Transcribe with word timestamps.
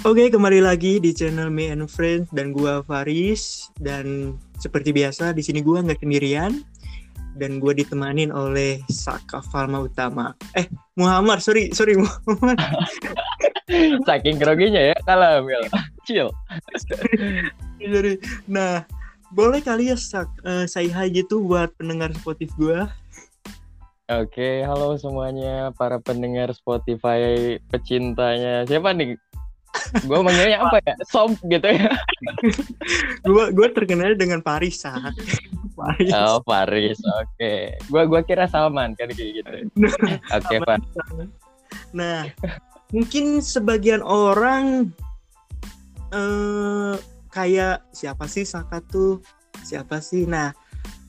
Oke, 0.00 0.32
kembali 0.32 0.64
lagi 0.64 0.96
di 0.96 1.12
channel 1.12 1.52
Me 1.52 1.68
and 1.68 1.84
Friends 1.84 2.32
dan 2.32 2.56
gua 2.56 2.80
Faris 2.80 3.68
dan 3.84 4.32
seperti 4.56 4.96
biasa 4.96 5.36
di 5.36 5.44
sini 5.44 5.60
gua 5.60 5.84
nggak 5.84 6.00
sendirian 6.00 6.64
dan 7.36 7.60
gua 7.60 7.76
ditemanin 7.76 8.32
oleh 8.32 8.80
Saka 8.88 9.44
Falma 9.44 9.84
Utama. 9.84 10.32
Eh, 10.56 10.64
Muhammad, 10.96 11.44
sorry, 11.44 11.68
sorry 11.76 12.00
Muhammad. 12.00 12.56
Saking 14.08 14.40
groginya 14.40 14.80
ya, 14.80 14.96
kalem 15.04 15.52
ya. 15.52 15.60
Chill. 16.08 16.32
Sorry. 17.92 18.16
Nah, 18.48 18.88
boleh 19.36 19.60
kali 19.60 19.92
ya 19.92 20.00
Sak, 20.00 20.32
uh, 20.48 20.64
say 20.64 20.88
hi 20.88 21.12
gitu 21.12 21.44
buat 21.44 21.76
pendengar 21.76 22.08
Spotify 22.16 22.56
gua. 22.56 22.80
Oke, 24.10 24.64
halo 24.64 24.96
semuanya 24.96 25.70
para 25.76 26.00
pendengar 26.00 26.50
Spotify 26.56 27.60
pecintanya. 27.68 28.66
Siapa 28.66 28.96
nih? 28.96 29.14
Gue 30.06 30.18
manggilnya 30.18 30.58
apa 30.66 30.82
ya? 30.82 30.94
Sob 31.06 31.34
gitu 31.46 31.66
ya. 31.66 31.90
Gue 33.26 33.44
gue 33.54 33.68
terkenal 33.74 34.14
dengan 34.18 34.42
Paris 34.42 34.82
Paris 35.78 36.10
oh 36.12 36.42
Paris 36.42 36.98
oke. 37.00 37.26
Okay. 37.38 37.74
gue 37.88 38.02
gua 38.06 38.20
kira 38.22 38.44
Salman 38.50 38.92
kan 38.98 39.10
kayak 39.10 39.42
gitu. 39.42 39.50
Oke 40.36 40.58
okay, 40.58 40.58
Pak 40.62 40.78
nah 41.90 42.26
mungkin 42.90 43.38
sebagian 43.38 44.02
orang 44.02 44.90
eh 46.10 46.94
kayak 47.30 47.86
siapa 47.94 48.26
sih 48.26 48.42
Saka 48.42 48.82
tuh? 48.82 49.22
Siapa 49.62 50.02
sih? 50.02 50.26
Nah 50.26 50.50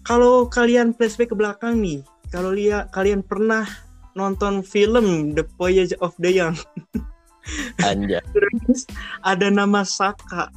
kalau 0.06 0.46
kalian 0.46 0.94
flashback 0.94 1.34
ke 1.34 1.36
belakang 1.38 1.82
nih 1.82 2.06
kalau 2.30 2.54
lihat 2.54 2.94
kalian 2.94 3.26
pernah 3.26 3.66
nonton 4.14 4.62
film 4.62 5.34
The 5.34 5.46
Voyage 5.58 5.98
of 6.02 6.14
the 6.22 6.32
Young 6.32 6.58
Anja. 7.88 8.20
Terus 8.32 8.86
ada 9.26 9.48
nama 9.50 9.82
Saka. 9.86 10.50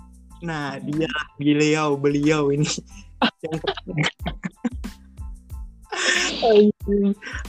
Nah, 0.44 0.76
dia 0.82 1.08
beliau 1.40 1.96
beliau 1.96 2.52
ini. 2.52 2.68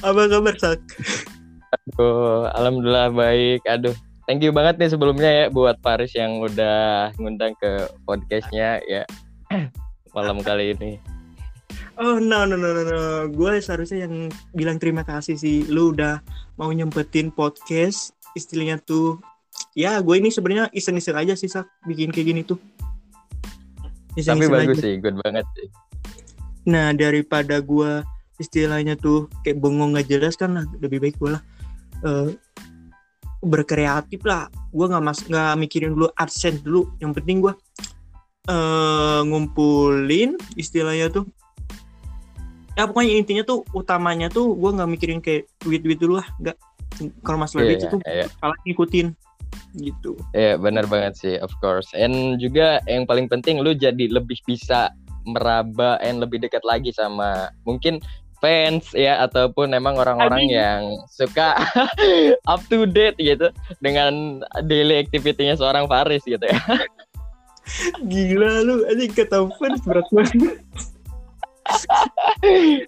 Apa 0.05 0.21
kabar 0.31 0.55
Sak? 0.55 0.79
Aduh, 1.75 2.47
alhamdulillah 2.55 3.11
baik. 3.11 3.61
Aduh, 3.67 3.95
thank 4.29 4.39
you 4.39 4.55
banget 4.55 4.79
nih 4.79 4.89
sebelumnya 4.91 5.29
ya 5.29 5.45
buat 5.51 5.75
Paris 5.83 6.15
yang 6.15 6.39
udah 6.39 7.11
ngundang 7.19 7.53
ke 7.59 7.91
podcastnya 8.07 8.79
ya 8.87 9.03
malam 10.15 10.39
kali 10.39 10.77
ini. 10.77 10.97
Oh 11.95 12.19
no 12.19 12.43
no 12.43 12.59
no 12.59 12.75
no, 12.75 12.83
no. 12.83 13.31
gue 13.31 13.63
seharusnya 13.63 14.03
yang 14.03 14.27
bilang 14.51 14.75
terima 14.75 15.07
kasih 15.07 15.39
sih 15.39 15.63
lu 15.71 15.95
udah 15.95 16.19
mau 16.59 16.67
nyempetin 16.67 17.31
podcast 17.31 18.11
istilahnya 18.35 18.77
tuh 18.83 19.23
ya 19.73 19.99
gue 20.03 20.15
ini 20.19 20.29
sebenarnya 20.29 20.67
iseng-iseng 20.75 21.15
aja 21.15 21.33
sih 21.33 21.47
sak 21.47 21.65
bikin 21.87 22.11
kayak 22.11 22.27
gini 22.35 22.41
tuh. 22.43 22.59
Iseng 24.19 24.39
-iseng 24.39 24.51
tapi 24.51 24.53
bagus 24.53 24.77
aja. 24.79 24.83
sih 24.83 24.93
good 24.99 25.17
banget 25.23 25.45
sih. 25.55 25.67
Nah 26.67 26.91
daripada 26.91 27.57
gue 27.63 28.03
istilahnya 28.35 28.99
tuh 28.99 29.31
kayak 29.47 29.63
bengong 29.63 29.95
nggak 29.95 30.11
jelas 30.11 30.35
kan 30.35 30.59
lah 30.59 30.65
lebih 30.83 30.99
baik 30.99 31.15
gue 31.15 31.39
lah 31.39 31.41
uh, 32.03 32.29
berkreatif 33.39 34.21
lah. 34.27 34.51
Gue 34.75 34.85
nggak 34.91 35.03
mas 35.03 35.23
nggak 35.23 35.55
mikirin 35.55 35.95
dulu 35.95 36.11
adsense 36.19 36.59
dulu. 36.59 36.91
Yang 36.99 37.23
penting 37.23 37.37
gue 37.39 37.53
uh, 38.51 39.21
ngumpulin 39.23 40.35
istilahnya 40.59 41.07
tuh. 41.11 41.25
Ya 42.75 42.83
pokoknya 42.91 43.15
intinya 43.15 43.43
tuh 43.47 43.63
utamanya 43.71 44.27
tuh 44.27 44.51
gue 44.51 44.71
nggak 44.75 44.89
mikirin 44.91 45.19
kayak 45.23 45.47
duit 45.63 45.79
duit 45.79 45.95
dulu 45.95 46.19
lah 46.19 46.27
nggak 46.43 46.59
kalau 47.23 47.37
masalah 47.39 47.65
yeah, 47.67 47.77
yeah, 47.77 47.89
itu 47.89 47.97
yeah. 48.05 48.27
kalah 48.39 48.57
ngikutin 48.63 49.07
gitu 49.79 50.11
ya 50.35 50.53
yeah, 50.53 50.55
benar 50.55 50.87
banget 50.87 51.13
sih 51.15 51.35
of 51.39 51.51
course 51.63 51.87
and 51.95 52.39
juga 52.39 52.79
yang 52.87 53.07
paling 53.07 53.27
penting 53.31 53.59
lu 53.59 53.75
jadi 53.75 54.11
lebih 54.11 54.39
bisa 54.47 54.91
meraba 55.25 55.97
and 56.05 56.21
lebih 56.21 56.37
dekat 56.43 56.61
lagi 56.61 56.93
sama 56.93 57.49
mungkin 57.65 57.99
fans 58.45 58.93
ya 58.93 59.25
ataupun 59.25 59.73
emang 59.73 59.97
orang-orang 59.97 60.45
yang 60.51 60.81
suka 61.09 61.57
up 62.51 62.61
to 62.69 62.85
date 62.85 63.17
gitu 63.17 63.49
dengan 63.81 64.43
daily 64.69 65.01
activity-nya 65.01 65.57
seorang 65.57 65.89
Faris 65.89 66.21
gitu 66.27 66.43
ya. 66.43 66.59
Gila 68.11 68.61
lu, 68.61 68.85
aja 68.85 69.05
kata 69.09 69.49
fans 69.57 69.81
berat 69.81 70.05
banget. 70.13 70.61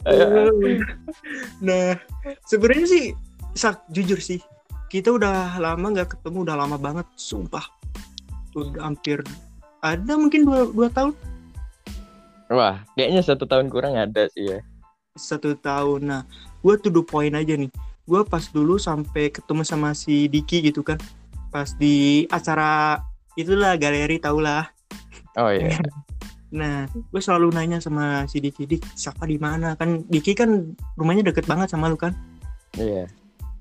nah, 1.65 1.97
sebenarnya 2.45 2.85
sih 2.85 3.05
sak 3.57 3.90
jujur 3.90 4.22
sih 4.22 4.40
kita 4.88 5.12
udah 5.12 5.59
lama 5.59 5.91
nggak 5.91 6.16
ketemu 6.16 6.47
udah 6.47 6.56
lama 6.56 6.79
banget 6.79 7.07
sumpah. 7.19 7.63
Udah 8.56 8.88
hampir 8.88 9.19
ada 9.84 10.16
mungkin 10.16 10.47
dua, 10.47 10.72
dua 10.72 10.88
tahun. 10.88 11.13
Wah 12.47 12.88
kayaknya 12.95 13.22
satu 13.23 13.44
tahun 13.44 13.68
kurang 13.68 14.00
ada 14.00 14.31
sih 14.31 14.47
ya. 14.47 14.59
Satu 15.19 15.59
tahun. 15.59 16.07
Nah 16.07 16.22
gue 16.63 16.73
tuh 16.79 16.91
dua 16.91 17.03
poin 17.03 17.31
aja 17.35 17.53
nih. 17.59 17.68
Gue 18.07 18.23
pas 18.23 18.47
dulu 18.47 18.79
sampai 18.79 19.28
ketemu 19.28 19.68
sama 19.68 19.91
si 19.91 20.31
Diki 20.31 20.63
gitu 20.63 20.79
kan. 20.79 20.95
Pas 21.51 21.75
di 21.75 22.24
acara 22.31 23.03
itulah 23.35 23.75
galeri 23.75 24.24
tau 24.24 24.39
lah. 24.39 24.72
Oh 25.35 25.51
iya. 25.51 25.75
Nah 26.47 26.88
gue 26.88 27.19
selalu 27.19 27.51
nanya 27.51 27.84
sama 27.84 28.24
si 28.31 28.39
Diki 28.39 28.63
Dik 28.63 28.95
siapa 28.95 29.28
di 29.28 29.35
mana? 29.35 29.75
Kan 29.75 30.07
Diki 30.07 30.31
kan 30.31 30.72
rumahnya 30.95 31.28
deket 31.28 31.44
banget 31.44 31.75
sama 31.75 31.91
lu 31.91 32.00
kan? 32.00 32.16
Iya 32.79 33.12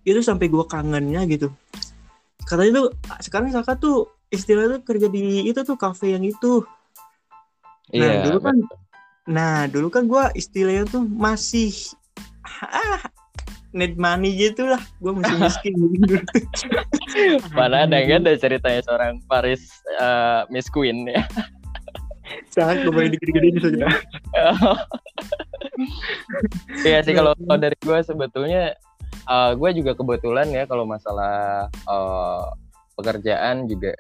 itu 0.06 0.22
sampai 0.22 0.47
gue 0.47 0.65
kangennya 0.71 1.27
gitu. 1.27 1.50
Katanya 2.47 2.72
tuh 2.78 2.87
sekarang 3.21 3.50
Saka 3.50 3.75
tuh 3.75 4.15
istilahnya 4.31 4.78
tuh 4.78 4.83
kerja 4.87 5.11
di 5.11 5.50
itu 5.50 5.61
tuh 5.67 5.75
cafe 5.75 6.15
yang 6.15 6.22
itu. 6.22 6.62
Nah 7.91 7.99
yeah, 7.99 8.22
dulu 8.22 8.39
kan 8.39 8.56
nah 9.27 9.66
dulu 9.66 9.91
kan 9.91 10.06
gue 10.06 10.25
istilahnya 10.39 10.87
tuh 10.87 11.03
masih 11.03 11.75
ah 12.62 13.03
need 13.75 13.99
money 13.99 14.33
gitu 14.39 14.71
lah 14.71 14.78
gue 15.03 15.12
masih 15.12 15.37
miskin 15.43 15.75
mana 17.59 17.84
ada 17.84 17.97
nggak 18.06 18.22
ada 18.22 18.33
ceritanya 18.39 18.81
seorang 18.87 19.19
Paris 19.27 19.83
uh, 19.99 20.47
Miss 20.49 20.71
Queen 20.71 21.11
ya? 21.11 21.27
Sangat 22.55 22.83
gue 22.83 22.91
boleh 22.91 23.11
dikit-dikit 23.15 23.62
saja 23.62 23.87
Iya 26.83 26.99
sih 27.06 27.15
kalau 27.15 27.37
dari 27.39 27.77
gue 27.78 27.99
sebetulnya 28.03 28.75
uh, 29.25 29.53
gue 29.56 29.71
juga 29.81 29.97
kebetulan 29.97 30.49
ya 30.53 30.69
kalau 30.69 30.84
masalah 30.84 31.66
uh, 31.88 32.53
pekerjaan 32.97 33.65
juga 33.65 33.97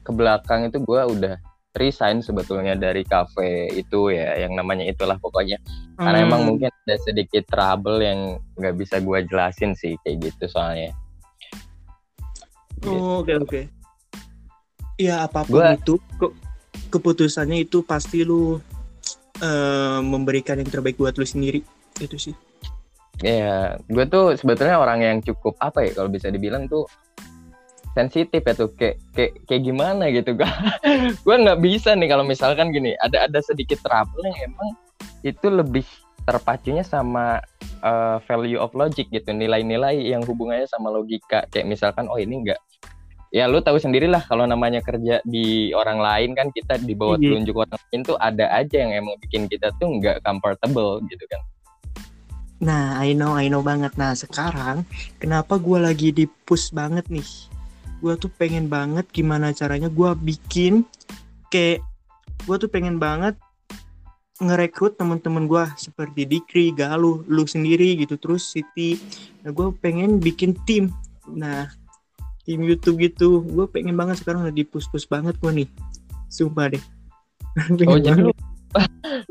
ke 0.00 0.10
belakang 0.12 0.68
itu 0.68 0.80
gue 0.80 1.00
udah 1.00 1.34
resign 1.78 2.18
sebetulnya 2.18 2.74
dari 2.74 3.06
cafe 3.06 3.70
itu 3.78 4.10
ya 4.10 4.34
yang 4.42 4.58
namanya 4.58 4.84
itulah 4.90 5.16
pokoknya. 5.22 5.60
Hmm. 6.00 6.08
karena 6.08 6.18
emang 6.24 6.42
mungkin 6.48 6.72
ada 6.88 6.96
sedikit 7.04 7.44
trouble 7.46 8.00
yang 8.00 8.40
nggak 8.56 8.74
bisa 8.80 8.98
gue 9.04 9.18
jelasin 9.28 9.76
sih 9.76 9.94
kayak 10.02 10.32
gitu 10.32 10.48
soalnya. 10.48 10.96
Oh, 12.88 13.20
oke 13.20 13.32
oke. 13.44 13.60
Iya 14.96 15.28
apa 15.28 15.44
pun 15.44 15.60
gua... 15.60 15.76
itu 15.76 16.00
ke 16.16 16.26
keputusannya 16.88 17.68
itu 17.68 17.84
pasti 17.84 18.24
lu 18.24 18.56
uh, 19.44 20.00
memberikan 20.00 20.56
yang 20.56 20.72
terbaik 20.72 20.96
buat 20.96 21.14
lu 21.20 21.28
sendiri. 21.28 21.60
Itu 22.00 22.16
sih 22.16 22.32
Ya, 23.20 23.76
gue 23.84 24.04
tuh 24.08 24.32
sebetulnya 24.32 24.80
orang 24.80 25.04
yang 25.04 25.18
cukup 25.20 25.52
apa 25.60 25.84
ya 25.84 25.92
kalau 25.92 26.08
bisa 26.08 26.32
dibilang 26.32 26.64
tuh 26.72 26.88
sensitif 27.92 28.40
ya 28.40 28.54
tuh 28.56 28.70
kayak 28.72 28.96
kayak 29.12 29.32
kayak 29.50 29.62
gimana 29.66 30.08
gitu 30.14 30.38
kan 30.38 30.46
gue 31.26 31.36
nggak 31.42 31.58
bisa 31.58 31.90
nih 31.98 32.06
kalau 32.06 32.22
misalkan 32.22 32.70
gini 32.70 32.94
ada 33.02 33.26
ada 33.26 33.42
sedikit 33.42 33.82
trouble 33.82 34.22
yang 34.22 34.54
emang 34.54 34.78
itu 35.26 35.50
lebih 35.50 35.82
terpacunya 36.22 36.86
sama 36.86 37.42
uh, 37.82 38.22
value 38.24 38.62
of 38.62 38.70
logic 38.78 39.10
gitu 39.10 39.34
nilai-nilai 39.34 40.00
yang 40.00 40.22
hubungannya 40.24 40.68
sama 40.68 40.92
logika. 40.92 41.44
Kayak 41.50 41.66
misalkan 41.76 42.06
oh 42.08 42.16
ini 42.16 42.46
enggak 42.46 42.60
ya 43.30 43.46
lu 43.46 43.62
tahu 43.62 43.78
sendirilah 43.78 44.26
kalau 44.26 44.42
namanya 44.42 44.82
kerja 44.82 45.22
di 45.22 45.70
orang 45.70 46.02
lain 46.02 46.34
kan 46.34 46.50
kita 46.50 46.82
di 46.82 46.98
bawah 46.98 47.14
iya. 47.14 47.30
telunjuk 47.30 47.56
orang 47.62 47.78
lain 47.78 48.00
tuh 48.02 48.18
ada 48.18 48.50
aja 48.50 48.76
yang 48.82 48.90
emang 48.90 49.14
bikin 49.22 49.46
kita 49.46 49.70
tuh 49.78 49.86
nggak 49.86 50.18
comfortable 50.26 50.98
gitu 51.06 51.24
kan 51.30 51.38
Nah, 52.60 53.00
I 53.00 53.16
know, 53.16 53.32
I 53.32 53.48
know 53.48 53.64
banget. 53.64 53.96
Nah, 53.96 54.12
sekarang 54.12 54.84
kenapa 55.16 55.56
gue 55.56 55.80
lagi 55.80 56.12
di 56.12 56.28
push 56.28 56.76
banget 56.76 57.08
nih? 57.08 57.24
Gue 58.04 58.16
tuh 58.20 58.28
pengen 58.28 58.68
banget 58.68 59.08
gimana 59.08 59.52
caranya 59.56 59.88
gue 59.88 60.10
bikin 60.20 60.84
kayak 61.48 61.80
gue 62.44 62.56
tuh 62.56 62.68
pengen 62.68 63.00
banget 63.00 63.36
ngerekrut 64.40 64.96
temen-temen 64.96 65.44
gue 65.44 65.64
seperti 65.76 66.24
Dikri, 66.24 66.72
Galuh, 66.72 67.24
lu 67.28 67.44
sendiri 67.44 67.96
gitu, 67.96 68.16
terus 68.16 68.48
Siti. 68.48 68.96
Nah, 69.44 69.52
gue 69.52 69.72
pengen 69.80 70.20
bikin 70.20 70.56
tim. 70.68 70.92
Nah, 71.28 71.68
tim 72.44 72.60
YouTube 72.60 73.00
gitu. 73.00 73.44
Gue 73.44 73.68
pengen 73.68 73.96
banget 73.96 74.20
sekarang 74.20 74.44
udah 74.44 74.52
di 74.52 74.64
push-push 74.68 75.08
banget 75.08 75.36
gue 75.40 75.64
nih. 75.64 75.68
Sumpah 76.28 76.72
deh. 76.72 76.84
oh, 77.88 77.98
jadi 78.00 78.20
lu, 78.20 78.32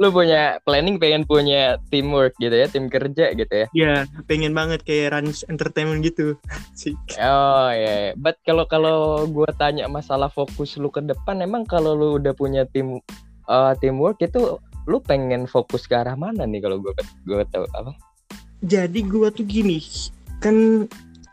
lu 0.02 0.12
punya 0.12 0.60
planning 0.68 1.00
pengen 1.00 1.24
punya 1.24 1.80
teamwork 1.88 2.36
gitu 2.38 2.52
ya 2.52 2.68
tim 2.68 2.92
kerja 2.92 3.32
gitu 3.32 3.54
ya? 3.54 3.68
Ya 3.72 3.94
pengen 4.28 4.52
banget 4.52 4.84
kayak 4.84 5.16
Rans 5.16 5.48
Entertainment 5.48 6.04
gitu. 6.04 6.36
Sih 6.80 6.96
oh 7.20 7.70
ya 7.72 8.12
yeah. 8.12 8.18
but 8.20 8.36
kalau 8.44 8.68
kalau 8.68 9.24
gue 9.28 9.50
tanya 9.56 9.88
masalah 9.88 10.28
fokus 10.28 10.76
lu 10.76 10.92
ke 10.92 11.00
depan 11.04 11.40
emang 11.40 11.64
kalau 11.64 11.96
lu 11.96 12.20
udah 12.20 12.36
punya 12.36 12.68
tim 12.68 13.00
uh, 13.48 13.74
teamwork 13.80 14.20
itu 14.20 14.60
lu 14.90 14.98
pengen 15.00 15.46
fokus 15.46 15.86
ke 15.86 15.96
arah 15.96 16.18
mana 16.18 16.44
nih 16.44 16.64
kalau 16.64 16.84
gue 16.84 16.94
gue 17.28 17.44
tahu 17.48 17.66
apa? 17.76 17.92
Jadi 18.60 19.08
gue 19.08 19.28
tuh 19.32 19.46
gini 19.48 19.80
kan 20.44 20.88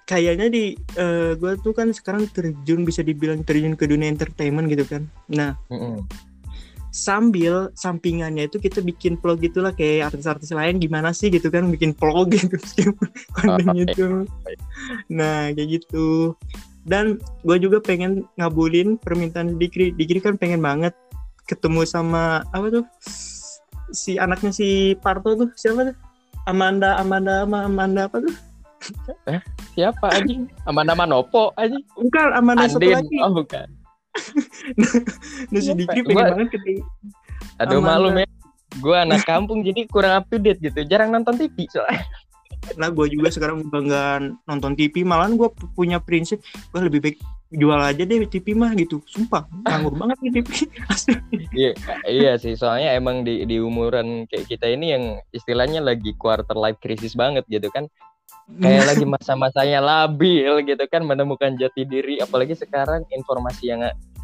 kayaknya 0.06 0.46
di 0.46 0.78
uh, 0.94 1.34
gue 1.34 1.58
tuh 1.58 1.74
kan 1.74 1.90
sekarang 1.90 2.30
terjun 2.30 2.86
bisa 2.86 3.02
dibilang 3.02 3.42
terjun 3.42 3.74
ke 3.74 3.90
dunia 3.90 4.06
entertainment 4.06 4.70
gitu 4.70 4.86
kan. 4.86 5.02
Nah 5.26 5.58
mm 5.66 5.78
-hmm 5.78 5.98
sambil 6.96 7.68
sampingannya 7.76 8.48
itu 8.48 8.56
kita 8.56 8.80
bikin 8.80 9.20
vlog 9.20 9.44
gitulah 9.44 9.76
kayak 9.76 10.08
artis-artis 10.16 10.48
lain 10.56 10.80
gimana 10.80 11.12
sih? 11.12 11.28
gitu 11.28 11.52
kan 11.52 11.68
bikin 11.68 11.92
vlog 11.92 12.32
gitu 12.36 12.56
kontennya 13.36 13.84
oh, 13.84 13.92
itu. 13.92 14.06
nah 15.12 15.52
kayak 15.52 15.68
gitu. 15.84 16.32
Dan 16.86 17.20
gue 17.44 17.58
juga 17.60 17.82
pengen 17.82 18.24
ngabulin 18.40 18.96
permintaan 18.96 19.58
Dikri. 19.60 19.92
Dikri 19.92 20.22
kan 20.22 20.40
pengen 20.40 20.62
banget 20.64 20.96
ketemu 21.44 21.84
sama 21.84 22.46
apa 22.54 22.80
tuh 22.80 22.84
si 23.94 24.18
anaknya 24.18 24.50
si 24.50 24.96
Parto 24.98 25.36
tuh 25.36 25.50
siapa 25.58 25.92
tuh? 25.92 25.96
Amanda 26.48 26.96
Amanda 26.96 27.44
Amanda 27.44 28.08
apa 28.08 28.24
tuh? 28.24 28.34
Eh 29.28 29.42
siapa 29.76 30.14
anjing? 30.14 30.48
Amanda 30.64 30.96
Manopo 30.96 31.52
anjing. 31.60 31.84
Bukan 31.98 32.32
Amanda 32.32 32.64
Andin. 32.70 32.74
satu 32.78 32.88
lagi. 32.88 33.16
Oh 33.20 33.34
bukan 33.34 33.68
Nah 35.50 35.60
si 35.60 35.72
Dikri 35.74 36.00
pengen 36.04 36.16
gua... 36.16 36.32
banget 36.34 36.48
ketemu. 36.56 36.82
Aduh 37.62 37.80
malu 37.80 38.08
ya. 38.16 38.26
Gue 38.76 38.96
anak 38.96 39.24
kampung 39.24 39.64
jadi 39.64 39.88
kurang 39.88 40.20
up 40.20 40.24
to 40.28 40.36
date 40.36 40.60
gitu. 40.60 40.84
Jarang 40.84 41.14
nonton 41.14 41.38
TV 41.38 41.64
soalnya. 41.70 42.04
Nah 42.74 42.90
gue 42.90 43.06
juga 43.08 43.30
sekarang 43.30 43.64
udah 43.70 43.80
nggak 43.86 44.16
nonton 44.44 44.72
TV. 44.76 45.06
Malahan 45.06 45.38
gue 45.38 45.48
punya 45.72 46.02
prinsip 46.02 46.42
gue 46.74 46.80
lebih 46.82 47.00
baik 47.00 47.18
jual 47.54 47.78
aja 47.78 48.02
deh 48.02 48.26
TV 48.26 48.52
mah 48.52 48.74
gitu. 48.74 49.00
Sumpah 49.06 49.46
nganggur 49.64 49.94
banget 50.00 50.18
nih 50.20 50.32
TV. 50.42 50.48
iya, 51.62 51.70
iya 52.10 52.32
sih 52.36 52.58
soalnya 52.58 52.92
emang 52.98 53.22
di 53.22 53.46
di 53.46 53.62
umuran 53.62 54.26
kayak 54.26 54.50
kita 54.50 54.66
ini 54.66 54.86
yang 54.92 55.04
istilahnya 55.30 55.80
lagi 55.80 56.12
quarter 56.18 56.58
life 56.58 56.82
crisis 56.82 57.14
banget 57.14 57.46
gitu 57.48 57.70
kan 57.70 57.86
kayak 58.48 58.84
lagi 58.94 59.04
masa-masanya 59.04 59.80
labil 59.82 60.62
gitu 60.62 60.84
kan 60.86 61.02
menemukan 61.02 61.54
jati 61.58 61.82
diri. 61.86 62.22
Apalagi 62.22 62.54
sekarang 62.54 63.04
informasi 63.10 63.64
yang 63.74 63.82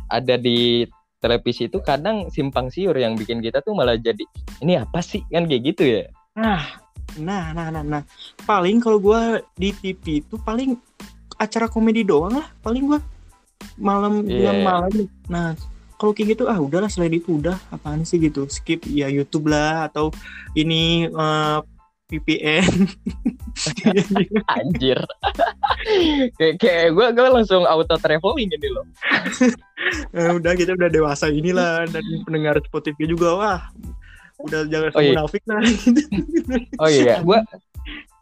ada 0.08 0.34
di 0.38 0.86
televisi 1.22 1.70
itu 1.70 1.78
kadang 1.78 2.26
simpang 2.34 2.66
siur 2.70 2.98
yang 2.98 3.14
bikin 3.14 3.38
kita 3.38 3.62
tuh 3.62 3.74
malah 3.74 3.98
jadi 3.98 4.22
ini 4.62 4.78
apa 4.78 5.02
sih? 5.02 5.22
Kan 5.30 5.46
kayak 5.46 5.62
gitu 5.74 5.82
ya. 5.86 6.02
Nah 6.38 6.62
nah 7.18 7.52
nah 7.52 7.68
nah 7.68 7.84
nah. 7.84 8.02
Paling 8.46 8.80
kalau 8.80 8.98
gue 9.02 9.42
di 9.58 9.70
TV 9.74 10.24
itu 10.24 10.34
paling 10.40 10.78
acara 11.36 11.66
komedi 11.66 12.06
doang 12.06 12.38
lah 12.38 12.46
paling 12.62 12.86
gue 12.86 13.00
malam 13.74 14.22
yeah. 14.30 14.62
malam 14.62 15.10
nah 15.26 15.58
kalau 16.02 16.10
kayak 16.10 16.34
gitu 16.34 16.50
ah 16.50 16.58
udahlah 16.58 16.90
selain 16.90 17.14
itu 17.14 17.38
udah 17.38 17.54
apaan 17.70 18.02
sih? 18.02 18.18
gitu. 18.18 18.50
Skip 18.50 18.90
ya 18.90 19.06
YouTube 19.06 19.46
lah 19.46 19.86
atau 19.86 20.10
ini 20.58 21.06
uh, 21.06 21.62
VPN 22.12 22.68
anjir. 24.60 25.00
Kayak 26.36 26.54
kayak 26.60 26.88
gue 26.92 27.06
gue 27.16 27.28
langsung 27.32 27.64
auto 27.64 27.96
traveling 27.96 28.52
ini 28.52 28.68
loh. 28.68 28.84
Nah, 30.12 30.34
udah 30.38 30.52
kita 30.52 30.76
udah 30.76 30.90
dewasa 30.92 31.32
inilah 31.32 31.88
dan 31.88 32.04
pendengar 32.28 32.60
Spotify 32.60 33.08
juga 33.08 33.28
wah. 33.32 33.60
Udah 34.44 34.68
jangan 34.68 34.92
oh, 34.92 35.00
iya. 35.00 35.16
munafik 35.16 35.42
lah. 35.48 35.62
Oh 36.82 36.88
iya. 36.90 37.24
Gue 37.24 37.40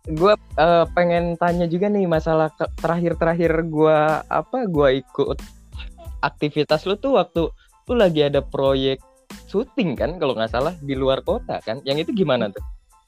gue 0.06 0.34
uh, 0.58 0.84
pengen 0.94 1.34
tanya 1.37 1.66
juga 1.66 1.90
nih 1.90 2.06
masalah 2.06 2.48
terakhir-terakhir 2.81 3.52
gue 3.69 3.98
apa 4.26 4.58
gue 4.64 4.88
ikut 5.04 5.38
aktivitas 6.25 6.88
lu 6.88 6.96
tuh 6.96 7.20
waktu 7.20 7.50
tuh 7.84 7.96
lagi 7.96 8.25
ada 8.25 8.40
proyek 8.40 9.02
syuting 9.46 9.94
kan 9.94 10.16
kalau 10.19 10.34
nggak 10.34 10.50
salah 10.50 10.75
di 10.78 10.94
luar 10.94 11.26
kota 11.26 11.58
kan. 11.66 11.82
Yang 11.82 12.06
itu 12.08 12.22
gimana 12.22 12.54
tuh 12.54 12.62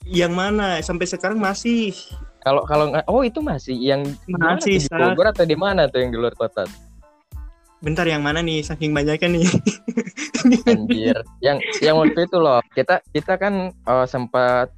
yang 0.06 0.32
mana? 0.34 0.78
Sampai 0.82 1.06
sekarang 1.06 1.38
masih. 1.38 1.94
Kalau 2.42 2.66
kalau 2.66 2.90
oh 3.06 3.22
itu 3.22 3.38
masih 3.38 3.78
yang 3.78 4.02
masih 4.26 4.82
di 4.82 4.90
Bogor 4.90 5.30
atau 5.30 5.46
di 5.46 5.54
mana 5.54 5.86
tuh 5.86 6.02
yang 6.02 6.10
di 6.10 6.18
luar 6.18 6.34
kota? 6.34 6.66
Bentar 7.82 8.06
yang 8.06 8.22
mana 8.22 8.42
nih? 8.42 8.62
Saking 8.66 8.90
banyaknya 8.90 9.38
nih. 9.38 9.46
Anjir. 10.70 11.16
Yang 11.38 11.58
yang 11.82 11.94
waktu 11.98 12.26
itu 12.26 12.36
loh, 12.38 12.58
kita 12.74 12.98
kita 13.14 13.38
kan 13.38 13.70
uh, 13.86 14.06
sempat 14.06 14.74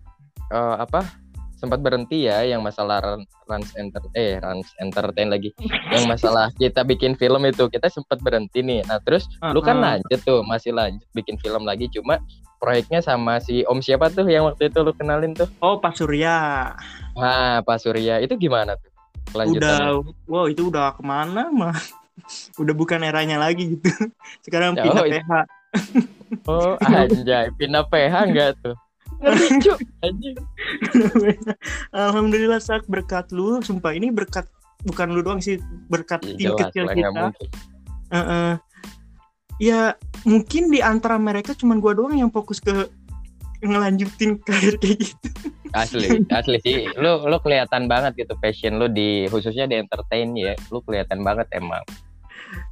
uh, 0.52 0.80
apa? 0.80 1.24
sempat 1.64 1.80
berhenti 1.80 2.28
ya 2.28 2.44
yang 2.44 2.60
masalah 2.60 3.00
Rans 3.48 3.72
Enter 3.80 4.04
eh 4.12 4.36
Rans 4.36 4.68
Entertain 4.84 5.32
lagi 5.32 5.48
yang 5.88 6.04
masalah 6.04 6.52
kita 6.60 6.84
bikin 6.84 7.16
film 7.16 7.40
itu 7.48 7.72
kita 7.72 7.88
sempat 7.88 8.20
berhenti 8.20 8.60
nih 8.60 8.84
nah 8.84 9.00
terus 9.00 9.24
uh 9.40 9.48
-huh. 9.48 9.52
lu 9.56 9.64
kan 9.64 9.80
lanjut 9.80 10.20
tuh 10.28 10.44
masih 10.44 10.76
lanjut 10.76 11.08
bikin 11.16 11.40
film 11.40 11.64
lagi 11.64 11.88
cuma 11.88 12.20
proyeknya 12.64 13.04
sama 13.04 13.36
si 13.44 13.60
Om 13.68 13.84
siapa 13.84 14.08
tuh 14.08 14.24
yang 14.24 14.48
waktu 14.48 14.72
itu 14.72 14.80
lu 14.80 14.96
kenalin 14.96 15.36
tuh? 15.36 15.46
Oh 15.60 15.76
Pak 15.76 16.00
Surya. 16.00 16.72
Nah 17.12 17.60
Pak 17.60 17.76
Surya. 17.84 18.24
Itu 18.24 18.40
gimana 18.40 18.80
tuh 18.80 18.94
udah 19.32 20.04
wow 20.28 20.46
itu 20.46 20.68
udah 20.68 20.94
ke 20.94 21.02
mana 21.02 21.48
mah? 21.50 21.74
Udah 22.62 22.70
bukan 22.70 23.02
eranya 23.02 23.42
lagi 23.42 23.74
gitu. 23.74 23.90
Sekarang 24.38 24.78
ya, 24.78 24.86
pindah 24.86 25.02
oh, 25.02 25.10
PH 25.10 25.30
oh 26.48 26.72
anjay. 26.86 27.50
Pindah 27.58 27.84
PH 27.90 28.14
enggak 28.30 28.50
tuh? 28.62 28.78
Alhamdulillah 31.90 32.62
sak. 32.62 32.86
Berkat 32.86 33.34
lu, 33.34 33.58
sumpah 33.66 33.98
ini 33.98 34.14
berkat 34.14 34.46
bukan 34.86 35.10
lu 35.10 35.26
doang 35.26 35.42
sih, 35.42 35.58
berkat 35.90 36.22
ya, 36.22 36.38
tim 36.38 36.50
kecil 36.54 36.84
kita. 36.94 37.10
Uh 37.10 38.16
-uh. 38.16 38.50
Ya 39.62 39.94
mungkin 40.26 40.72
di 40.72 40.82
antara 40.82 41.20
mereka 41.20 41.54
cuman 41.54 41.78
gua 41.78 41.94
doang 41.94 42.18
yang 42.18 42.30
fokus 42.30 42.58
ke 42.58 42.90
ngelanjutin 43.64 44.38
karir 44.46 44.76
kayak 44.78 44.98
gitu. 45.02 45.28
Asli, 45.74 46.22
asli 46.30 46.58
sih. 46.62 46.76
Lu 46.94 47.26
lu 47.26 47.36
kelihatan 47.42 47.90
banget 47.90 48.14
gitu 48.14 48.34
passion 48.38 48.78
lu 48.78 48.86
di 48.86 49.26
khususnya 49.30 49.66
di 49.66 49.82
entertain 49.82 50.34
ya. 50.34 50.54
Lu 50.70 50.82
kelihatan 50.82 51.22
banget 51.26 51.50
emang. 51.54 51.82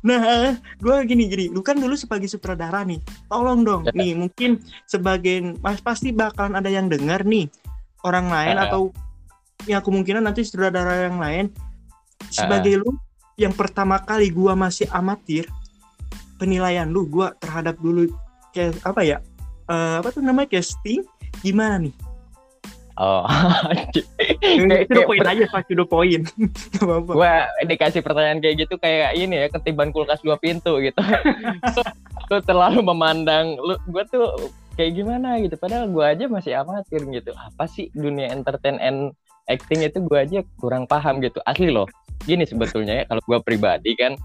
Nah, 0.06 0.54
gue 0.78 0.96
gini 1.10 1.26
gini, 1.26 1.50
lu 1.50 1.58
kan 1.58 1.74
dulu 1.74 1.98
sebagai 1.98 2.30
sutradara 2.30 2.86
nih, 2.86 3.02
tolong 3.26 3.66
dong, 3.66 3.82
ya. 3.82 3.90
nih 3.90 4.14
mungkin 4.14 4.62
sebagai 4.86 5.58
mas 5.58 5.82
pasti 5.82 6.14
bakalan 6.14 6.54
ada 6.54 6.70
yang 6.70 6.86
dengar 6.86 7.26
nih 7.26 7.50
orang 8.06 8.30
lain 8.30 8.56
uh. 8.58 8.64
atau 8.66 8.82
ya 9.66 9.78
kemungkinan 9.82 10.26
nanti 10.26 10.42
sutradara 10.42 11.06
yang 11.10 11.18
lain 11.18 11.46
sebagai 12.30 12.78
uh. 12.78 12.80
lu 12.82 12.90
yang 13.38 13.54
pertama 13.54 13.98
kali 14.02 14.28
gue 14.30 14.52
masih 14.54 14.86
amatir 14.90 15.48
penilaian 16.42 16.90
lu 16.90 17.06
gue 17.06 17.30
terhadap 17.38 17.78
dulu 17.78 18.10
kayak 18.50 18.74
apa 18.82 19.00
ya 19.06 19.16
uh, 19.70 20.02
apa 20.02 20.10
tuh 20.10 20.26
namanya 20.26 20.58
casting 20.58 21.06
gimana 21.46 21.86
nih 21.86 21.94
Oh, 23.00 23.24
itu 24.84 25.00
poin 25.08 25.24
aja 25.24 25.48
pas 25.48 25.64
udah 25.64 25.88
poin. 25.88 26.20
Gua 27.08 27.48
dikasih 27.64 28.04
pertanyaan 28.04 28.44
kayak 28.44 28.68
gitu 28.68 28.76
kayak 28.76 29.16
ini 29.16 29.32
ya 29.32 29.46
ketiban 29.48 29.88
kulkas 29.96 30.20
dua 30.20 30.36
pintu 30.36 30.76
gitu. 30.76 31.00
lu 32.30 32.38
terlalu 32.44 32.84
memandang 32.84 33.56
lu 33.56 33.80
gua 33.88 34.04
tuh 34.12 34.52
kayak 34.76 34.92
gimana 34.92 35.40
gitu 35.40 35.56
padahal 35.56 35.88
gua 35.88 36.12
aja 36.12 36.28
masih 36.28 36.52
amatir 36.52 37.00
gitu. 37.08 37.32
Apa 37.32 37.64
sih 37.64 37.88
dunia 37.96 38.28
entertain 38.28 38.76
and 38.76 39.16
acting 39.48 39.80
itu 39.80 39.96
gua 40.04 40.28
aja 40.28 40.44
kurang 40.60 40.84
paham 40.84 41.24
gitu. 41.24 41.40
Asli 41.48 41.72
loh. 41.72 41.88
Gini 42.28 42.44
sebetulnya 42.44 43.02
ya 43.02 43.04
kalau 43.08 43.24
gua 43.24 43.40
pribadi 43.40 43.96
kan 43.96 44.20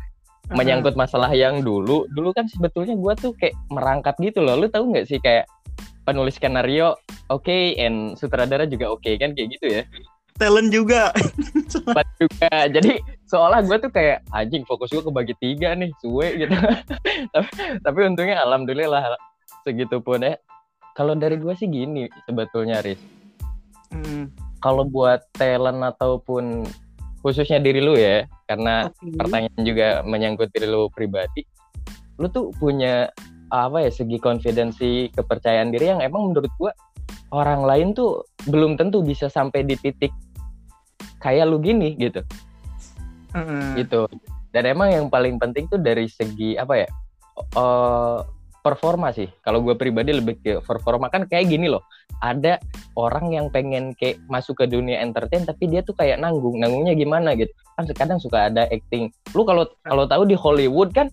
menyangkut 0.53 0.95
masalah 0.95 1.31
yang 1.35 1.59
dulu 1.59 2.07
dulu 2.11 2.31
kan 2.31 2.47
sebetulnya 2.47 2.95
gua 2.95 3.13
tuh 3.19 3.35
kayak 3.35 3.55
merangkap 3.67 4.15
gitu 4.19 4.39
loh. 4.43 4.55
Lu 4.55 4.71
tahu 4.71 4.95
nggak 4.95 5.07
sih 5.07 5.19
kayak 5.19 5.47
penulis 6.07 6.39
skenario 6.39 6.95
oke 7.27 7.43
okay, 7.43 7.75
and 7.75 8.15
sutradara 8.15 8.63
juga 8.63 8.87
oke 8.87 9.03
okay, 9.03 9.19
kan 9.19 9.35
kayak 9.35 9.59
gitu 9.59 9.67
ya? 9.67 9.83
Talent 10.37 10.69
juga. 10.69 11.11
Juga. 12.21 12.49
Jadi 12.69 13.01
seolah 13.25 13.65
gue 13.65 13.77
tuh 13.81 13.91
kayak 13.91 14.21
anjing 14.29 14.61
fokus 14.69 14.93
gue 14.93 15.01
kebagi 15.01 15.33
tiga 15.41 15.73
nih 15.73 15.89
suwe 15.99 16.45
gitu. 16.45 16.53
Tapi, 17.33 17.49
tapi 17.81 17.99
untungnya 18.05 18.41
alhamdulillah 18.45 19.17
segitu 19.65 19.97
pun 19.99 20.21
ya. 20.21 20.37
Kalau 20.93 21.13
dari 21.17 21.37
gue 21.37 21.53
sih 21.57 21.65
gini 21.69 22.09
sebetulnya 22.29 22.81
Riz. 22.81 23.01
Hmm. 23.87 24.27
kalau 24.59 24.83
buat 24.83 25.23
talent 25.31 25.79
ataupun 25.79 26.67
khususnya 27.21 27.59
diri 27.59 27.81
lu 27.81 27.97
ya 27.97 28.25
karena 28.45 28.87
okay. 28.87 29.13
pertanyaan 29.17 29.61
juga 29.65 29.87
menyangkut 30.05 30.49
diri 30.53 30.67
lu 30.69 30.87
pribadi 30.93 31.43
lu 32.17 32.29
tuh 32.29 32.53
punya 32.57 33.09
apa 33.47 33.87
ya 33.87 33.91
segi 33.93 34.17
konfidensi 34.19 35.07
kepercayaan 35.15 35.71
diri 35.71 35.93
yang 35.95 36.01
emang 36.03 36.31
menurut 36.31 36.51
gua 36.59 36.71
orang 37.31 37.63
lain 37.63 37.87
tuh 37.95 38.27
belum 38.47 38.75
tentu 38.75 39.03
bisa 39.03 39.31
sampai 39.31 39.63
di 39.63 39.75
titik 39.79 40.11
kayak 41.19 41.47
lu 41.47 41.59
gini 41.59 41.95
gitu 41.95 42.23
mm. 43.35 43.79
gitu 43.79 44.07
dan 44.51 44.63
emang 44.67 44.91
yang 44.91 45.07
paling 45.07 45.39
penting 45.39 45.67
tuh 45.67 45.79
dari 45.79 46.07
segi 46.07 46.55
apa 46.55 46.85
ya 46.85 46.89
uh, 47.55 48.23
performa 48.67 49.15
sih. 49.15 49.31
Kalau 49.39 49.63
gue 49.63 49.79
pribadi 49.79 50.11
lebih 50.11 50.35
ke 50.43 50.53
performa 50.59 51.07
kan 51.07 51.23
kayak 51.23 51.47
gini 51.47 51.71
loh. 51.71 51.87
Ada 52.19 52.59
orang 52.99 53.31
yang 53.31 53.47
pengen 53.47 53.95
kayak 53.95 54.19
masuk 54.27 54.59
ke 54.59 54.65
dunia 54.67 54.99
entertain 54.99 55.47
tapi 55.47 55.71
dia 55.71 55.79
tuh 55.79 55.95
kayak 55.95 56.19
nanggung. 56.19 56.59
Nanggungnya 56.59 56.91
gimana 56.99 57.31
gitu. 57.39 57.49
Kan 57.79 57.87
kadang 57.95 58.19
suka 58.19 58.51
ada 58.51 58.67
acting. 58.67 59.07
Lu 59.31 59.47
kalau 59.47 59.63
kalau 59.87 60.03
tahu 60.03 60.27
di 60.27 60.35
Hollywood 60.35 60.91
kan 60.91 61.07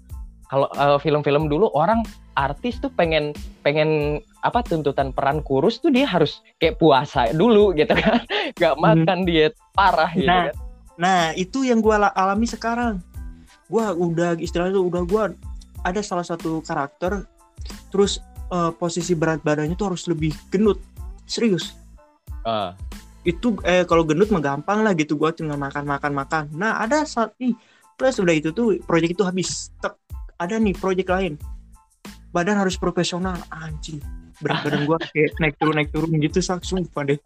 kalau 0.51 0.67
uh, 0.75 0.99
film-film 0.99 1.47
dulu 1.47 1.71
orang 1.79 2.03
artis 2.35 2.83
tuh 2.83 2.91
pengen 2.91 3.31
pengen 3.63 4.19
apa 4.43 4.61
tuntutan 4.67 5.15
peran 5.15 5.41
kurus 5.41 5.79
tuh 5.79 5.95
dia 5.95 6.05
harus 6.05 6.43
kayak 6.59 6.83
puasa 6.83 7.31
dulu 7.31 7.71
gitu 7.79 7.95
kan. 7.95 8.27
Gak 8.61 8.75
hmm. 8.75 8.83
makan 8.83 9.19
hmm. 9.23 9.27
diet 9.31 9.55
parah 9.73 10.11
gitu 10.11 10.27
nah, 10.27 10.51
kan. 10.51 10.55
Nah, 10.95 11.23
itu 11.35 11.67
yang 11.67 11.83
gue 11.83 11.95
alami 11.95 12.47
sekarang. 12.47 13.03
Gue 13.67 13.83
udah 13.83 14.39
istilahnya 14.39 14.79
udah 14.79 15.03
gue 15.07 15.25
ada 15.85 16.01
salah 16.01 16.25
satu 16.25 16.65
karakter 16.65 17.29
terus 17.91 18.19
uh, 18.51 18.71
posisi 18.75 19.15
berat 19.15 19.41
badannya 19.43 19.75
tuh 19.79 19.95
harus 19.95 20.05
lebih 20.11 20.35
gendut 20.51 20.81
serius. 21.25 21.77
Uh. 22.45 22.77
itu 23.25 23.57
eh 23.65 23.89
kalau 23.89 24.05
gendut 24.05 24.29
mah 24.29 24.45
gampang 24.45 24.85
lah 24.85 24.93
gitu. 24.93 25.17
Gua 25.17 25.33
tinggal 25.33 25.57
makan 25.57 25.89
makan 25.89 26.13
makan. 26.13 26.45
Nah 26.53 26.85
ada 26.85 27.09
saat 27.09 27.33
nih 27.41 27.57
plus 27.97 28.21
udah 28.21 28.37
itu 28.37 28.53
tuh 28.53 28.77
proyek 28.85 29.17
itu 29.17 29.25
habis. 29.25 29.73
Tek, 29.81 29.97
ada 30.37 30.61
nih 30.61 30.77
proyek 30.77 31.09
lain. 31.09 31.41
Badan 32.37 32.61
harus 32.61 32.77
profesional. 32.77 33.41
Anjing. 33.49 33.97
Berat 34.45 34.61
badan 34.69 34.85
gua 34.85 35.01
kayak 35.17 35.33
naik 35.41 35.57
turun 35.57 35.75
naik 35.81 35.89
turun 35.89 36.13
gitu 36.21 36.45
sumpah 36.45 37.03
deh. 37.09 37.17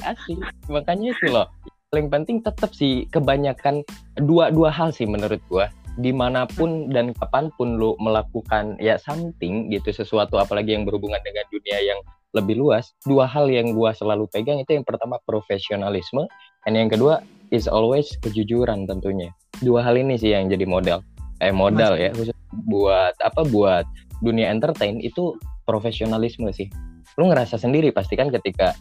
Asli. 0.00 0.40
Makanya 0.72 1.12
itu 1.12 1.28
loh. 1.28 1.52
Paling 1.92 2.08
penting 2.08 2.40
tetap 2.40 2.72
sih 2.72 3.04
kebanyakan 3.12 3.84
dua 4.16 4.48
dua 4.48 4.72
hal 4.72 4.96
sih 4.96 5.04
menurut 5.04 5.44
gua 5.52 5.68
di 5.94 6.10
mana 6.10 6.46
pun 6.50 6.90
dan 6.90 7.14
kapan 7.14 7.54
pun 7.54 7.78
lu 7.78 7.94
melakukan 8.02 8.74
ya 8.82 8.98
something 8.98 9.70
gitu 9.70 9.94
sesuatu 9.94 10.42
apalagi 10.42 10.74
yang 10.74 10.82
berhubungan 10.82 11.22
dengan 11.22 11.46
dunia 11.54 11.78
yang 11.78 12.00
lebih 12.34 12.58
luas 12.58 12.90
dua 13.06 13.30
hal 13.30 13.46
yang 13.46 13.70
gua 13.78 13.94
selalu 13.94 14.26
pegang 14.34 14.58
itu 14.58 14.74
yang 14.74 14.82
pertama 14.82 15.22
profesionalisme 15.22 16.26
dan 16.66 16.72
yang 16.74 16.90
kedua 16.90 17.22
is 17.54 17.70
always 17.70 18.10
kejujuran 18.26 18.90
tentunya. 18.90 19.30
Dua 19.62 19.86
hal 19.86 19.94
ini 19.94 20.18
sih 20.18 20.34
yang 20.34 20.50
jadi 20.50 20.66
modal 20.66 21.06
eh 21.42 21.54
modal 21.54 21.98
ya 21.98 22.14
khusus 22.14 22.34
buat 22.70 23.14
apa 23.22 23.42
buat 23.46 23.84
dunia 24.22 24.50
entertain 24.50 24.98
itu 25.02 25.34
profesionalisme 25.66 26.50
sih. 26.54 26.70
Lu 27.18 27.30
ngerasa 27.30 27.58
sendiri 27.58 27.90
pasti 27.94 28.18
kan 28.18 28.30
ketika 28.30 28.74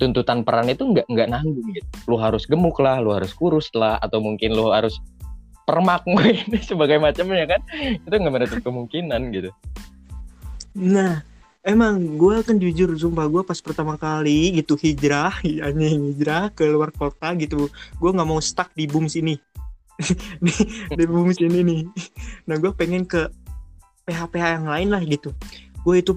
tuntutan 0.00 0.44
peran 0.44 0.68
itu 0.72 0.84
nggak 0.84 1.06
nggak 1.08 1.28
nanggung 1.28 1.68
gitu. 1.72 1.88
Lu 2.08 2.16
harus 2.16 2.48
gemuk 2.48 2.76
lah 2.80 3.00
lu 3.00 3.12
harus 3.12 3.32
kurus 3.36 3.68
lah 3.76 4.00
atau 4.00 4.20
mungkin 4.20 4.56
lu 4.56 4.72
harus 4.72 4.96
permak 5.70 6.02
ini 6.50 6.58
sebagai 6.58 6.98
macamnya 6.98 7.46
kan? 7.46 7.60
Itu 8.02 8.10
nggak 8.10 8.34
menutup 8.34 8.60
kemungkinan 8.66 9.20
gitu. 9.30 9.50
Nah 10.74 11.22
emang 11.62 12.18
gue 12.18 12.42
kan 12.42 12.58
jujur 12.58 12.90
sumpah 12.98 13.30
gue 13.30 13.42
pas 13.46 13.58
pertama 13.62 13.94
kali 13.94 14.58
gitu 14.58 14.74
hijrah 14.74 15.38
ya 15.46 15.70
hijrah 15.70 16.50
ke 16.50 16.66
luar 16.66 16.90
kota 16.90 17.36
gitu 17.36 17.68
gue 17.70 18.10
nggak 18.10 18.28
mau 18.28 18.40
stuck 18.40 18.72
di 18.72 18.88
boom 18.88 19.06
sini 19.06 19.36
di, 20.44 20.54
di 20.96 21.04
boom 21.04 21.28
sini 21.30 21.60
nih. 21.60 21.82
Nah 22.48 22.56
gue 22.56 22.72
pengen 22.72 23.04
ke 23.04 23.28
PH-PH 24.08 24.44
yang 24.60 24.66
lain 24.66 24.88
lah 24.88 25.02
gitu. 25.04 25.30
Gue 25.84 26.00
itu 26.00 26.16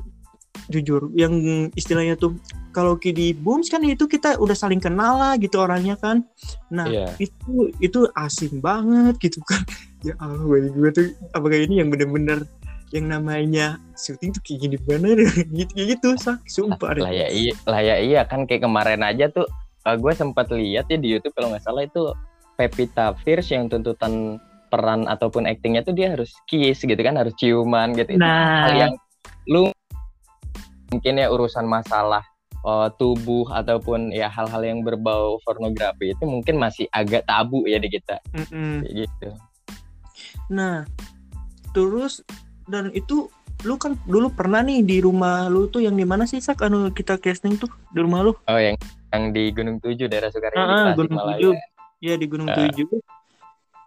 jujur 0.71 1.11
yang 1.13 1.33
istilahnya 1.75 2.15
tuh 2.15 2.39
kalau 2.71 2.95
di 2.97 3.35
Booms 3.35 3.69
kan 3.69 3.83
itu 3.85 4.07
kita 4.07 4.39
udah 4.39 4.55
saling 4.55 4.79
kenal 4.79 5.19
lah 5.19 5.33
gitu 5.37 5.61
orangnya 5.61 5.99
kan. 5.99 6.25
Nah 6.71 6.87
yeah. 6.87 7.11
itu 7.19 7.69
itu 7.83 8.07
asing 8.17 8.63
banget 8.63 9.19
gitu 9.21 9.39
kan. 9.45 9.61
Ya 10.03 10.19
Allah 10.19 10.43
gue 10.43 10.91
tuh 10.91 11.15
apakah 11.31 11.63
ini 11.63 11.79
yang 11.79 11.87
bener-bener 11.87 12.43
yang 12.91 13.07
namanya 13.07 13.79
syuting 13.95 14.35
tuh 14.35 14.43
kayak 14.43 14.59
gini 14.67 14.77
bener 14.83 15.15
gitu 15.63 15.73
gitu 15.79 16.09
sak 16.19 16.43
sumpah 16.43 16.91
lah 16.99 17.07
ya 17.07 17.31
iya 17.31 17.55
lah 17.63 17.79
ya 17.79 17.95
iya 18.03 18.21
kan 18.27 18.43
kayak 18.43 18.67
kemarin 18.67 18.99
aja 18.99 19.31
tuh 19.31 19.47
uh, 19.87 19.95
gue 19.97 20.13
sempat 20.13 20.51
lihat 20.53 20.91
ya 20.93 20.99
di 20.99 21.07
YouTube 21.07 21.33
kalau 21.33 21.55
nggak 21.55 21.63
salah 21.65 21.87
itu 21.87 22.13
Pepita 22.53 23.17
Fierce 23.25 23.57
yang 23.57 23.65
tuntutan 23.65 24.37
peran 24.69 25.09
ataupun 25.09 25.49
aktingnya 25.49 25.81
tuh 25.81 25.93
dia 25.93 26.13
harus 26.13 26.33
kiss 26.45 26.81
gitu 26.85 26.97
kan 26.97 27.17
harus 27.17 27.33
ciuman 27.37 27.93
gitu. 27.97 28.13
Nah. 28.17 28.69
hal 28.69 28.73
yang 28.73 28.93
lu 29.49 29.72
mungkin 30.93 31.17
ya 31.17 31.33
urusan 31.33 31.65
masalah 31.65 32.21
uh, 32.61 32.93
tubuh 32.93 33.49
ataupun 33.49 34.13
ya 34.13 34.29
hal-hal 34.29 34.61
yang 34.61 34.85
berbau 34.85 35.41
pornografi 35.41 36.13
itu 36.13 36.23
mungkin 36.29 36.61
masih 36.61 36.85
agak 36.93 37.25
tabu 37.25 37.65
ya 37.65 37.81
di 37.81 37.89
kita. 37.89 38.21
Mm 38.29 38.45
-mm. 38.45 38.73
gitu. 38.93 39.29
Nah 40.53 40.85
terus 41.73 42.21
dan 42.69 42.93
itu 42.93 43.25
lu 43.65 43.79
kan 43.79 43.97
dulu 44.05 44.29
pernah 44.29 44.61
nih 44.61 44.85
di 44.85 44.97
rumah 45.01 45.49
lu 45.49 45.71
tuh 45.71 45.81
yang 45.81 45.97
di 45.97 46.05
mana 46.05 46.29
sih 46.29 46.37
sak? 46.37 46.61
Anu 46.61 46.93
kita 46.93 47.17
casting 47.17 47.57
tuh 47.57 47.73
di 47.89 47.99
rumah 48.05 48.21
lu? 48.21 48.37
Oh 48.45 48.59
yang 48.59 48.77
yang 49.09 49.33
di 49.33 49.49
Gunung 49.49 49.81
Tujuh 49.81 50.05
daerah 50.05 50.29
Sukarini 50.29 50.61
ah, 50.61 50.93
Gunung 50.93 51.17
Tujuh. 51.17 51.53
Iya 52.03 52.15
di 52.19 52.25
Gunung 52.29 52.49
uh. 52.51 52.55
Tujuh. 52.55 52.87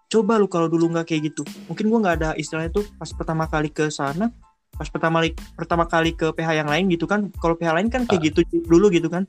Coba 0.07 0.39
lu 0.39 0.47
kalau 0.47 0.71
dulu 0.71 0.91
nggak 0.91 1.13
kayak 1.13 1.35
gitu. 1.35 1.43
Mungkin 1.67 1.91
gua 1.91 1.99
nggak 2.03 2.17
ada 2.23 2.31
istilahnya 2.39 2.71
tuh 2.73 2.87
pas 2.97 3.11
pertama 3.11 3.45
kali 3.51 3.69
ke 3.69 3.91
sana 3.91 4.33
pas 4.77 4.89
pertama 4.93 5.25
kali 5.25 5.31
pertama 5.57 5.85
kali 5.89 6.11
ke 6.13 6.29
PH 6.37 6.65
yang 6.65 6.69
lain 6.69 6.85
gitu 6.93 7.09
kan 7.09 7.33
kalau 7.41 7.57
PH 7.57 7.73
lain 7.73 7.89
kan 7.89 8.05
kayak 8.05 8.21
uh. 8.21 8.27
gitu 8.29 8.41
dulu 8.69 8.93
gitu 8.93 9.09
kan 9.09 9.25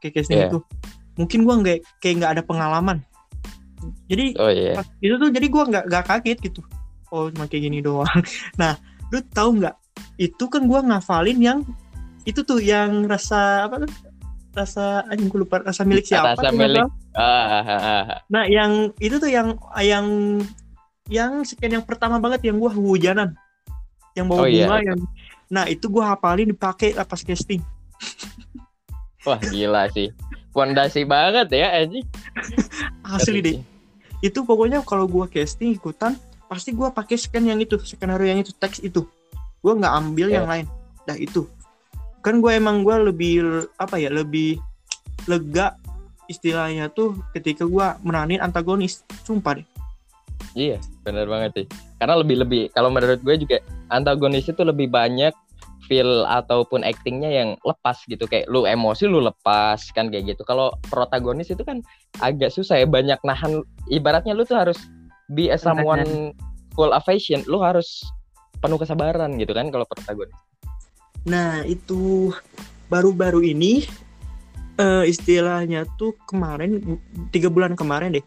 kayak 0.00 0.20
casting 0.20 0.44
yeah. 0.44 0.52
itu 0.52 0.60
mungkin 1.20 1.44
gua 1.44 1.54
nggak 1.60 1.78
kayak 2.00 2.14
nggak 2.22 2.32
ada 2.38 2.42
pengalaman. 2.44 2.98
Jadi 4.08 4.36
oh, 4.36 4.52
yeah. 4.52 4.84
itu 5.00 5.14
tuh 5.16 5.28
jadi 5.32 5.46
gua 5.52 5.64
nggak 5.68 5.84
nggak 5.88 6.04
kaget 6.08 6.38
gitu. 6.48 6.60
Oh 7.12 7.28
cuma 7.28 7.44
kayak 7.44 7.68
gini 7.68 7.84
doang. 7.84 8.08
Nah 8.60 8.80
lu 9.12 9.20
tahu 9.32 9.60
nggak? 9.60 9.76
Itu 10.16 10.48
kan 10.48 10.64
gua 10.64 10.80
ngafalin 10.80 11.38
yang 11.40 11.58
itu 12.24 12.40
tuh 12.44 12.60
yang 12.60 13.04
rasa 13.04 13.68
apa 13.68 13.84
tuh? 13.84 13.92
Rasa 14.50 15.06
anjing 15.06 15.30
gue 15.30 15.46
lupa 15.46 15.62
rasa 15.62 15.86
milik 15.86 16.10
siapa 16.10 16.34
rasa 16.34 16.50
milik. 16.50 16.82
ah, 17.14 18.18
nah 18.26 18.50
yang 18.50 18.90
itu 18.98 19.14
tuh 19.22 19.30
yang 19.30 19.54
yang 19.78 20.06
yang 21.06 21.46
sekian 21.46 21.78
yang 21.78 21.86
pertama 21.86 22.18
banget 22.18 22.50
yang 22.50 22.58
gua 22.58 22.74
hujanan 22.74 23.38
yang 24.20 24.28
bawa 24.28 24.44
oh, 24.44 24.48
iya. 24.48 24.66
bunga 24.68 24.78
iya. 24.80 24.86
yang 24.92 25.00
nah 25.50 25.64
itu 25.66 25.90
gue 25.90 26.04
hafalin 26.04 26.54
dipakai 26.54 26.94
pas 26.94 27.20
casting. 27.24 27.58
Wah 29.26 29.40
gila 29.40 29.90
sih. 29.90 30.14
Fondasi 30.50 31.06
banget 31.06 31.46
ya 31.54 31.70
Aji 31.82 32.02
asli 33.14 33.38
deh 33.38 33.58
itu 34.20 34.38
pokoknya 34.44 34.84
kalau 34.84 35.08
gue 35.08 35.24
casting 35.30 35.72
ikutan 35.72 36.18
pasti 36.50 36.74
gue 36.74 36.88
pakai 36.90 37.16
scan 37.16 37.46
yang 37.46 37.62
itu 37.62 37.78
skenario 37.80 38.28
yang 38.28 38.40
itu 38.42 38.52
teks 38.54 38.82
itu. 38.84 39.06
Gue 39.64 39.72
nggak 39.78 39.94
ambil 39.94 40.26
yeah. 40.28 40.36
yang 40.42 40.46
lain. 40.46 40.66
Dah 41.06 41.16
itu. 41.16 41.46
Kan 42.20 42.44
gue 42.44 42.52
emang 42.52 42.84
gue 42.84 42.96
lebih 43.10 43.32
apa 43.80 43.96
ya 43.96 44.12
lebih 44.12 44.60
lega 45.24 45.78
istilahnya 46.26 46.90
tuh 46.92 47.16
ketika 47.32 47.64
gue 47.64 47.86
meranin 48.04 48.42
antagonis. 48.42 49.06
Sumpah 49.24 49.58
deh 49.58 49.66
iya 50.54 50.78
benar 51.06 51.26
banget 51.30 51.50
sih 51.54 51.66
karena 52.00 52.16
lebih 52.18 52.40
lebih 52.40 52.62
kalau 52.72 52.88
menurut 52.88 53.20
gue 53.20 53.36
juga 53.36 53.60
antagonis 53.92 54.48
itu 54.48 54.64
lebih 54.64 54.88
banyak 54.88 55.36
feel 55.84 56.24
ataupun 56.24 56.80
actingnya 56.86 57.28
yang 57.28 57.48
lepas 57.66 58.00
gitu. 58.08 58.24
Kayak 58.24 58.48
lu 58.48 58.64
emosi 58.64 59.04
lu 59.04 59.20
lepas 59.20 59.78
kan 59.92 60.08
kayak 60.08 60.32
gitu. 60.32 60.42
Kalau 60.48 60.72
protagonis 60.88 61.52
itu 61.52 61.60
kan 61.60 61.84
agak 62.24 62.50
susah 62.50 62.80
ya 62.80 62.86
banyak 62.88 63.20
nahan 63.20 63.60
ibaratnya 63.92 64.32
lu 64.32 64.48
tuh 64.48 64.56
harus 64.56 64.78
be 65.36 65.52
a 65.52 65.58
someone 65.60 66.32
full 66.72 66.90
of 66.90 67.04
passion 67.04 67.44
lu 67.44 67.60
harus 67.60 68.00
penuh 68.64 68.80
kesabaran 68.80 69.36
gitu 69.36 69.52
kan 69.52 69.68
kalau 69.68 69.84
protagonis. 69.84 70.34
Nah 71.28 71.66
itu 71.68 72.32
baru-baru 72.88 73.44
ini 73.44 73.84
uh, 74.80 75.04
istilahnya 75.04 75.84
tuh 76.00 76.16
kemarin 76.24 76.98
tiga 77.30 77.52
bulan 77.52 77.76
kemarin 77.76 78.16
deh 78.16 78.24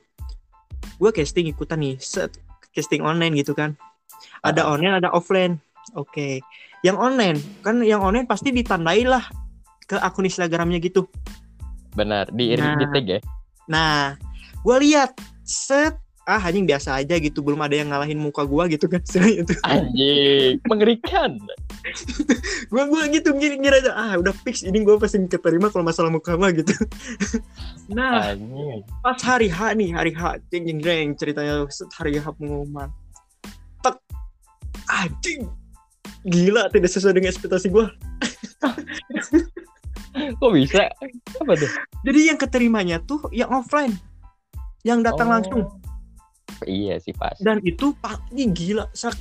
gue 1.01 1.11
casting 1.11 1.49
ikutan 1.49 1.81
nih 1.81 1.95
set 1.97 2.37
casting 2.73 3.05
online 3.05 3.37
gitu 3.37 3.53
kan. 3.53 3.77
Ada 4.43 4.65
online 4.65 4.99
ada 4.99 5.13
offline. 5.13 5.61
Oke. 5.95 6.09
Okay. 6.09 6.33
yang 6.83 6.99
online 6.99 7.39
kan 7.63 7.79
yang 7.79 8.03
online 8.03 8.27
pasti 8.27 8.51
ditandai 8.51 9.07
lah 9.07 9.23
ke 9.87 9.95
akun 9.95 10.27
instagramnya 10.27 10.83
gitu. 10.83 11.07
Benar 11.95 12.27
di 12.35 12.59
nah, 12.59 12.75
di 12.75 12.85
tag 12.91 13.05
ya? 13.07 13.19
Nah 13.71 14.19
gue 14.65 14.77
lihat 14.83 15.15
set. 15.47 15.95
Ah 16.23 16.39
anjing 16.39 16.63
biasa 16.63 17.03
aja 17.03 17.19
gitu. 17.19 17.43
Belum 17.43 17.59
ada 17.59 17.75
yang 17.75 17.91
ngalahin 17.91 18.15
muka 18.15 18.47
gua 18.47 18.63
gitu 18.71 18.87
kan. 18.87 19.03
Itu. 19.43 19.59
Anjing 19.67 20.55
mengerikan 20.71 21.35
gua 22.71 22.87
gua 22.87 23.03
gitu 23.11 23.35
ngira 23.35 23.83
aja. 23.83 23.91
Ah 23.93 24.13
udah 24.15 24.31
fix. 24.43 24.63
Ini 24.63 24.83
gua 24.83 24.99
pasti 24.99 25.19
keterima 25.27 25.69
kalau 25.69 25.83
masalah 25.83 26.09
muka 26.09 26.39
mah 26.39 26.51
gitu. 26.55 26.71
Nah 27.91 28.31
pas 29.03 29.19
hari 29.19 29.51
H 29.51 29.75
nih 29.75 29.91
hari 29.91 30.15
H. 30.15 30.39
Jeng 30.47 30.63
jeng 30.63 30.79
jeng 30.79 31.07
ceritanya 31.19 31.67
hari 31.99 32.15
H 32.15 32.31
pengumuman. 32.39 32.87
Tek. 33.83 33.99
Anjing. 34.87 35.51
Gila 36.23 36.71
tidak 36.71 36.95
sesuai 36.95 37.19
dengan 37.19 37.35
ekspektasi 37.35 37.67
gua. 37.67 37.91
Kok 40.13 40.51
bisa? 40.55 40.87
Apa 41.41 41.53
tuh? 41.57 41.71
Jadi 42.07 42.19
yang 42.31 42.39
keterimanya 42.39 43.03
tuh 43.03 43.27
yang 43.35 43.51
offline. 43.51 43.91
Yang 44.87 45.11
datang 45.11 45.27
oh. 45.27 45.33
langsung. 45.35 45.61
Iya 46.63 47.03
sih 47.03 47.11
pas. 47.11 47.35
Dan 47.43 47.59
itu 47.67 47.91
pasti 47.99 48.47
gila. 48.47 48.87
Sak 48.95 49.19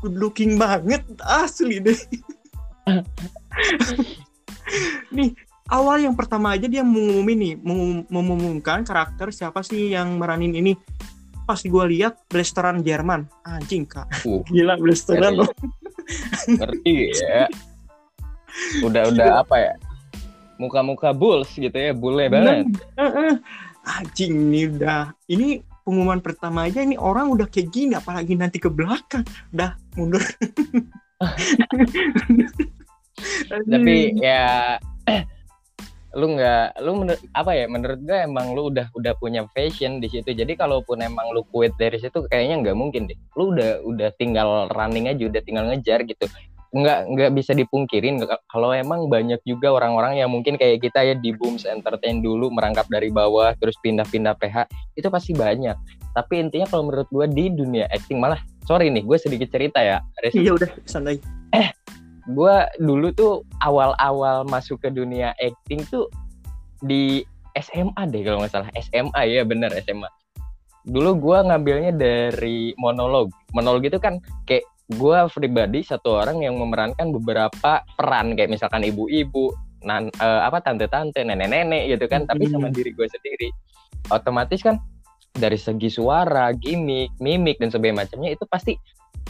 good 0.00 0.16
looking 0.16 0.56
banget. 0.56 1.04
Asli 1.22 1.80
deh. 1.80 2.00
Nih 5.16 5.34
awal 5.70 6.02
yang 6.02 6.18
pertama 6.18 6.56
aja 6.58 6.66
dia 6.66 6.82
mengumumin 6.82 7.38
nih 7.38 7.54
mengum- 7.58 8.06
mengumumkan 8.10 8.82
karakter 8.82 9.30
siapa 9.30 9.62
sih 9.62 9.94
yang 9.94 10.18
meranin 10.18 10.54
ini. 10.56 10.74
Pas 11.46 11.58
gue 11.58 11.84
lihat 11.96 12.18
blasteran 12.30 12.82
Jerman. 12.82 13.26
Anjing 13.42 13.86
kak. 13.86 14.06
Uh, 14.22 14.42
gila 14.50 14.78
blasteran 14.78 15.34
loh 15.34 15.50
ngerti 16.46 17.14
ya. 17.14 17.46
Udah 18.86 19.08
udah 19.08 19.46
apa 19.46 19.56
ya? 19.62 19.74
Muka-muka 20.58 21.14
bulls 21.14 21.48
gitu 21.54 21.72
ya, 21.72 21.94
bule 21.94 22.26
banget. 22.28 22.66
Eh, 22.98 23.02
eh. 23.06 23.32
anjing 23.86 24.34
nih 24.52 24.68
udah. 24.68 25.14
Ini 25.30 25.62
pengumuman 25.82 26.20
pertama 26.22 26.66
aja 26.68 26.80
ini 26.84 26.96
orang 27.00 27.30
udah 27.32 27.46
kayak 27.48 27.72
gini 27.72 27.94
apalagi 27.96 28.34
nanti 28.36 28.58
ke 28.60 28.68
belakang. 28.68 29.24
Dah 29.52 29.76
mundur. 29.96 30.20
Tapi 33.70 34.16
ya 34.16 34.80
lu 36.18 36.26
nggak 36.34 36.82
lu 36.82 36.90
menurut 37.06 37.22
apa 37.38 37.54
ya 37.54 37.70
menurut 37.70 38.00
gue 38.02 38.18
emang 38.18 38.50
lu 38.50 38.74
udah 38.74 38.90
udah 38.98 39.12
punya 39.20 39.46
fashion 39.54 40.02
di 40.02 40.10
situ. 40.10 40.34
Jadi 40.34 40.58
kalaupun 40.58 40.98
emang 41.04 41.30
lu 41.30 41.46
quit 41.46 41.70
dari 41.78 42.02
situ 42.02 42.26
kayaknya 42.26 42.66
nggak 42.66 42.76
mungkin 42.78 43.06
deh. 43.06 43.18
Lu 43.38 43.54
udah 43.54 43.84
udah 43.86 44.10
tinggal 44.18 44.66
running 44.74 45.06
aja 45.06 45.22
udah 45.26 45.42
tinggal 45.44 45.70
ngejar 45.70 46.02
gitu 46.02 46.26
nggak 46.70 47.00
nggak 47.10 47.30
bisa 47.34 47.50
dipungkirin 47.50 48.22
kalau 48.46 48.70
emang 48.70 49.10
banyak 49.10 49.42
juga 49.42 49.74
orang-orang 49.74 50.22
yang 50.22 50.30
mungkin 50.30 50.54
kayak 50.54 50.78
kita 50.86 51.02
ya 51.02 51.14
di 51.18 51.34
Booms 51.34 51.66
Entertain 51.66 52.22
dulu 52.22 52.46
merangkap 52.54 52.86
dari 52.86 53.10
bawah 53.10 53.50
terus 53.58 53.74
pindah-pindah 53.82 54.38
PH 54.38 54.70
itu 54.94 55.10
pasti 55.10 55.34
banyak. 55.34 55.74
Tapi 56.14 56.34
intinya 56.38 56.70
kalau 56.70 56.86
menurut 56.86 57.10
gue 57.10 57.26
di 57.34 57.50
dunia 57.50 57.90
acting 57.90 58.22
malah 58.22 58.38
sorry 58.70 58.86
nih 58.86 59.02
gue 59.02 59.18
sedikit 59.18 59.50
cerita 59.50 59.82
ya 59.82 59.98
iya 60.30 60.54
udah 60.54 60.70
santai. 60.86 61.18
Gue 62.30 62.54
dulu 62.78 63.10
tuh 63.18 63.42
awal-awal 63.66 64.46
masuk 64.46 64.78
ke 64.78 64.94
dunia 64.94 65.34
acting 65.42 65.82
tuh 65.90 66.06
di 66.86 67.26
SMA 67.58 67.98
deh 68.14 68.22
kalau 68.22 68.46
nggak 68.46 68.54
salah. 68.54 68.70
SMA 68.78 69.26
ya 69.26 69.42
bener 69.42 69.74
SMA 69.82 70.06
dulu 70.86 71.12
gue 71.18 71.38
ngambilnya 71.44 71.92
dari 71.92 72.72
monolog. 72.80 73.28
Monolog 73.52 73.84
itu 73.84 74.00
kan 74.00 74.16
kayak 74.48 74.64
gue 74.90 75.18
pribadi 75.30 75.80
satu 75.80 76.18
orang 76.18 76.42
yang 76.42 76.54
memerankan 76.54 77.10
beberapa 77.12 77.82
peran 77.94 78.34
kayak 78.34 78.50
misalkan 78.50 78.82
ibu-ibu 78.82 79.54
nan 79.80 80.10
eh, 80.12 80.40
apa 80.42 80.60
tante-tante 80.60 81.22
nenek-nenek 81.22 81.88
gitu 81.88 82.04
kan 82.04 82.26
tapi 82.26 82.44
sama 82.46 82.68
Hmm. 82.68 82.74
diri 82.74 82.90
gue 82.90 83.06
sendiri 83.06 83.48
otomatis 84.08 84.60
kan 84.60 84.76
dari 85.30 85.54
segi 85.54 85.88
suara 85.88 86.50
gimmick 86.52 87.14
mimik 87.16 87.56
dan 87.56 87.70
sebagainya 87.70 88.02
macamnya 88.02 88.30
itu 88.30 88.44
pasti 88.44 88.74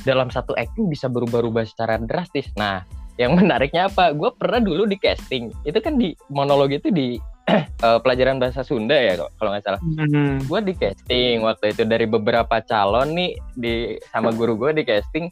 dalam 0.01 0.27
satu 0.27 0.57
acting 0.57 0.89
bisa 0.89 1.07
berubah-ubah 1.07 1.67
secara 1.67 2.01
drastis. 2.01 2.49
Nah, 2.57 2.81
yang 3.15 3.37
menariknya 3.37 3.85
apa? 3.87 4.11
Gue 4.11 4.33
pernah 4.33 4.57
dulu 4.57 4.89
di 4.89 4.97
casting. 4.97 5.53
Itu 5.61 5.77
kan 5.79 6.01
di 6.01 6.17
monolog 6.33 6.73
itu 6.73 6.89
di 6.89 7.21
eh, 7.85 7.99
pelajaran 8.01 8.41
bahasa 8.41 8.65
Sunda 8.65 8.97
ya 8.97 9.21
kalau- 9.21 9.53
nggak 9.53 9.61
salah. 9.61 9.81
Hmm. 9.83 10.41
Gue 10.41 10.61
di 10.63 10.73
casting 10.73 11.45
waktu 11.45 11.77
itu 11.77 11.83
dari 11.85 12.09
beberapa 12.09 12.65
calon 12.65 13.13
nih 13.13 13.31
di 13.53 13.75
sama 14.09 14.33
guru 14.33 14.57
gue 14.57 14.73
di 14.73 14.85
casting. 14.85 15.29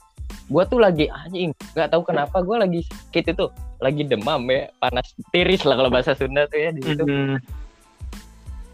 Gue 0.49 0.63
tuh 0.65 0.81
lagi 0.81 1.13
anjing, 1.13 1.53
nggak 1.77 1.89
tahu 1.93 2.03
kenapa 2.09 2.41
gue 2.41 2.57
lagi 2.57 2.81
sakit 2.89 3.37
itu, 3.37 3.47
lagi 3.85 4.03
demam 4.09 4.41
ya, 4.49 4.73
panas 4.81 5.13
tiris 5.29 5.63
lah 5.69 5.77
kalau 5.77 5.93
bahasa 5.93 6.17
Sunda 6.17 6.49
tuh 6.49 6.57
ya 6.57 6.71
di 6.73 6.81
situ. 6.81 7.05
Hmm. 7.05 7.37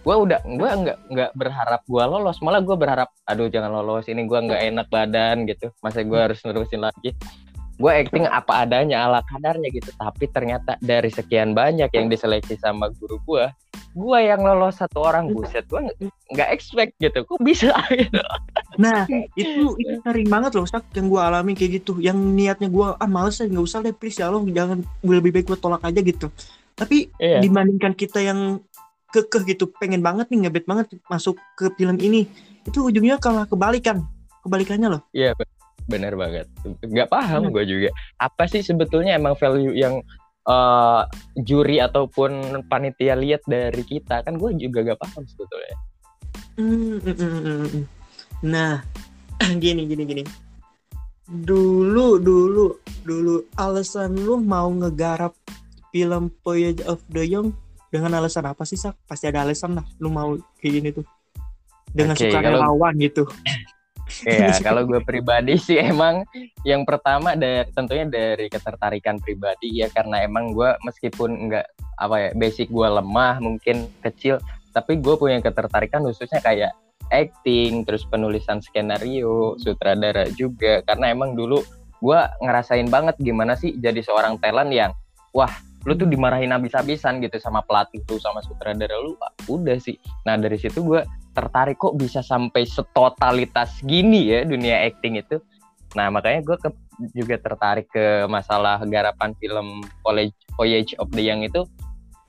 gue 0.04 0.12
udah 0.12 0.36
gue 0.44 0.68
nggak 0.84 0.98
nggak 1.16 1.30
berharap 1.32 1.80
gue 1.88 2.04
lolos. 2.04 2.36
Malah 2.44 2.60
gue 2.60 2.76
berharap 2.76 3.08
aduh 3.24 3.48
jangan 3.48 3.72
lolos 3.72 4.04
ini 4.04 4.28
gue 4.28 4.36
nggak 4.36 4.62
enak 4.68 4.86
badan 4.92 5.48
gitu. 5.48 5.72
Masa 5.80 6.04
gue 6.04 6.20
harus 6.20 6.44
nerusin 6.44 6.84
lagi 6.84 7.16
gue 7.74 7.90
acting 7.90 8.24
apa 8.24 8.62
adanya 8.62 9.04
ala 9.04 9.20
kadarnya 9.26 9.66
gitu 9.74 9.90
tapi 9.98 10.30
ternyata 10.30 10.78
dari 10.78 11.10
sekian 11.10 11.52
banyak 11.52 11.90
yang 11.90 12.06
diseleksi 12.06 12.54
sama 12.54 12.86
guru 12.94 13.18
gue 13.26 13.44
gue 13.94 14.18
yang 14.22 14.42
lolos 14.42 14.78
satu 14.78 15.02
orang 15.02 15.30
buset 15.30 15.66
gue 15.66 15.82
nggak- 16.34 16.50
expect 16.50 16.98
gitu 16.98 17.22
kok 17.22 17.38
bisa 17.42 17.70
gitu. 17.90 18.18
Nah, 18.74 19.06
itu 19.38 19.70
itu 19.78 20.02
sering 20.02 20.26
banget 20.26 20.58
loh, 20.58 20.66
Sak, 20.66 20.90
yang 20.98 21.06
gue 21.06 21.20
alami 21.22 21.54
kayak 21.54 21.78
gitu. 21.78 22.02
Yang 22.02 22.18
niatnya 22.18 22.66
gue, 22.66 22.82
ah 22.98 23.06
males 23.06 23.38
ya, 23.38 23.46
nggak 23.46 23.62
usah 23.62 23.86
deh, 23.86 23.94
please 23.94 24.18
ya 24.18 24.26
Allah, 24.26 24.42
jangan, 24.50 24.82
lebih 25.06 25.30
baik 25.30 25.46
gue 25.46 25.58
tolak 25.62 25.78
aja 25.86 26.02
gitu. 26.02 26.26
Tapi 26.74 27.06
Iya. 27.22 27.38
dibandingkan 27.38 27.94
kita 27.94 28.18
yang 28.18 28.58
kekeh 29.14 29.46
gitu, 29.46 29.70
pengen 29.78 30.02
banget 30.02 30.26
nih, 30.26 30.50
ngebet 30.50 30.66
banget 30.66 30.90
masuk 31.06 31.38
ke 31.54 31.70
film 31.78 32.02
ini, 32.02 32.26
itu 32.66 32.82
ujungnya 32.82 33.22
kalah 33.22 33.46
kebalikan. 33.46 34.02
Kebalikannya 34.42 34.98
loh. 34.98 35.06
Iya 35.14 35.38
be- 35.38 35.46
bener 35.84 36.16
banget. 36.16 36.46
Nggak 36.80 37.08
paham 37.12 37.52
gue 37.52 37.64
juga. 37.64 37.88
Apa 38.20 38.48
sih 38.48 38.64
sebetulnya 38.64 39.16
emang 39.16 39.36
value 39.36 39.76
yang 39.76 40.00
eh, 40.44 41.02
juri 41.40 41.80
ataupun 41.80 42.62
panitia 42.68 43.16
lihat 43.16 43.44
dari 43.48 43.82
kita 43.84 44.20
kan 44.24 44.36
gue 44.36 44.52
juga 44.60 44.92
gak 44.92 45.00
paham 45.00 45.24
sebetulnya. 45.24 45.76
Hmm, 46.54 47.00
mm, 47.00 47.16
mm, 47.16 47.40
mm, 47.40 47.58
mm. 47.66 47.84
Nah, 48.44 48.84
gini, 49.62 49.88
gini, 49.88 50.04
gini. 50.04 50.22
Dulu, 51.24 52.20
dulu, 52.20 52.76
dulu, 53.02 53.48
alasan 53.56 54.12
lu 54.20 54.36
mau 54.36 54.68
ngegarap 54.68 55.32
film 55.88 56.28
Voyage 56.44 56.84
of 56.84 57.00
the 57.08 57.24
Young 57.24 57.56
dengan 57.88 58.20
alasan 58.20 58.44
apa 58.44 58.68
sih, 58.68 58.76
Sak? 58.76 59.00
Pasti 59.08 59.26
ada 59.32 59.42
alasan 59.42 59.80
lah, 59.80 59.86
lu 59.98 60.12
mau 60.12 60.36
kayak 60.60 60.72
gini 60.78 60.88
tuh. 60.92 61.06
Dengan 61.90 62.14
Oke, 62.14 62.28
suka 62.28 62.38
kalau- 62.44 62.60
relawan 62.60 62.94
gitu. 63.00 63.24
Iya, 64.24 64.56
kalau 64.66 64.84
gue 64.84 65.00
pribadi 65.00 65.56
sih 65.66 65.80
emang 65.80 66.24
yang 66.62 66.84
pertama 66.84 67.36
dari 67.36 67.68
tentunya 67.72 68.04
dari 68.08 68.46
ketertarikan 68.52 69.20
pribadi 69.20 69.80
ya 69.80 69.88
karena 69.92 70.24
emang 70.24 70.52
gue 70.52 70.70
meskipun 70.84 71.50
nggak 71.50 71.66
apa 71.94 72.16
ya 72.18 72.30
basic 72.34 72.68
gue 72.68 72.88
lemah 72.88 73.38
mungkin 73.38 73.86
kecil 74.02 74.42
tapi 74.74 74.98
gue 74.98 75.14
punya 75.14 75.38
ketertarikan 75.38 76.02
khususnya 76.02 76.42
kayak 76.42 76.74
acting 77.12 77.84
terus 77.84 78.02
penulisan 78.08 78.58
skenario 78.58 79.54
sutradara 79.60 80.28
juga. 80.34 80.80
Karena 80.82 81.12
emang 81.12 81.36
dulu 81.36 81.60
gue 82.02 82.20
ngerasain 82.42 82.88
banget 82.92 83.16
gimana 83.22 83.56
sih 83.56 83.72
jadi 83.80 83.96
seorang 84.04 84.36
talent 84.36 84.68
yang 84.74 84.92
wah 85.32 85.50
lu 85.84 85.92
tuh 85.92 86.08
dimarahin 86.08 86.52
habis-habisan 86.52 87.20
gitu 87.20 87.36
sama 87.36 87.60
pelatih 87.60 88.00
lu 88.08 88.16
sama 88.16 88.40
sutradara 88.40 88.96
lu 88.96 89.16
ah, 89.20 89.32
udah 89.46 89.76
sih. 89.76 90.00
Nah 90.24 90.40
dari 90.40 90.56
situ 90.56 90.80
gue 90.80 91.04
tertarik 91.36 91.76
kok 91.76 91.94
bisa 92.00 92.24
sampai 92.24 92.64
setotalitas 92.64 93.84
gini 93.84 94.32
ya 94.32 94.48
dunia 94.48 94.88
acting 94.88 95.20
itu. 95.20 95.36
Nah 95.92 96.08
makanya 96.08 96.40
gue 96.42 96.56
ke- 96.56 96.82
juga 97.12 97.36
tertarik 97.36 97.90
ke 97.92 98.24
masalah 98.30 98.80
garapan 98.86 99.36
film 99.36 99.84
Voyage, 100.00 100.34
Voyage 100.56 100.92
of 100.96 101.12
the 101.12 101.22
Young 101.22 101.44
itu. 101.44 101.68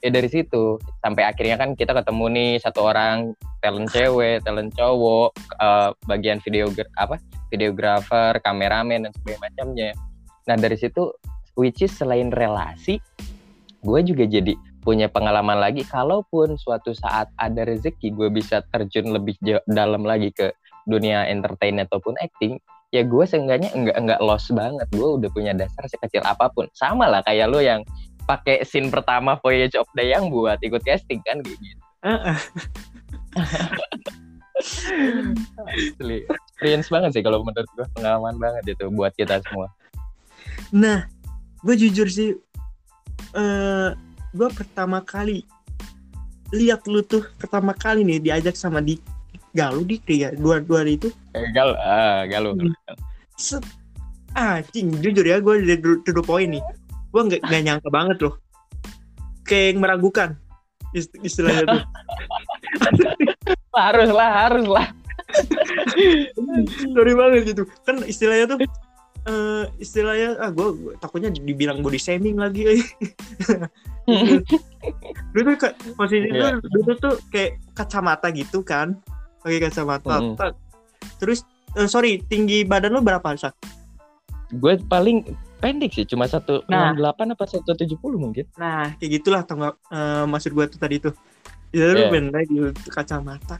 Ya 0.03 0.11
dari 0.11 0.29
situ. 0.29 0.77
Sampai 1.01 1.25
akhirnya 1.25 1.57
kan 1.57 1.73
kita 1.73 1.95
ketemu 1.95 2.25
nih 2.29 2.51
satu 2.61 2.91
orang 2.91 3.33
talent 3.63 3.89
cewek, 3.89 4.43
talent 4.43 4.75
cowok, 4.75 5.31
eh, 5.63 5.89
bagian 6.05 6.43
video 6.43 6.69
apa 6.99 7.17
videografer, 7.49 8.37
kameramen 8.43 9.07
dan 9.07 9.11
sebagainya 9.15 9.41
macamnya. 9.41 9.89
Nah 10.45 10.55
dari 10.59 10.77
situ 10.77 11.09
which 11.55 11.81
is 11.81 11.93
selain 11.95 12.29
relasi, 12.35 12.99
gue 13.85 13.99
juga 14.01 14.25
jadi 14.25 14.57
punya 14.81 15.05
pengalaman 15.05 15.61
lagi 15.61 15.85
kalaupun 15.85 16.57
suatu 16.57 16.97
saat 16.97 17.29
ada 17.37 17.61
rezeki 17.65 18.09
gue 18.13 18.29
bisa 18.33 18.65
terjun 18.73 19.13
lebih 19.13 19.37
jauh, 19.45 19.61
dalam 19.69 20.01
lagi 20.01 20.33
ke 20.33 20.49
dunia 20.89 21.29
entertain 21.29 21.77
ataupun 21.81 22.17
acting 22.17 22.57
ya 22.89 23.05
gue 23.05 23.23
seenggaknya 23.25 23.69
enggak 23.77 23.97
enggak 23.97 24.19
lost 24.21 24.49
banget 24.53 24.85
gue 24.93 25.09
udah 25.21 25.29
punya 25.29 25.53
dasar 25.53 25.85
sekecil 25.85 26.25
apa 26.25 26.49
pun 26.49 26.65
sama 26.73 27.05
lah 27.09 27.21
kayak 27.25 27.49
lo 27.49 27.61
yang 27.61 27.85
pakai 28.25 28.65
scene 28.65 28.89
pertama 28.89 29.37
Voyage 29.37 29.77
of 29.77 29.85
the 29.93 30.05
Young 30.05 30.33
buat 30.33 30.57
ikut 30.65 30.81
casting 30.81 31.21
kan 31.21 31.45
kayak 31.45 31.57
gitu. 31.61 31.83
Asli. 35.65 36.25
experience 36.25 36.87
banget 36.89 37.11
sih 37.19 37.23
kalau 37.25 37.43
menurut 37.45 37.69
gue 37.75 37.85
pengalaman 37.93 38.33
banget 38.41 38.77
itu 38.77 38.89
buat 38.89 39.13
kita 39.13 39.43
semua 39.45 39.69
Nah, 40.73 41.07
gue 41.61 41.75
jujur 41.77 42.07
sih, 42.09 42.33
eh 43.35 43.89
gue 44.35 44.49
pertama 44.51 45.03
kali 45.03 45.43
lihat 46.55 46.87
lu 46.87 47.03
tuh 47.03 47.27
pertama 47.35 47.75
kali 47.75 48.07
nih 48.07 48.19
diajak 48.23 48.55
sama 48.55 48.79
di 48.79 48.95
Galuh 49.55 49.87
di 49.87 49.95
ya 50.11 50.35
dua 50.35 50.59
dua 50.59 50.83
itu. 50.83 51.07
Eh, 51.31 51.47
gal 51.55 51.79
ah 51.79 52.27
galuh. 52.27 52.59
Set 53.39 53.63
anjing 54.35 54.99
jujur 54.99 55.23
ya 55.23 55.39
gue 55.39 55.63
dari 55.63 55.79
the 55.79 56.23
point 56.27 56.51
nih. 56.51 56.63
Gue 57.15 57.21
nggak 57.23 57.39
nggak 57.47 57.61
nyangka 57.63 57.87
banget 57.87 58.19
loh. 58.19 58.35
Kayak 59.47 59.79
meragukan 59.79 60.35
ist- 60.91 61.15
istilahnya 61.23 61.63
tuh. 61.71 61.83
Harus 63.75 64.07
lah 64.07 64.31
harus 64.47 64.67
lah. 64.71 64.87
Sorry 66.95 67.11
banget 67.11 67.55
gitu. 67.55 67.63
Kan 67.83 68.03
istilahnya 68.07 68.55
tuh 68.55 68.59
eh 69.25 69.63
istilahnya 69.77 70.37
ah 70.37 70.49
gue 70.49 70.67
takutnya 70.95 71.29
dibilang 71.29 71.81
body 71.81 71.97
shaming 71.97 72.37
lagi 72.37 72.61
dulu 75.33 75.49
tuh 75.49 75.57
kayak 75.59 75.75
posisi 75.97 76.29
itu 76.29 76.37
Iya. 76.37 76.61
dulu 76.61 76.91
tuh 76.95 77.15
kayak 77.29 77.57
kacamata 77.73 78.29
gitu 78.29 78.61
kan 78.61 78.93
pakai 79.41 79.59
kacamata 79.61 80.17
Mm. 80.21 80.37
Terus 81.17 81.41
eh, 81.73 81.85
sorry 81.85 82.21
tinggi 82.21 82.61
badan 82.63 82.93
lu 82.93 83.01
berapa 83.01 83.25
sak 83.33 83.53
gue 84.53 84.77
paling 84.85 85.25
pendek 85.57 85.89
sih 85.91 86.05
cuma 86.05 86.29
satu 86.29 86.61
Nah. 86.69 86.93
delapan 86.93 87.33
apa 87.33 87.49
satu 87.49 87.73
tujuh 87.73 87.97
puluh 87.97 88.21
mungkin 88.21 88.45
Nah, 88.55 88.93
kayak 88.95 89.11
gitulah 89.19 89.41
nggak, 89.41 89.73
eh, 89.89 90.25
maksud 90.25 90.53
gue 90.53 90.65
tuh 90.69 90.77
tadi 90.77 90.95
tuh. 91.01 91.13
Ya 91.73 91.91
lu 91.91 92.07
Iya. 92.07 92.11
bener 92.13 92.41
di 92.45 92.57
kacamata. 92.87 93.57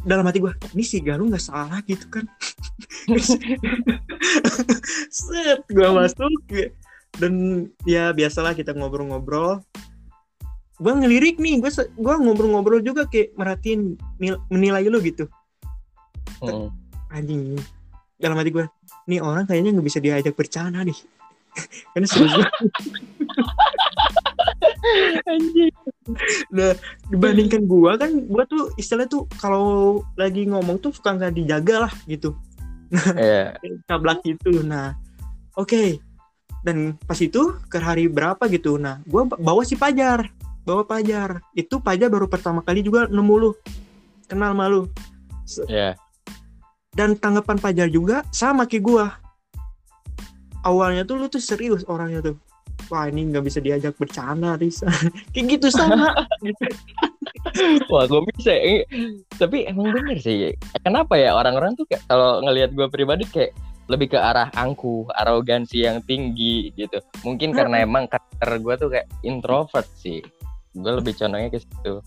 Dalam 0.00 0.24
hati 0.24 0.40
gue, 0.40 0.52
ini 0.72 0.84
si 0.84 1.00
Galuh 1.04 1.28
nggak 1.28 1.44
salah 1.44 1.80
gitu 1.84 2.08
kan. 2.08 2.24
Set, 5.12 5.60
gue 5.68 5.88
masuk. 5.92 6.32
ya. 6.48 6.68
Dan 7.18 7.66
ya 7.84 8.14
biasalah 8.16 8.56
kita 8.56 8.72
ngobrol-ngobrol. 8.72 9.60
Gue 10.80 10.92
ngelirik 10.96 11.36
nih, 11.36 11.60
gue 11.60 11.68
gua 12.00 12.16
ngobrol-ngobrol 12.16 12.80
juga 12.80 13.04
kayak 13.04 13.36
merhatiin 13.36 14.00
nil- 14.16 14.40
menilai 14.48 14.88
lu 14.88 14.96
gitu. 15.04 15.28
Mm. 16.40 16.72
Anjing. 17.12 17.60
Dalam 18.16 18.36
hati 18.40 18.50
gue, 18.52 18.64
nih 19.04 19.20
orang 19.20 19.44
kayaknya 19.44 19.76
nggak 19.76 19.86
bisa 19.86 20.00
diajak 20.00 20.32
bercanda 20.32 20.80
nih. 20.80 20.96
Karena 21.92 22.06
serius 22.08 22.32
anjing. 25.28 25.74
Dibandingkan 27.12 27.64
gua 27.68 27.96
kan 28.00 28.26
gua 28.26 28.44
tuh 28.46 28.72
istilah 28.80 29.06
tuh 29.06 29.28
kalau 29.40 30.00
lagi 30.14 30.48
ngomong 30.48 30.80
tuh 30.80 30.92
suka 30.92 31.16
nggak 31.16 31.36
dijaga 31.36 31.88
lah 31.88 31.92
gitu. 32.06 32.34
Ya 33.16 33.54
kablak 33.86 34.24
itu 34.26 34.62
nah 34.64 34.96
oke. 35.54 36.00
Dan 36.60 36.92
pas 37.08 37.16
itu 37.16 37.56
ke 37.72 37.80
hari 37.80 38.04
berapa 38.10 38.44
gitu? 38.52 38.76
Nah 38.76 39.00
gua 39.08 39.24
bawa 39.24 39.64
si 39.64 39.76
Pajar. 39.78 40.28
Bawa 40.66 40.84
Pajar. 40.84 41.40
Itu 41.56 41.80
Pajar 41.80 42.12
baru 42.12 42.28
pertama 42.28 42.60
kali 42.60 42.84
juga 42.84 43.08
nemu 43.08 43.34
lu. 43.38 43.52
Kenal 44.30 44.54
malu 44.54 44.86
ya 45.66 45.98
dan 46.94 47.18
tanggapan 47.18 47.58
Pajar 47.58 47.90
juga 47.90 48.22
sama 48.30 48.62
kayak 48.62 48.84
gua. 48.86 49.06
Awalnya 50.62 51.08
tuh 51.08 51.18
lu 51.18 51.26
tuh 51.26 51.42
serius 51.42 51.82
orangnya 51.88 52.20
tuh 52.20 52.36
wah 52.90 53.06
ini 53.06 53.30
nggak 53.30 53.44
bisa 53.46 53.62
diajak 53.62 53.94
bercanda 53.94 54.58
Risa 54.58 54.90
kayak 55.32 55.46
gitu 55.56 55.70
sama. 55.70 56.10
Wah, 57.88 58.04
gue 58.04 58.20
bisa. 58.36 58.52
Eh, 58.52 58.84
Tapi 59.40 59.64
emang 59.66 59.90
bener 59.90 60.20
sih. 60.20 60.52
Kenapa 60.84 61.16
ya 61.16 61.34
orang-orang 61.34 61.72
tuh 61.74 61.88
kayak 61.88 62.04
kalau 62.06 62.44
ngelihat 62.44 62.70
gue 62.76 62.86
pribadi 62.92 63.24
kayak 63.26 63.56
lebih 63.90 64.14
ke 64.14 64.18
arah 64.20 64.52
angkuh, 64.54 65.08
arogansi 65.18 65.82
yang 65.82 65.98
tinggi 66.04 66.70
gitu. 66.78 67.02
Mungkin 67.26 67.50
karena 67.50 67.82
emang 67.82 68.06
karakter 68.06 68.60
gue 68.62 68.74
tuh 68.78 68.88
kayak 68.92 69.06
introvert 69.26 69.88
sih. 69.98 70.22
Gue 70.76 70.92
lebih 70.94 71.16
condongnya 71.18 71.50
ke 71.50 71.58
situ. 71.58 71.98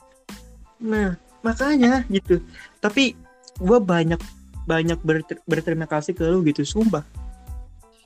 Nah, 0.79 1.19
makanya 1.43 2.07
gitu. 2.07 2.39
Tapi 2.79 3.17
gue 3.59 3.79
banyak 3.83 4.21
banyak 4.63 4.99
berter- 5.03 5.43
berterima 5.43 5.87
kasih 5.91 6.15
ke 6.15 6.23
lu 6.23 6.39
gitu, 6.47 6.63
sumpah. 6.63 7.03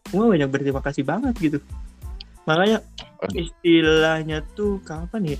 Gue 0.09 0.25
banyak 0.25 0.49
berterima 0.49 0.81
kasih 0.81 1.05
banget 1.05 1.37
gitu. 1.37 1.59
Makanya 2.47 2.79
istilahnya 3.35 4.39
tuh 4.55 4.79
kapan 4.87 5.35
ya? 5.35 5.39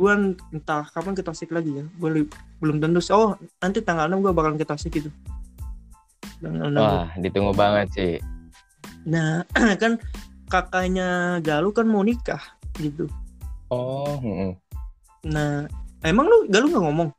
Gue 0.00 0.12
entah 0.56 0.88
kapan 0.88 1.12
ke 1.12 1.20
Tasik 1.20 1.52
lagi 1.52 1.76
ya. 1.76 1.84
Gue 2.00 2.24
belum 2.64 2.80
tentu. 2.80 3.04
Oh, 3.12 3.36
nanti 3.60 3.84
tanggal 3.84 4.08
6 4.08 4.24
gue 4.24 4.32
bakalan 4.32 4.56
ke 4.56 4.64
Tasik 4.64 4.96
gitu. 4.96 5.12
Tanggal 6.40 6.72
6. 6.72 6.80
Wah, 6.80 7.08
ditunggu 7.20 7.52
banget 7.52 7.88
sih. 7.92 8.12
Nah, 9.04 9.44
kan 9.82 10.00
kakaknya 10.48 11.38
Galuh 11.44 11.76
kan 11.76 11.84
mau 11.84 12.00
nikah 12.00 12.40
gitu. 12.80 13.04
Oh. 13.68 14.56
Nah, 15.28 15.68
emang 16.00 16.24
lu 16.24 16.48
Galuh 16.48 16.72
nggak 16.72 16.84
ngomong? 16.88 17.10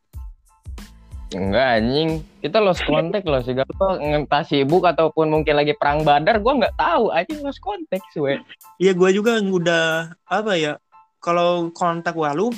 Enggak 1.32 1.68
anjing. 1.80 2.10
Kita 2.44 2.58
lost 2.60 2.84
contact 2.84 3.26
loh 3.28 3.42
sih. 3.44 3.56
Gak 3.56 3.68
entah 4.00 4.44
sibuk 4.44 4.84
ataupun 4.84 5.32
mungkin 5.32 5.56
lagi 5.56 5.76
perang 5.78 6.04
badar, 6.04 6.44
gue 6.44 6.54
nggak 6.60 6.76
tahu. 6.76 7.12
Anjing 7.12 7.42
lost 7.44 7.64
contact 7.64 8.06
sih. 8.12 8.40
Iya 8.80 8.92
gue 8.94 9.10
juga 9.16 9.40
udah 9.40 10.16
apa 10.28 10.54
ya 10.58 10.74
kalau 11.22 11.70
kontak 11.72 12.18
Walu 12.18 12.50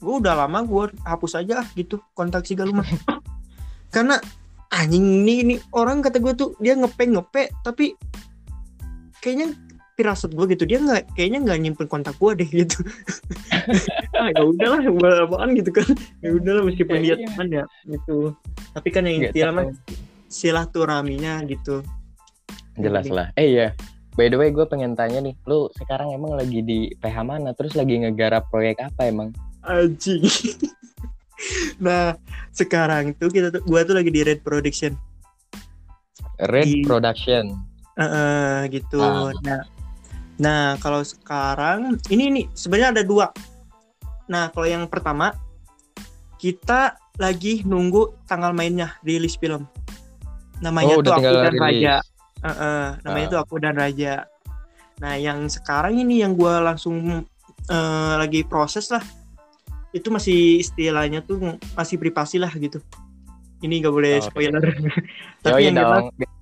gue 0.00 0.14
udah 0.16 0.44
lama 0.44 0.64
gue 0.64 0.84
hapus 1.04 1.44
aja 1.44 1.60
ah, 1.60 1.68
gitu 1.76 2.00
kontak 2.16 2.48
si 2.48 2.56
Galuh 2.56 2.72
mah 2.72 2.88
karena 3.94 4.16
anjing 4.72 5.22
ini 5.22 5.34
ini 5.44 5.54
orang 5.76 6.00
kata 6.00 6.18
gue 6.18 6.32
tuh 6.32 6.56
dia 6.56 6.72
ngepe 6.72 7.04
ngepe 7.04 7.52
tapi 7.60 7.94
kayaknya 9.20 9.52
pirasat 10.00 10.32
gue 10.32 10.56
gitu 10.56 10.64
dia 10.64 10.80
nggak 10.80 11.12
kayaknya 11.12 11.44
nggak 11.44 11.58
nyimpen 11.60 11.86
kontak 11.92 12.16
gue 12.16 12.32
deh 12.40 12.48
gitu 12.48 12.80
ah, 14.20 14.32
ya 14.32 14.42
udahlah 14.48 14.80
buat 14.96 15.16
apaan 15.28 15.52
gitu 15.52 15.70
kan 15.76 15.84
ya 16.24 16.32
udahlah 16.32 16.64
meskipun 16.64 16.96
Ya, 17.00 17.02
dia 17.04 17.14
iya. 17.20 17.26
teman 17.28 17.48
ya 17.52 17.64
gitu 17.84 18.32
tapi 18.72 18.88
kan 18.88 19.04
yang 19.04 19.28
intinya 19.28 19.52
mah 19.52 19.66
silaturahminya 20.32 21.44
gitu 21.44 21.84
Jelas 22.80 23.06
lah. 23.12 23.28
Eh 23.36 23.56
iya. 23.56 23.68
By 24.18 24.26
the 24.26 24.36
way, 24.36 24.50
gue 24.50 24.66
pengen 24.66 24.98
tanya 24.98 25.22
nih, 25.22 25.36
lu 25.46 25.70
sekarang 25.78 26.10
emang 26.12 26.34
lagi 26.34 26.60
di 26.64 26.90
PH 26.98 27.16
mana? 27.22 27.54
Terus 27.54 27.78
lagi 27.78 28.00
ngegarap 28.02 28.50
proyek 28.50 28.82
apa 28.82 29.06
emang? 29.06 29.30
Anjing. 29.62 30.24
nah, 31.84 32.16
sekarang 32.50 33.14
tuh 33.16 33.30
kita 33.30 33.54
tuh 33.54 33.62
gua 33.64 33.86
tuh 33.86 33.96
lagi 33.96 34.10
di 34.10 34.20
Red 34.26 34.42
Production. 34.42 34.96
Red 36.50 36.66
Di- 36.66 36.84
Production. 36.84 37.54
Eh, 37.96 38.04
eh, 38.04 38.56
gitu. 38.72 38.98
Ah. 38.98 39.30
Nah. 39.44 39.62
Nah, 40.40 40.80
kalau 40.80 41.04
sekarang 41.04 42.00
ini 42.08 42.32
nih 42.32 42.44
sebenarnya 42.56 42.96
ada 42.96 43.02
dua. 43.04 43.28
Nah, 44.32 44.48
kalau 44.48 44.64
yang 44.64 44.88
pertama 44.88 45.36
kita 46.40 46.96
lagi 47.20 47.60
nunggu 47.68 48.24
tanggal 48.24 48.56
mainnya 48.56 48.96
rilis 49.04 49.36
film. 49.36 49.68
Namanya 50.64 50.96
oh, 50.96 51.04
tuh 51.04 51.12
Aku 51.12 51.28
dan 51.28 51.52
rilis. 51.52 51.60
Raja. 51.60 51.94
Eh, 52.40 52.48
eh, 52.48 52.86
namanya 53.04 53.26
Ah. 53.28 53.32
tuh 53.36 53.40
Aku 53.44 53.54
dan 53.60 53.76
Raja. 53.76 54.24
Nah, 55.04 55.14
yang 55.20 55.44
sekarang 55.52 56.00
ini 56.00 56.24
yang 56.24 56.32
gua 56.32 56.64
langsung 56.64 57.28
eh, 57.68 58.12
lagi 58.16 58.40
proses 58.48 58.88
lah. 58.88 59.04
Itu 59.92 60.08
masih 60.08 60.64
istilahnya 60.64 61.20
tuh 61.20 61.60
masih 61.76 62.00
privasi 62.00 62.40
lah 62.40 62.48
gitu. 62.56 62.80
Ini 63.60 63.84
nggak 63.84 63.92
boleh 63.92 64.24
Oke. 64.24 64.32
spoiler. 64.32 64.64
Yoi 64.72 65.44
Tapi 65.44 65.60
yang 65.68 65.76
jelas 65.76 66.08
dong. 66.08 66.39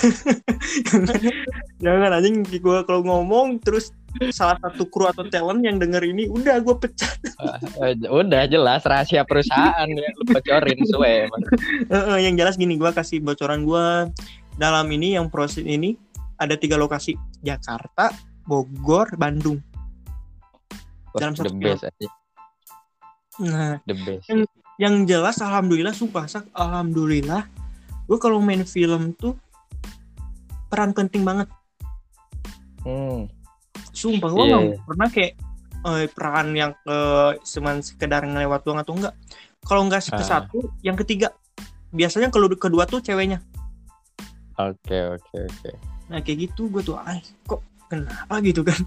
jangan 1.84 2.10
anjing 2.16 2.44
gua 2.60 2.84
kalau 2.84 3.04
ngomong 3.04 3.60
terus 3.60 3.92
salah 4.34 4.58
satu 4.58 4.90
kru 4.90 5.06
atau 5.06 5.22
talent 5.30 5.62
yang 5.62 5.78
denger 5.78 6.02
ini 6.02 6.26
udah 6.26 6.58
gua 6.60 6.74
pecat. 6.76 7.14
Eh, 7.80 7.94
udah 8.10 8.44
jelas 8.50 8.82
rahasia 8.82 9.22
perusahaan 9.22 9.86
ya 9.86 10.08
lu 10.18 10.22
bocorin 10.26 10.80
suwe. 10.88 11.16
Eh, 11.90 11.94
eh, 11.94 12.18
yang 12.26 12.34
jelas 12.38 12.58
gini 12.58 12.74
gua 12.78 12.90
kasih 12.90 13.22
bocoran 13.22 13.62
gua 13.66 14.10
dalam 14.58 14.86
ini 14.90 15.14
yang 15.14 15.30
proses 15.30 15.62
ini 15.62 15.94
ada 16.40 16.56
tiga 16.56 16.74
lokasi 16.80 17.14
Jakarta, 17.44 18.10
Bogor, 18.48 19.12
Bandung. 19.14 19.60
Wah, 21.10 21.20
Dalam 21.20 21.34
the 21.34 21.42
satu 21.42 21.58
best 21.58 21.82
aja, 21.86 22.08
Nah, 23.40 23.80
the 23.88 23.96
best. 23.96 24.26
yang 24.78 25.04
jelas 25.04 25.40
alhamdulillah 25.42 25.92
sumpah 25.92 26.24
sak 26.24 26.46
alhamdulillah 26.56 27.44
gue 28.08 28.18
kalau 28.18 28.40
main 28.40 28.64
film 28.64 29.12
tuh 29.14 29.36
peran 30.70 30.92
penting 30.92 31.20
banget 31.20 31.48
Hmm. 32.80 33.28
sumpah 33.90 34.26
gue 34.26 34.40
Iya, 34.40 34.48
nggak 34.48 34.64
iya. 34.64 34.76
pernah 34.80 35.08
kayak 35.10 35.32
eh, 35.82 36.06
peran 36.08 36.46
yang 36.52 36.72
eh, 36.80 37.30
cuman 37.36 37.74
sekedar 37.80 38.22
ngelewat 38.22 38.60
doang 38.62 38.78
atau 38.78 38.94
enggak 38.94 39.14
kalau 39.60 39.84
nggak 39.84 40.00
ke 40.06 40.16
Ah. 40.16 40.24
satu 40.40 40.72
yang 40.80 40.96
ketiga 40.96 41.28
biasanya 41.90 42.28
kalau 42.28 42.48
kedua 42.48 42.84
tuh 42.84 42.98
ceweknya 42.98 43.38
Oke 44.56 44.94
oke 45.10 45.36
oke. 45.42 45.70
nah 46.06 46.18
kayak 46.18 46.46
gitu 46.46 46.66
gue 46.68 46.80
tuh 46.80 46.94
ah 46.94 47.14
kok 47.42 47.58
kenapa 47.86 48.38
gitu 48.40 48.62
kan 48.62 48.76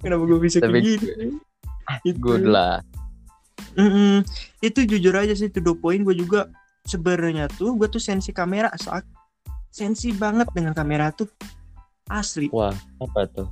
kenapa 0.00 0.22
gue 0.24 0.38
bisa 0.38 0.58
Tapi 0.58 0.72
kayak 0.72 0.84
gitu 0.86 1.06
Itu. 2.02 2.18
Good 2.18 2.44
lah. 2.44 2.82
Mm-mm. 3.72 4.20
itu 4.58 4.82
jujur 4.82 5.12
aja 5.12 5.32
sih 5.32 5.46
to 5.46 5.58
the 5.58 5.72
point 5.72 6.00
gue 6.00 6.12
juga 6.12 6.46
sebenarnya 6.82 7.46
tuh 7.48 7.74
gue 7.74 7.86
tuh 7.86 7.98
sensi 7.98 8.30
kamera 8.30 8.68
saat 8.74 9.02
sensi 9.76 10.08
banget 10.16 10.48
dengan 10.56 10.72
kamera 10.72 11.12
tuh. 11.12 11.28
Asli. 12.08 12.48
Wah 12.48 12.72
apa 12.96 13.28
tuh? 13.28 13.48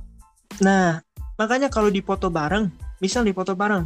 nah 0.63 1.03
makanya 1.35 1.67
kalau 1.67 1.91
di 1.91 1.99
foto 1.99 2.31
bareng 2.31 2.71
misal 3.03 3.27
di 3.27 3.35
foto 3.35 3.51
bareng 3.57 3.83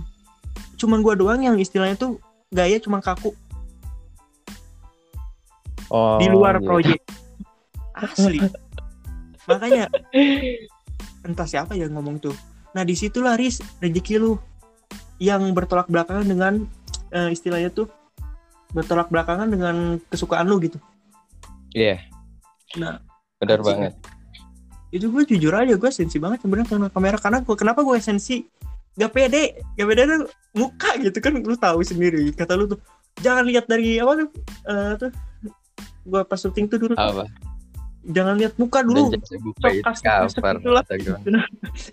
cuman 0.78 1.02
gue 1.02 1.16
doang 1.18 1.42
yang 1.42 1.58
istilahnya 1.58 1.98
tuh 1.98 2.22
gaya 2.54 2.78
cuman 2.80 3.02
kaku. 3.02 3.34
Oh, 5.90 6.22
di 6.22 6.30
luar 6.30 6.62
gitu. 6.62 6.70
proyek 6.70 7.02
asli. 8.06 8.38
Makanya 9.50 9.90
entah 11.26 11.50
siapa 11.50 11.74
yang 11.74 11.98
ngomong 11.98 12.22
tuh. 12.22 12.36
Nah 12.78 12.86
di 12.86 12.94
situlah 12.94 13.34
Riz 13.34 13.60
rezeki 13.82 14.22
lu 14.22 14.38
yang 15.18 15.42
bertolak 15.58 15.90
belakangan 15.90 16.30
dengan 16.30 16.54
eh, 17.10 17.34
istilahnya 17.34 17.74
tuh 17.74 17.90
bertolak 18.70 19.10
belakangan 19.10 19.50
dengan 19.50 19.98
kesukaan 20.14 20.46
lu 20.46 20.62
gitu. 20.62 20.78
Iya, 21.74 22.06
nah 22.78 23.02
benar 23.40 23.64
banget. 23.64 23.94
itu 24.90 25.06
gue 25.06 25.22
jujur 25.22 25.54
aja 25.54 25.78
gue 25.78 25.92
sensi 25.94 26.18
banget 26.18 26.42
sebenarnya 26.42 26.74
sama 26.74 26.90
kamera. 26.90 27.18
Karena 27.22 27.40
gue 27.46 27.56
kenapa 27.58 27.86
gue 27.86 27.98
sensi? 28.02 28.42
Gak 28.98 29.14
pede. 29.14 29.62
Gak 29.78 29.86
pede 29.86 30.02
tuh 30.10 30.30
muka 30.58 30.98
gitu 30.98 31.18
kan 31.22 31.34
lu 31.38 31.56
tahu 31.56 31.86
sendiri. 31.86 32.34
Kata 32.34 32.58
lu 32.58 32.66
tuh 32.66 32.82
jangan 33.22 33.46
lihat 33.46 33.70
dari 33.70 34.02
apa 34.02 34.12
tuh 34.18 34.28
eh, 34.66 34.92
tuh 34.98 35.12
gua 36.10 36.26
pas 36.26 36.40
syuting 36.42 36.66
tuh 36.66 36.80
dulu 36.82 36.94
apa? 36.98 37.30
Jangan 38.10 38.42
lihat 38.42 38.58
muka 38.58 38.82
dulu. 38.82 39.14
Dan 39.14 39.22
jadi 39.22 39.40
buka 39.44 39.68
Sok 39.70 39.74
itu 39.76 39.84
kasih 39.86 40.04
cover 40.42 40.56
gimana? 40.98 41.40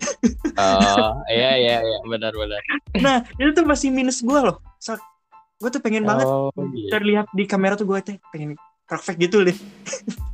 oh 0.63 1.11
iya 1.29 1.51
iya 1.59 1.75
iya. 1.85 1.97
Benar 2.01 2.33
benar. 2.33 2.61
Nah 2.97 3.17
itu 3.37 3.49
tuh 3.53 3.65
masih 3.67 3.93
minus 3.93 4.25
gua 4.25 4.39
loh. 4.41 4.57
Sak, 4.81 4.97
gua 5.61 5.69
tuh 5.69 5.83
pengen 5.83 6.07
banget 6.07 6.25
oh 6.25 6.49
iya. 6.73 6.89
terlihat 6.97 7.27
di 7.29 7.43
kamera 7.45 7.77
tuh 7.77 7.85
gua 7.85 8.01
tuh 8.01 8.17
pengen 8.33 8.57
perfect 8.87 9.19
gitu 9.19 9.43
deh 9.43 9.57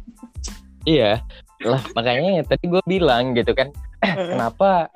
Iya, 0.83 1.23
lah 1.69 1.81
makanya 1.95 2.43
tadi 2.43 2.67
gue 2.67 2.83
bilang 2.83 3.31
gitu 3.35 3.55
kan, 3.55 3.71
kenapa 4.03 4.91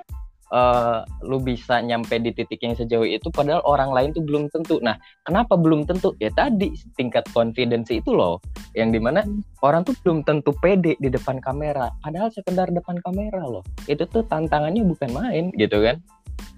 eh, 0.51 0.99
lu 1.23 1.39
bisa 1.39 1.79
nyampe 1.79 2.19
di 2.19 2.35
titik 2.35 2.59
yang 2.59 2.75
sejauh 2.75 3.07
itu, 3.07 3.31
padahal 3.31 3.63
orang 3.63 3.91
lain 3.95 4.09
tuh 4.11 4.23
belum 4.23 4.51
tentu. 4.51 4.79
Nah, 4.83 4.99
kenapa 5.23 5.55
belum 5.55 5.87
tentu? 5.87 6.11
Ya 6.19 6.27
tadi 6.31 6.75
tingkat 6.99 7.27
confidence 7.31 7.87
itu 7.91 8.11
loh, 8.11 8.43
yang 8.75 8.91
di 8.91 8.99
mana 8.99 9.23
orang 9.63 9.87
tuh 9.87 9.95
belum 10.03 10.27
tentu 10.27 10.51
pede 10.59 10.99
di 10.99 11.07
depan 11.07 11.39
kamera, 11.39 11.91
padahal 12.03 12.31
sekedar 12.31 12.67
depan 12.71 12.99
kamera 12.99 13.47
loh. 13.47 13.63
Itu 13.87 14.03
tuh 14.07 14.27
tantangannya 14.27 14.83
bukan 14.83 15.09
main 15.15 15.45
gitu 15.55 15.83
kan? 15.83 15.97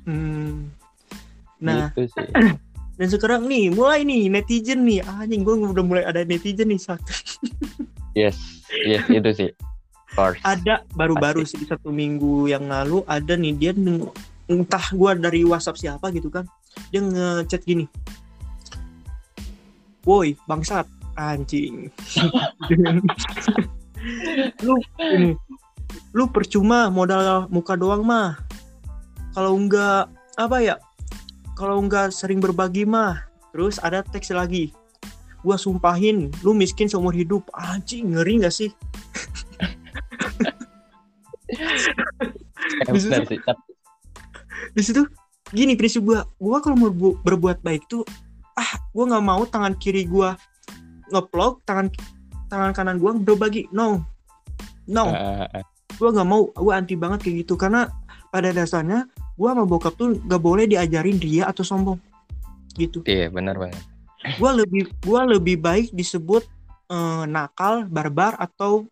Hmm. 0.10 0.74
Nah, 1.62 1.94
gitu 1.94 2.10
sih. 2.10 2.30
dan 3.00 3.08
sekarang 3.08 3.48
nih 3.48 3.72
mulai 3.72 4.04
nih 4.04 4.28
netizen 4.28 4.84
nih 4.84 5.00
anjing 5.08 5.48
gue 5.48 5.56
udah 5.56 5.86
mulai 5.88 6.04
ada 6.04 6.28
netizen 6.28 6.68
nih 6.68 6.82
Sak. 6.82 7.00
Yes, 8.20 8.36
yes 8.84 9.08
itu 9.18 9.32
sih. 9.32 9.50
Of 10.10 10.18
course. 10.18 10.42
ada 10.42 10.82
baru-baru 10.98 11.46
sih 11.46 11.62
satu 11.70 11.94
minggu 11.94 12.50
yang 12.50 12.66
lalu 12.66 13.06
ada 13.06 13.38
nih 13.38 13.54
dia 13.54 13.72
entah 14.50 14.86
gua 14.98 15.14
dari 15.14 15.46
WhatsApp 15.46 15.78
siapa 15.78 16.10
gitu 16.10 16.34
kan 16.34 16.50
dia 16.90 17.00
ngechat 17.00 17.62
gini. 17.64 17.86
Woi 20.04 20.34
bangsat 20.50 20.90
anjing. 21.14 21.94
Lu 24.66 24.76
ini 24.98 25.38
lu 26.16 26.30
percuma 26.30 26.90
modal 26.90 27.46
muka 27.54 27.78
doang 27.78 28.02
mah. 28.02 28.42
Kalau 29.38 29.54
enggak 29.54 30.10
apa 30.42 30.58
ya 30.58 30.76
kalau 31.54 31.86
enggak 31.86 32.10
sering 32.10 32.42
berbagi 32.42 32.84
mah. 32.84 33.30
Terus 33.54 33.78
ada 33.78 34.02
teks 34.02 34.34
lagi 34.34 34.74
gua 35.42 35.56
sumpahin 35.56 36.32
lu 36.44 36.52
miskin 36.52 36.88
seumur 36.88 37.16
hidup. 37.16 37.48
Anjing 37.54 38.14
ngeri 38.16 38.44
gak 38.44 38.54
sih? 38.54 38.70
Eh, 42.80 42.94
di 44.76 44.82
situ- 44.84 45.10
di 45.50 45.66
gini 45.66 45.74
prinsip 45.74 46.06
gua. 46.06 46.22
Gua 46.38 46.62
kalau 46.62 46.78
mau 46.78 46.92
bu- 46.94 47.18
berbuat 47.22 47.66
baik 47.66 47.90
tuh 47.90 48.06
ah 48.54 48.70
gua 48.94 49.10
nggak 49.10 49.26
mau 49.26 49.42
tangan 49.48 49.74
kiri 49.80 50.04
gua 50.06 50.36
ngeplok 51.10 51.64
tangan 51.66 51.90
tangan 52.52 52.72
kanan 52.76 52.98
gua 53.02 53.18
berbagi. 53.18 53.66
No. 53.74 54.04
No. 54.86 55.10
Eh, 55.10 55.48
eh, 55.58 55.66
gua 55.98 56.10
nggak 56.14 56.28
mau 56.28 56.52
gua 56.54 56.78
anti 56.78 56.94
banget 56.94 57.26
kayak 57.26 57.48
gitu. 57.48 57.58
Karena 57.58 57.90
pada 58.30 58.54
dasarnya 58.54 59.10
gua 59.34 59.58
sama 59.58 59.66
bokap 59.66 59.98
tuh 59.98 60.20
nggak 60.22 60.42
boleh 60.42 60.70
diajarin 60.70 61.18
dia 61.18 61.50
atau 61.50 61.66
sombong. 61.66 61.98
Gitu. 62.78 63.02
Iya 63.10 63.34
benar 63.34 63.58
banget. 63.58 63.82
Gua 64.40 64.52
lebih 64.56 64.92
gua 65.04 65.24
lebih 65.24 65.60
baik 65.60 65.92
disebut 65.96 66.44
eh, 66.90 67.24
nakal 67.30 67.88
barbar 67.88 68.36
atau 68.36 68.88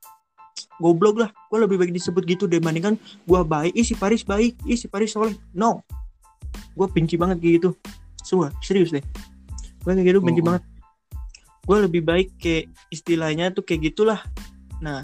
goblok 0.78 1.26
lah. 1.26 1.30
Gua 1.50 1.66
lebih 1.66 1.82
baik 1.82 1.94
disebut 1.94 2.24
gitu 2.26 2.46
dibandingkan 2.46 2.96
gua 3.26 3.42
baik. 3.44 3.74
Ih 3.74 3.86
si 3.86 3.94
Paris 3.98 4.22
baik. 4.24 4.58
Ih 4.66 4.78
si 4.78 4.88
Paris 4.88 5.14
soleh. 5.14 5.36
No. 5.54 5.82
Gua 6.78 6.88
benci 6.90 7.18
banget 7.18 7.42
kayak 7.42 7.54
gitu. 7.62 7.70
Sumpah, 8.22 8.54
serius 8.62 8.94
deh. 8.94 9.04
Gua 9.82 9.98
kayak 9.98 10.08
gitu 10.16 10.20
benci 10.22 10.42
Hmm. 10.42 10.50
banget. 10.54 10.64
Gua 11.68 11.78
lebih 11.84 12.02
baik 12.06 12.38
kayak 12.40 12.72
istilahnya 12.94 13.52
tuh 13.52 13.66
kayak 13.66 13.92
gitulah. 13.92 14.22
Nah 14.80 15.04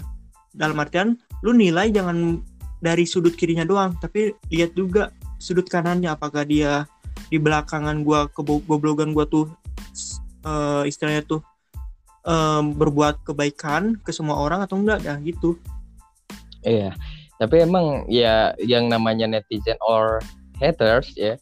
dalam 0.54 0.78
artian 0.78 1.18
lu 1.42 1.50
nilai 1.50 1.90
jangan 1.90 2.40
dari 2.78 3.08
sudut 3.08 3.34
kirinya 3.34 3.66
doang 3.66 3.98
tapi 3.98 4.32
lihat 4.54 4.72
juga 4.78 5.10
sudut 5.42 5.66
kanannya. 5.66 6.14
Apakah 6.14 6.46
dia 6.46 6.86
di 7.28 7.36
belakangan 7.42 8.06
gua 8.06 8.30
kegoblogan 8.30 9.10
gua 9.12 9.26
tuh 9.26 9.50
eh, 10.44 10.82
istilahnya 10.90 11.22
tuh 11.24 11.40
em, 12.26 12.74
berbuat 12.74 13.24
kebaikan 13.24 13.96
ke 14.00 14.10
semua 14.10 14.40
orang 14.40 14.64
atau 14.64 14.76
enggak 14.80 15.04
ya 15.04 15.14
gitu. 15.22 15.56
Iya, 16.64 16.96
tapi 17.36 17.64
emang 17.64 18.08
ya 18.08 18.56
yang 18.60 18.88
namanya 18.88 19.28
netizen 19.28 19.76
or 19.84 20.20
haters 20.56 21.12
ya 21.18 21.36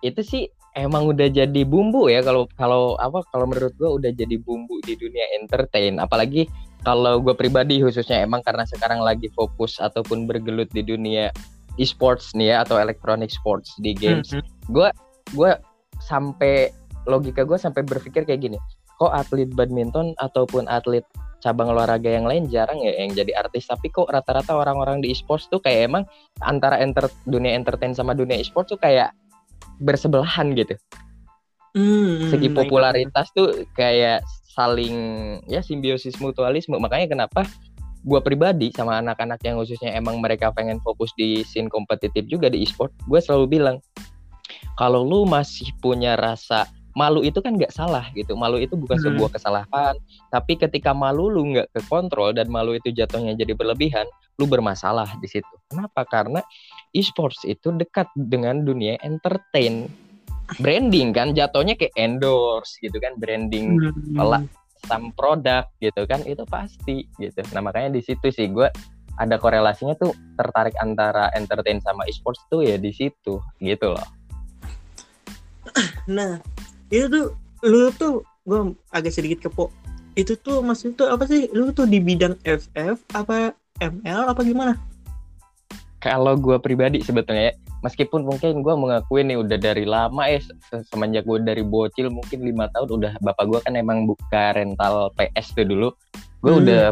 itu 0.00 0.20
sih 0.24 0.42
emang 0.74 1.06
udah 1.06 1.30
jadi 1.30 1.62
bumbu 1.62 2.10
ya 2.10 2.20
kalau 2.20 2.50
kalau 2.58 2.98
apa 2.98 3.22
kalau 3.30 3.46
menurut 3.46 3.72
gua 3.78 3.96
udah 3.96 4.10
jadi 4.10 4.36
bumbu 4.42 4.82
di 4.82 4.98
dunia 4.98 5.24
entertain. 5.38 5.96
Apalagi 6.02 6.50
kalau 6.84 7.16
gue 7.24 7.32
pribadi 7.32 7.80
khususnya 7.80 8.20
emang 8.20 8.44
karena 8.44 8.68
sekarang 8.68 9.00
lagi 9.00 9.32
fokus 9.32 9.80
ataupun 9.80 10.28
bergelut 10.28 10.68
di 10.76 10.84
dunia 10.84 11.32
e-sports 11.80 12.36
nih 12.36 12.52
ya 12.52 12.56
atau 12.62 12.76
electronic 12.76 13.32
sports 13.32 13.72
di 13.80 13.96
games. 13.96 14.30
Mhm. 14.36 14.44
gue 14.68 14.88
gue 15.32 15.52
sampai 16.04 16.68
logika 17.04 17.44
gue 17.44 17.58
sampai 17.60 17.84
berpikir 17.84 18.24
kayak 18.24 18.40
gini 18.40 18.58
kok 19.00 19.12
atlet 19.12 19.50
badminton 19.52 20.12
ataupun 20.18 20.66
atlet 20.70 21.04
cabang 21.44 21.68
olahraga 21.76 22.08
yang 22.08 22.24
lain 22.24 22.48
jarang 22.48 22.80
ya 22.80 23.04
yang 23.04 23.12
jadi 23.12 23.44
artis 23.44 23.68
tapi 23.68 23.92
kok 23.92 24.08
rata-rata 24.08 24.56
orang-orang 24.56 25.04
di 25.04 25.12
e-sports 25.12 25.46
tuh 25.52 25.60
kayak 25.60 25.92
emang 25.92 26.04
antara 26.40 26.80
enter 26.80 27.12
dunia 27.28 27.52
entertain 27.52 27.92
sama 27.92 28.16
dunia 28.16 28.40
e-sports 28.40 28.72
tuh 28.72 28.80
kayak 28.80 29.12
bersebelahan 29.82 30.56
gitu 30.56 30.72
Hmm, 31.74 32.30
segi 32.30 32.46
itu. 32.46 32.54
popularitas 32.54 33.34
tuh 33.34 33.66
kayak 33.74 34.22
saling 34.54 34.94
ya 35.50 35.58
simbiosis 35.58 36.14
mutualisme 36.22 36.78
makanya 36.78 37.10
kenapa 37.10 37.42
gue 38.06 38.20
pribadi 38.22 38.70
sama 38.70 39.02
anak-anak 39.02 39.42
yang 39.42 39.58
khususnya 39.58 39.90
emang 39.90 40.22
mereka 40.22 40.54
pengen 40.54 40.78
fokus 40.78 41.10
di 41.18 41.42
scene 41.42 41.66
kompetitif 41.66 42.30
juga 42.30 42.46
di 42.46 42.62
e-sport 42.62 42.94
gue 43.10 43.18
selalu 43.18 43.58
bilang 43.58 43.76
kalau 44.78 45.02
lu 45.02 45.26
masih 45.26 45.74
punya 45.82 46.14
rasa 46.14 46.70
malu 46.94 47.20
itu 47.20 47.42
kan 47.42 47.58
nggak 47.58 47.70
salah 47.70 48.06
gitu 48.14 48.34
malu 48.34 48.56
itu 48.56 48.74
bukan 48.74 48.96
Hmm. 48.96 49.06
sebuah 49.10 49.30
kesalahan 49.34 49.94
tapi 50.30 50.54
ketika 50.54 50.94
malu 50.94 51.26
lu 51.26 51.42
nggak 51.50 51.68
ke 51.70 51.80
kontrol 51.86 52.30
dan 52.30 52.46
malu 52.46 52.74
itu 52.74 52.90
jatuhnya 52.90 53.34
jadi 53.34 53.52
berlebihan 53.52 54.06
lu 54.38 54.46
bermasalah 54.46 55.10
di 55.18 55.26
situ 55.26 55.50
kenapa 55.66 56.06
karena 56.06 56.40
e-sports 56.90 57.42
itu 57.42 57.70
dekat 57.70 58.06
dengan 58.14 58.62
dunia 58.62 58.94
entertain 59.02 59.90
branding 60.56 61.10
kan 61.10 61.32
jatuhnya 61.32 61.74
kayak 61.74 61.94
endorse 61.94 62.78
gitu 62.78 62.98
kan 62.98 63.18
branding 63.18 63.78
Hmm. 63.78 64.14
Pelak. 64.14 64.44
some 64.84 65.16
produk 65.16 65.64
gitu 65.80 66.04
kan 66.04 66.20
itu 66.28 66.44
pasti 66.44 67.08
gitu 67.16 67.40
nah 67.50 67.64
makanya 67.64 67.96
di 67.96 68.04
situ 68.04 68.28
sih 68.28 68.52
gue 68.52 68.68
ada 69.16 69.40
korelasinya 69.40 69.96
tuh 69.96 70.12
tertarik 70.36 70.76
antara 70.76 71.32
entertain 71.32 71.80
sama 71.80 72.04
e-sports 72.04 72.44
tuh 72.46 72.60
ya 72.60 72.76
di 72.76 72.92
situ 72.92 73.40
gitu 73.58 73.88
loh 73.90 74.08
Nah, 76.04 76.36
itu 76.94 77.06
tuh 77.10 77.26
lu 77.66 77.90
tuh 77.90 78.22
gue 78.46 78.60
agak 78.94 79.10
sedikit 79.10 79.50
kepo. 79.50 79.74
Itu 80.14 80.38
tuh 80.38 80.62
maksud 80.62 80.94
tuh 80.94 81.10
apa 81.10 81.26
sih? 81.26 81.50
Lu 81.50 81.74
tuh 81.74 81.90
di 81.90 81.98
bidang 81.98 82.38
FF 82.46 83.02
apa 83.10 83.50
ML 83.82 84.30
apa 84.30 84.40
gimana? 84.46 84.78
kalau 85.98 86.36
gue 86.36 86.60
pribadi 86.60 87.00
sebetulnya 87.00 87.48
ya, 87.48 87.54
meskipun 87.80 88.28
mungkin 88.28 88.60
gue 88.60 88.74
mengakui 88.76 89.24
nih 89.24 89.40
udah 89.40 89.56
dari 89.56 89.88
lama 89.88 90.28
ya 90.28 90.36
se- 90.36 90.84
semenjak 90.92 91.24
gue 91.24 91.40
dari 91.40 91.64
bocil 91.64 92.12
mungkin 92.12 92.44
lima 92.44 92.68
tahun 92.76 92.92
udah 92.92 93.12
bapak 93.24 93.44
gue 93.48 93.58
kan 93.64 93.72
emang 93.72 94.04
buka 94.04 94.52
rental 94.52 95.08
PS 95.16 95.56
tuh 95.56 95.64
dulu 95.64 95.88
gue 96.44 96.52
Hmm. 96.52 96.60
udah 96.60 96.82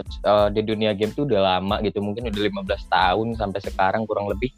eh, 0.00 0.48
di 0.56 0.64
dunia 0.64 0.96
game 0.96 1.12
tuh 1.12 1.28
udah 1.28 1.60
lama 1.60 1.76
gitu 1.84 2.00
mungkin 2.00 2.32
udah 2.32 2.40
15 2.64 2.88
tahun 2.88 3.26
sampai 3.36 3.60
sekarang 3.68 4.08
kurang 4.08 4.32
lebih 4.32 4.48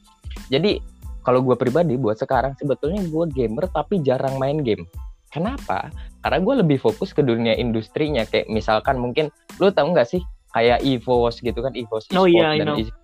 jadi 0.47 0.79
kalau 1.25 1.41
gue 1.41 1.57
pribadi 1.57 1.97
buat 1.97 2.15
sekarang 2.15 2.53
sebetulnya 2.55 3.01
gue 3.03 3.25
gamer 3.33 3.67
tapi 3.67 3.99
jarang 3.99 4.37
main 4.37 4.61
game. 4.61 4.85
Kenapa? 5.33 5.91
Karena 6.23 6.39
gue 6.39 6.55
lebih 6.63 6.79
fokus 6.79 7.11
ke 7.11 7.19
dunia 7.19 7.59
industrinya. 7.59 8.23
Kayak 8.23 8.47
misalkan 8.47 9.03
mungkin 9.03 9.33
lu 9.59 9.73
tahu 9.73 9.91
nggak 9.91 10.07
sih 10.07 10.23
kayak 10.55 10.87
EVOS 10.87 11.43
gitu 11.43 11.59
kan 11.59 11.75
EVOS 11.75 12.15
Oh, 12.15 12.23
eSport 12.23 12.31
iya, 12.31 12.63
dan 12.63 12.79
e- 12.79 12.95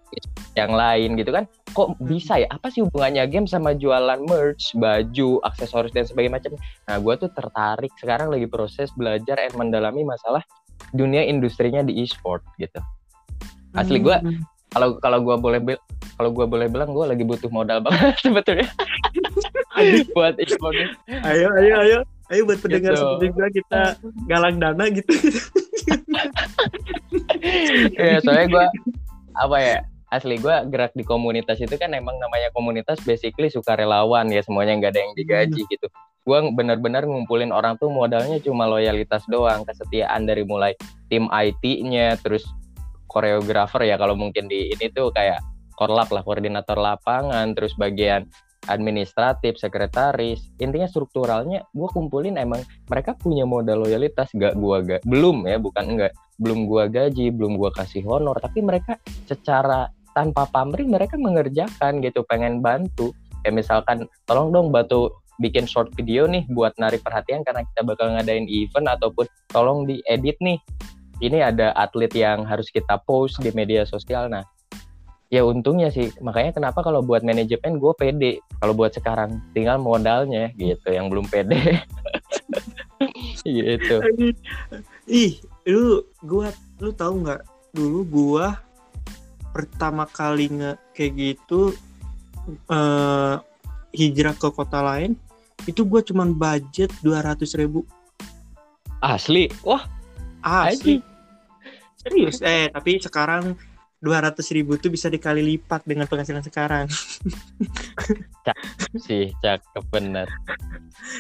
yang 0.54 0.70
lain 0.70 1.18
gitu 1.18 1.35
kan. 1.35 1.50
Kok 1.74 1.98
bisa 1.98 2.38
ya? 2.38 2.46
Apa 2.46 2.70
sih 2.70 2.87
hubungannya 2.87 3.26
game 3.26 3.50
sama 3.50 3.74
jualan 3.74 4.22
merch 4.22 4.74
baju 4.78 5.42
aksesoris 5.42 5.90
dan 5.90 6.06
sebagainya 6.06 6.38
macam? 6.38 6.54
Nah 6.87 6.96
gue 7.02 7.14
tuh 7.18 7.30
tertarik 7.35 7.90
sekarang 7.98 8.30
lagi 8.30 8.46
proses 8.46 8.94
belajar 8.94 9.35
dan 9.35 9.50
mendalami 9.59 10.06
masalah 10.06 10.46
dunia 10.94 11.26
industrinya 11.26 11.83
di 11.83 11.98
e-sport 12.02 12.46
gitu. 12.59 12.78
Asli 13.74 13.98
gua- 13.98 14.22
Hmm. 14.22 14.42
Kalau 14.70 14.88
kalau 15.02 15.18
gue 15.22 15.37
boleh 15.38 15.61
kalau 16.16 16.30
gue 16.30 16.46
boleh 16.46 16.66
bilang 16.70 16.90
gue 16.92 17.06
lagi 17.06 17.24
butuh 17.26 17.50
modal 17.50 17.80
banget 17.85 18.16
sebetulnya 18.20 18.68
buat 20.12 20.37
ini. 20.37 20.85
Ayo 21.24 21.48
ayo 21.56 21.74
ayo. 21.80 21.98
Ayo 22.30 22.46
buat 22.46 22.62
pendengar 22.62 22.94
Gitu. 22.94 23.02
seperti 23.02 23.26
gua 23.35 23.48
kita 23.50 23.83
galang 24.30 24.62
dana 24.62 24.85
gitu. 24.87 25.11
ya 27.98 28.22
soalnya 28.22 28.46
gue 28.46 28.66
apa 29.35 29.56
ya 29.59 29.76
asli 30.11 30.38
gue 30.38 30.56
gerak 30.70 30.92
di 30.94 31.06
komunitas 31.06 31.59
itu 31.62 31.74
kan 31.78 31.90
emang 31.94 32.18
namanya 32.18 32.50
komunitas 32.54 32.98
basically 33.06 33.50
suka 33.50 33.78
relawan 33.78 34.26
ya 34.30 34.42
semuanya 34.42 34.74
nggak 34.78 34.92
ada 34.94 35.00
yang 35.06 35.14
digaji 35.14 35.62
gitu 35.70 35.87
gue 36.20 36.38
benar-benar 36.52 37.09
ngumpulin 37.09 37.50
orang 37.50 37.80
tuh 37.80 37.88
modalnya 37.88 38.37
cuma 38.42 38.68
loyalitas 38.68 39.24
doang 39.30 39.64
kesetiaan 39.64 40.28
dari 40.28 40.44
mulai 40.44 40.76
tim 41.09 41.30
IT-nya 41.30 42.18
terus 42.20 42.44
koreografer 43.11 43.83
ya 43.83 43.99
kalau 43.99 44.14
mungkin 44.14 44.46
di 44.46 44.70
ini 44.70 44.87
tuh 44.94 45.11
kayak 45.11 45.42
korlap 45.75 46.14
lah 46.14 46.23
koordinator 46.23 46.79
lapangan 46.79 47.51
terus 47.59 47.75
bagian 47.75 48.31
administratif 48.68 49.57
sekretaris. 49.57 50.53
Intinya 50.61 50.87
strukturalnya 50.87 51.66
gue 51.73 51.88
kumpulin 51.90 52.37
emang 52.38 52.62
mereka 52.87 53.16
punya 53.18 53.49
modal 53.49 53.83
loyalitas 53.83 54.31
gak 54.37 54.55
gua 54.55 54.85
gak 54.85 55.03
belum 55.09 55.49
ya 55.49 55.57
bukan 55.57 55.96
enggak 55.96 56.12
belum 56.37 56.68
gua 56.68 56.88
gaji 56.88 57.33
belum 57.33 57.57
gua 57.57 57.73
kasih 57.73 58.05
honor 58.05 58.37
tapi 58.37 58.61
mereka 58.61 59.01
secara 59.25 59.88
tanpa 60.12 60.44
pamrih 60.49 60.85
mereka 60.85 61.16
mengerjakan 61.16 62.05
gitu 62.05 62.23
pengen 62.29 62.61
bantu. 62.61 63.11
Kayak 63.40 63.64
misalkan 63.64 63.99
tolong 64.29 64.53
dong 64.53 64.68
batu 64.68 65.09
bikin 65.40 65.64
short 65.64 65.88
video 65.96 66.29
nih 66.29 66.44
buat 66.53 66.77
narik 66.77 67.01
perhatian 67.01 67.40
karena 67.40 67.64
kita 67.64 67.81
bakal 67.88 68.12
ngadain 68.12 68.44
event 68.44 68.87
ataupun 68.92 69.25
tolong 69.49 69.88
diedit 69.88 70.37
nih 70.44 70.61
ini 71.20 71.38
ada 71.44 71.76
atlet 71.76 72.11
yang 72.16 72.48
harus 72.48 72.72
kita 72.72 72.96
post 73.04 73.38
di 73.44 73.52
media 73.52 73.85
sosial. 73.85 74.33
Nah 74.33 74.44
ya 75.28 75.44
untungnya 75.44 75.92
sih. 75.92 76.11
Makanya 76.18 76.56
kenapa 76.56 76.80
kalau 76.80 77.04
buat 77.04 77.22
manajemen 77.22 77.78
gue 77.78 77.92
pede. 77.94 78.33
Kalau 78.59 78.72
buat 78.72 78.90
sekarang 78.96 79.38
tinggal 79.52 79.78
modalnya 79.78 80.50
gitu 80.56 80.90
yang 80.90 81.12
belum 81.12 81.28
pede. 81.28 81.61
Gitu. 83.40 83.96
Ih 85.09 85.40
lu 85.64 86.04
gua 86.20 86.52
lu 86.76 86.92
tahu 86.92 87.24
nggak? 87.24 87.40
Dulu 87.72 88.00
gua 88.04 88.61
pertama 89.56 90.04
kali 90.04 90.52
nge 90.52 90.76
kayak 90.92 91.12
gitu 91.16 91.72
uh, 92.68 93.40
hijrah 93.96 94.37
ke 94.37 94.48
kota 94.52 94.85
lain 94.85 95.16
itu 95.64 95.80
gua 95.88 96.04
cuman 96.04 96.37
budget 96.37 96.92
dua 97.00 97.24
ratus 97.24 97.56
ribu. 97.56 97.88
Asli? 99.00 99.48
Wah 99.64 99.88
asli 100.44 101.00
serius 102.00 102.40
eh 102.40 102.72
tapi 102.72 102.96
sekarang 103.00 103.56
dua 104.00 104.24
ratus 104.24 104.48
ribu 104.56 104.80
tuh 104.80 104.88
bisa 104.88 105.12
dikali 105.12 105.44
lipat 105.44 105.84
dengan 105.84 106.08
penghasilan 106.08 106.40
sekarang. 106.40 106.88
cakep 108.48 108.92
sih, 108.96 109.28
cakep 109.44 109.84
bener. 109.92 110.24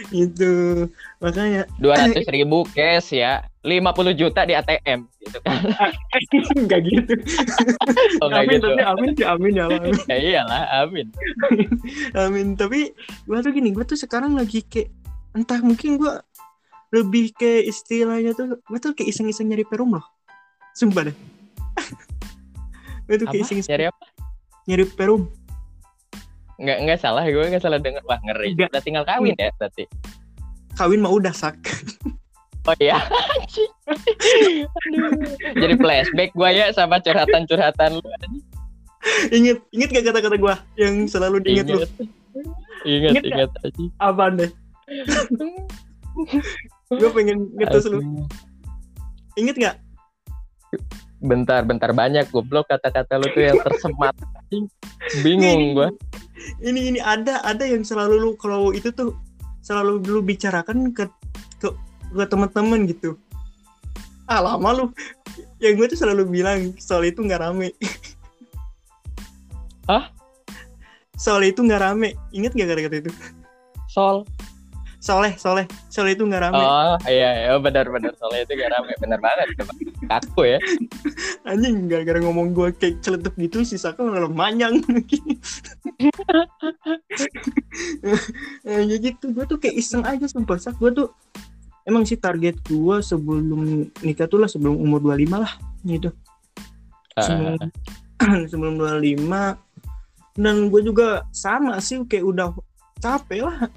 itu 0.08 0.88
makanya 1.20 1.68
dua 1.76 2.00
ratus 2.00 2.24
ribu 2.32 2.64
cash 2.72 3.12
ya, 3.12 3.44
lima 3.60 3.92
puluh 3.92 4.16
juta 4.16 4.48
di 4.48 4.56
ATM 4.56 5.04
gitu 5.20 5.38
kan? 5.44 5.60
Enggak 6.56 6.80
gitu. 6.88 7.14
Oh, 8.24 8.32
amin 8.32 8.56
gitu. 8.56 8.72
tapi 8.72 8.80
amin 8.80 9.10
sih 9.12 9.26
amin 9.28 9.52
ya 9.52 9.64
amin. 9.68 9.94
ya 10.08 10.16
iyalah 10.16 10.64
amin. 10.80 11.06
amin 12.16 12.46
tapi 12.56 12.96
gua 13.28 13.44
tuh 13.44 13.52
gini, 13.52 13.76
gua 13.76 13.84
tuh 13.84 14.00
sekarang 14.00 14.32
lagi 14.32 14.64
kayak 14.64 14.88
entah 15.36 15.60
mungkin 15.60 16.00
gua 16.00 16.24
lebih 16.96 17.36
ke 17.36 17.60
istilahnya 17.68 18.32
tuh 18.32 18.56
gua 18.64 18.80
tuh 18.80 18.96
kayak 18.96 19.12
iseng-iseng 19.12 19.52
nyari 19.52 19.68
perum 19.68 20.00
loh. 20.00 20.04
Sumpah 20.80 21.12
deh. 21.12 21.16
Itu 23.12 23.28
kayak 23.28 23.44
iseng 23.44 23.60
nyari 23.68 23.92
apa? 23.92 24.04
Nyari 24.64 24.84
perum. 24.96 25.28
Nggak 26.56 26.78
nggak 26.88 26.98
salah. 27.04 27.28
Gue 27.28 27.44
nggak 27.52 27.60
salah 27.60 27.76
denger. 27.76 28.00
Wah 28.08 28.16
ngeri. 28.24 28.56
Nggak. 28.56 28.72
udah 28.72 28.80
tinggal 28.80 29.04
kawin 29.04 29.36
ya 29.36 29.52
berarti? 29.60 29.84
Kawin 30.80 31.04
mah 31.04 31.12
udah 31.12 31.36
sak. 31.36 31.60
Oh 32.68 32.76
iya. 32.80 32.96
Jadi 35.52 35.74
flashback 35.80 36.32
gue 36.32 36.48
ya 36.52 36.72
sama 36.76 37.00
curhatan 37.00 37.48
curhatan 37.48 37.98
lu 37.98 38.08
inget 39.32 39.64
inget 39.72 39.88
gak 39.96 40.12
kata-kata 40.12 40.36
gue 40.36 40.54
yang 40.76 41.08
selalu 41.08 41.40
diinget 41.40 41.72
lu? 41.72 41.80
Inget 42.84 43.24
inget, 43.24 43.24
inget 43.24 43.50
aja 43.64 43.84
apa 43.96 44.24
deh? 44.36 44.50
Gue 46.92 47.10
pengen 47.16 47.48
ngetes 47.56 47.88
lu. 47.88 48.04
Inget 49.40 49.56
gak 49.56 49.76
bentar 51.20 51.60
bentar 51.68 51.92
banyak 51.92 52.26
goblok 52.32 52.68
kata-kata 52.70 53.20
lu 53.20 53.28
tuh 53.32 53.42
yang 53.44 53.58
tersemat. 53.60 54.14
Bingung 55.24 55.76
gua. 55.76 55.88
ini 56.64 56.94
ini 56.94 56.98
ada 56.98 57.44
ada 57.44 57.68
yang 57.68 57.84
selalu 57.84 58.16
lu 58.16 58.30
kalau 58.40 58.72
itu 58.72 58.88
tuh 58.90 59.12
selalu 59.60 60.00
lu 60.08 60.20
bicarakan 60.24 60.96
ke 60.96 61.04
ke, 61.60 61.68
ke 62.16 62.24
teman-teman 62.26 62.88
gitu. 62.88 63.20
Ah 64.24 64.40
lama 64.40 64.70
lu. 64.72 64.84
Yang 65.60 65.74
gue 65.76 65.86
tuh 65.94 65.98
selalu 66.06 66.22
bilang 66.28 66.72
soal 66.80 67.04
itu 67.04 67.20
nggak 67.20 67.40
rame. 67.44 67.76
Ah 69.90 70.08
soal 71.20 71.44
itu 71.44 71.60
nggak 71.60 71.84
rame. 71.84 72.16
Inget 72.32 72.56
gak 72.56 72.72
kata-kata 72.72 72.96
itu? 73.04 73.12
Soal? 73.92 74.24
Soleh, 75.00 75.32
Soleh, 75.40 75.64
Soleh 75.88 76.12
itu 76.12 76.24
nggak 76.28 76.48
rame. 76.48 76.60
Oh 76.60 76.96
iya, 77.08 77.48
iya. 77.48 77.56
Benar-benar 77.56 78.12
Soleh 78.16 78.44
itu 78.44 78.52
nggak 78.56 78.72
rame, 78.72 78.92
benar 79.00 79.20
banget. 79.20 79.46
Kaku 80.10 80.42
ya. 80.42 80.58
Anjing 81.48 81.86
gara-gara 81.86 82.18
ngomong 82.18 82.50
gue 82.50 82.74
kayak 82.74 82.98
celetuk 82.98 83.38
gitu, 83.38 83.62
sisa 83.62 83.94
kan 83.94 84.10
malah 84.10 84.26
manyang. 84.26 84.82
ya 88.66 88.96
gitu, 88.98 89.30
gue 89.30 89.44
tuh 89.46 89.58
kayak 89.62 89.78
iseng 89.78 90.02
aja 90.02 90.26
sumpah. 90.26 90.58
Sak 90.58 90.82
gue 90.82 90.90
tuh 90.90 91.08
emang 91.86 92.02
sih 92.02 92.18
target 92.18 92.58
gue 92.66 92.96
sebelum 92.98 93.86
nikah 94.02 94.26
tuh 94.26 94.42
lah 94.42 94.50
sebelum 94.50 94.74
umur 94.74 95.14
25 95.14 95.30
lah 95.30 95.52
gitu. 95.86 96.10
Sebelum, 97.14 97.54
uh. 97.62 97.70
sebelum 98.50 98.74
25 98.82 99.30
dan 100.40 100.56
gue 100.72 100.80
juga 100.82 101.26
sama 101.34 101.78
sih 101.82 102.00
kayak 102.06 102.24
udah 102.24 102.48
capek 103.00 103.44
lah 103.44 103.68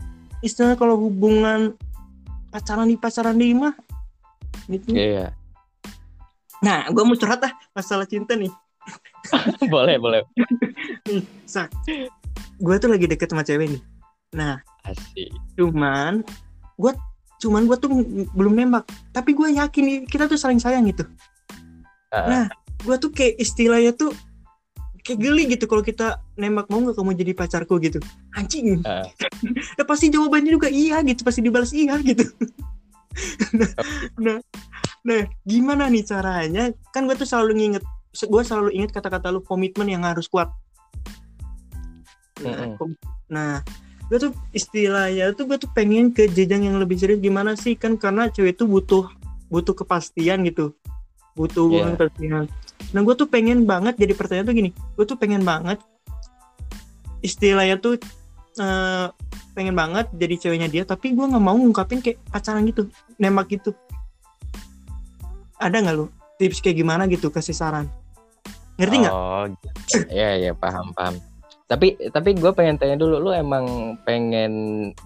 istilah 0.44 0.76
kalau 0.80 1.00
hubungan 1.00 1.74
pacaran 2.52 2.88
di 2.88 3.00
pacaran 3.00 3.40
di 3.40 3.56
mah 3.56 3.74
gitu 4.70 4.94
iya 4.94 5.28
yeah. 5.28 5.30
Nah 6.64 6.88
gue 6.88 7.04
mau 7.04 7.14
curhat 7.20 7.44
ah 7.44 7.54
masalah 7.76 8.08
cinta 8.08 8.34
nih. 8.40 8.50
Boleh 9.74 9.96
boleh. 9.96 10.22
Nih 11.08 11.24
sak 11.48 11.72
gue 12.60 12.76
tuh 12.80 12.90
lagi 12.92 13.06
deket 13.08 13.32
sama 13.32 13.44
cewek 13.44 13.68
nih. 13.78 13.82
Nah 14.36 14.60
asik. 14.88 15.32
cuman 15.56 16.24
gue 16.80 16.92
cuman 17.44 17.62
gue 17.68 17.78
tuh 17.80 17.90
belum 18.36 18.54
nembak. 18.56 18.88
Tapi 19.12 19.36
gue 19.36 19.60
yakin 19.60 20.08
kita 20.08 20.28
tuh 20.32 20.40
saling 20.40 20.60
sayang 20.60 20.88
gitu. 20.88 21.04
Uh. 22.14 22.28
nah 22.30 22.46
gue 22.84 22.96
tuh 23.00 23.10
kayak 23.10 23.40
istilahnya 23.42 23.96
tuh 23.96 24.14
kayak 25.04 25.20
geli 25.20 25.44
gitu 25.52 25.68
kalau 25.68 25.84
kita 25.84 26.24
nembak 26.40 26.72
mau 26.72 26.80
nggak 26.80 26.96
kamu 26.96 27.12
jadi 27.20 27.32
pacarku? 27.36 27.76
gitu. 27.84 28.00
Anjing. 28.40 28.80
Uh. 28.84 29.04
ya 29.76 29.84
pasti 29.90 30.08
jawabannya 30.08 30.56
juga 30.56 30.72
iya 30.72 31.04
gitu 31.04 31.22
pasti 31.28 31.44
dibalas 31.44 31.72
iya 31.76 32.00
gitu. 32.00 32.24
Nah 33.54 33.70
nah 34.18 34.38
gimana 35.44 35.92
nih 35.92 36.04
caranya? 36.08 36.72
Kan 36.96 37.06
gue 37.06 37.16
tuh 37.20 37.28
selalu 37.28 37.52
nginget 37.60 37.84
gue 38.14 38.44
selalu 38.46 38.70
inget 38.78 38.94
kata-kata 38.94 39.34
lu 39.34 39.42
komitmen 39.42 39.90
yang 39.90 40.06
harus 40.06 40.30
kuat. 40.30 40.48
Nah, 42.42 42.74
mm 42.74 42.78
-hmm. 42.78 42.92
nah 43.30 43.60
gue 44.08 44.18
tuh 44.20 44.32
istilahnya 44.54 45.34
tuh 45.34 45.50
gue 45.50 45.58
tuh 45.58 45.72
pengen 45.74 46.14
ke 46.14 46.30
jenjang 46.30 46.70
yang 46.70 46.78
lebih 46.78 46.96
serius. 47.00 47.20
Gimana 47.20 47.58
sih? 47.58 47.74
Kan 47.76 47.98
karena 47.98 48.30
cewek 48.30 48.56
itu 48.56 48.70
butuh 48.70 49.10
butuh 49.50 49.74
kepastian 49.74 50.46
gitu. 50.48 50.74
Butuh 51.34 51.68
yeah. 51.74 51.94
kepastian. 51.98 52.46
Nah 52.94 53.02
gue 53.02 53.16
tuh 53.18 53.28
pengen 53.28 53.66
banget 53.66 53.98
jadi 53.98 54.14
pertanyaan 54.14 54.48
tuh 54.48 54.56
gini, 54.56 54.70
gue 54.72 55.06
tuh 55.08 55.18
pengen 55.18 55.42
banget 55.42 55.82
istilahnya 57.24 57.80
tuh 57.80 57.98
uh, 58.60 59.08
pengen 59.56 59.74
banget 59.74 60.12
jadi 60.14 60.36
ceweknya 60.38 60.70
dia, 60.70 60.84
tapi 60.84 61.16
gue 61.16 61.26
nggak 61.26 61.42
mau 61.42 61.56
ngungkapin 61.56 62.04
kayak 62.04 62.20
pacaran 62.30 62.68
gitu, 62.68 62.92
nembak 63.16 63.48
gitu. 63.50 63.72
Ada 65.64 65.80
nggak 65.80 65.96
lu 65.96 66.12
tips 66.36 66.60
kayak 66.60 66.84
gimana 66.84 67.08
gitu 67.08 67.32
kasih 67.32 67.56
saran? 67.56 67.88
Ngerti 68.76 68.96
nggak? 69.06 69.14
Oh, 69.16 69.48
iya 70.12 70.36
iya 70.36 70.52
paham 70.52 70.92
paham. 70.92 71.16
Tapi 71.72 71.96
tapi 72.12 72.36
gue 72.36 72.52
pengen 72.52 72.76
tanya 72.76 73.00
dulu, 73.00 73.24
lu 73.24 73.32
emang 73.32 73.96
pengen 74.04 74.52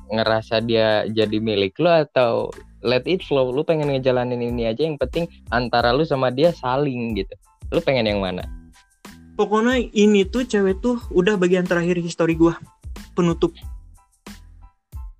ngerasa 0.09 0.65
dia 0.65 1.05
jadi 1.05 1.37
milik 1.37 1.77
lu 1.77 1.85
atau 1.87 2.49
let 2.81 3.05
it 3.05 3.21
flow? 3.21 3.53
Lu 3.53 3.61
pengen 3.61 3.93
ngejalanin 3.93 4.41
ini 4.41 4.65
aja 4.65 4.81
yang 4.81 4.97
penting 4.97 5.29
antara 5.53 5.93
lu 5.93 6.01
sama 6.01 6.33
dia 6.33 6.49
saling 6.49 7.13
gitu. 7.13 7.37
Lu 7.69 7.77
pengen 7.85 8.09
yang 8.09 8.17
mana? 8.17 8.41
Pokoknya 9.37 9.77
ini 9.93 10.25
tuh 10.25 10.49
cewek 10.49 10.81
tuh 10.81 10.97
udah 11.13 11.37
bagian 11.37 11.69
terakhir 11.69 12.01
histori 12.01 12.33
gua 12.33 12.57
penutup. 13.13 13.53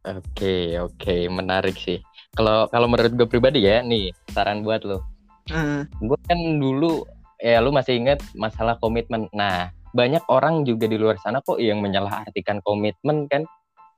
Oke 0.02 0.18
okay, 0.34 0.64
oke 0.82 0.98
okay. 0.98 1.22
menarik 1.30 1.78
sih. 1.78 2.02
Kalau 2.34 2.66
kalau 2.74 2.90
menurut 2.90 3.14
gue 3.14 3.28
pribadi 3.30 3.62
ya 3.66 3.86
nih 3.86 4.10
saran 4.34 4.66
buat 4.66 4.82
lo. 4.82 5.17
Uh. 5.52 5.84
Gue 6.04 6.20
kan 6.28 6.40
dulu 6.60 7.06
ya 7.38 7.62
lu 7.62 7.70
masih 7.70 8.00
inget 8.00 8.20
masalah 8.34 8.80
komitmen. 8.82 9.30
Nah 9.32 9.72
banyak 9.96 10.24
orang 10.28 10.68
juga 10.68 10.86
di 10.86 11.00
luar 11.00 11.18
sana 11.22 11.40
kok 11.42 11.58
yang 11.62 11.80
menyalahartikan 11.80 12.62
komitmen 12.64 13.30
kan. 13.30 13.46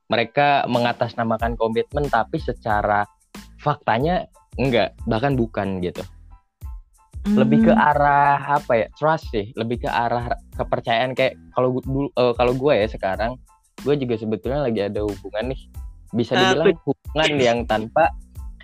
Mereka 0.10 0.66
mengatasnamakan 0.66 1.54
komitmen 1.54 2.10
tapi 2.10 2.41
secara 2.41 3.06
faktanya 3.62 4.26
enggak 4.58 4.97
bahkan 5.06 5.38
bukan 5.38 5.78
gitu 5.84 6.02
hmm. 7.28 7.38
lebih 7.38 7.60
ke 7.70 7.74
arah 7.74 8.39
apa 8.39 8.74
ya 8.86 8.88
trust 8.95 9.30
sih 9.32 9.52
lebih 9.54 9.84
ke 9.86 9.89
arah 9.89 10.34
kepercayaan 10.56 11.14
kayak 11.14 11.36
kalau 11.54 11.78
dulu 11.84 12.10
uh, 12.16 12.34
kalau 12.34 12.56
gue 12.56 12.74
ya 12.74 12.88
sekarang 12.88 13.36
gue 13.84 13.95
juga 13.95 14.16
sebetulnya 14.20 14.68
lagi 14.68 14.80
ada 14.84 15.04
hubungan 15.04 15.56
nih 15.56 15.62
bisa 16.12 16.34
dibilang 16.36 16.76
hubungan 16.84 17.32
yang 17.38 17.60
tanpa 17.70 18.10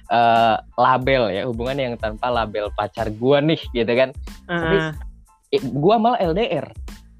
eh, 0.07 0.55
label 0.75 1.23
ya 1.31 1.43
hubungan 1.45 1.75
yang 1.75 1.93
tanpa 1.97 2.29
label 2.29 2.69
pacar 2.73 3.09
gua 3.13 3.39
nih 3.41 3.59
gitu 3.71 3.91
kan. 3.91 4.09
Ah, 4.49 4.93
Eh, 5.53 5.61
gua 5.61 5.95
malah 6.01 6.19
LDR 6.19 6.67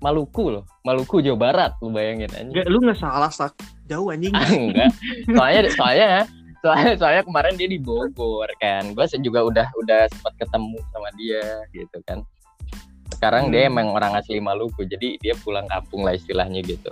Maluku 0.04 0.52
loh 0.60 0.66
Maluku 0.84 1.24
Jawa 1.24 1.38
Barat 1.40 1.72
lu 1.80 1.90
bayangin 1.90 2.28
aja 2.30 2.42
enggak, 2.44 2.66
lu 2.68 2.78
nggak 2.84 3.00
salah 3.00 3.32
sak. 3.32 3.54
Jauh 3.88 4.12
anjing. 4.12 4.34
enggak. 4.74 4.92
Soalnya 5.30 5.62
soalnya 5.74 6.10
soalnya 6.60 6.92
soalnya 6.98 7.24
kemarin 7.24 7.54
dia 7.56 7.70
di 7.70 7.78
Bogor 7.80 8.50
kan. 8.60 8.92
Gue 8.94 9.06
juga 9.22 9.40
udah 9.46 9.68
udah 9.78 10.02
sempat 10.10 10.34
ketemu 10.42 10.78
sama 10.94 11.10
dia 11.16 11.42
gitu 11.72 11.98
kan. 12.04 12.26
Sekarang 13.14 13.54
dia 13.54 13.66
Hmm. 13.66 13.72
emang 13.72 13.88
orang 13.96 14.14
asli 14.18 14.42
Maluku 14.42 14.84
jadi 14.84 15.16
dia 15.22 15.34
pulang 15.40 15.66
kampung 15.70 16.04
lah 16.04 16.14
istilahnya 16.14 16.60
gitu. 16.66 16.92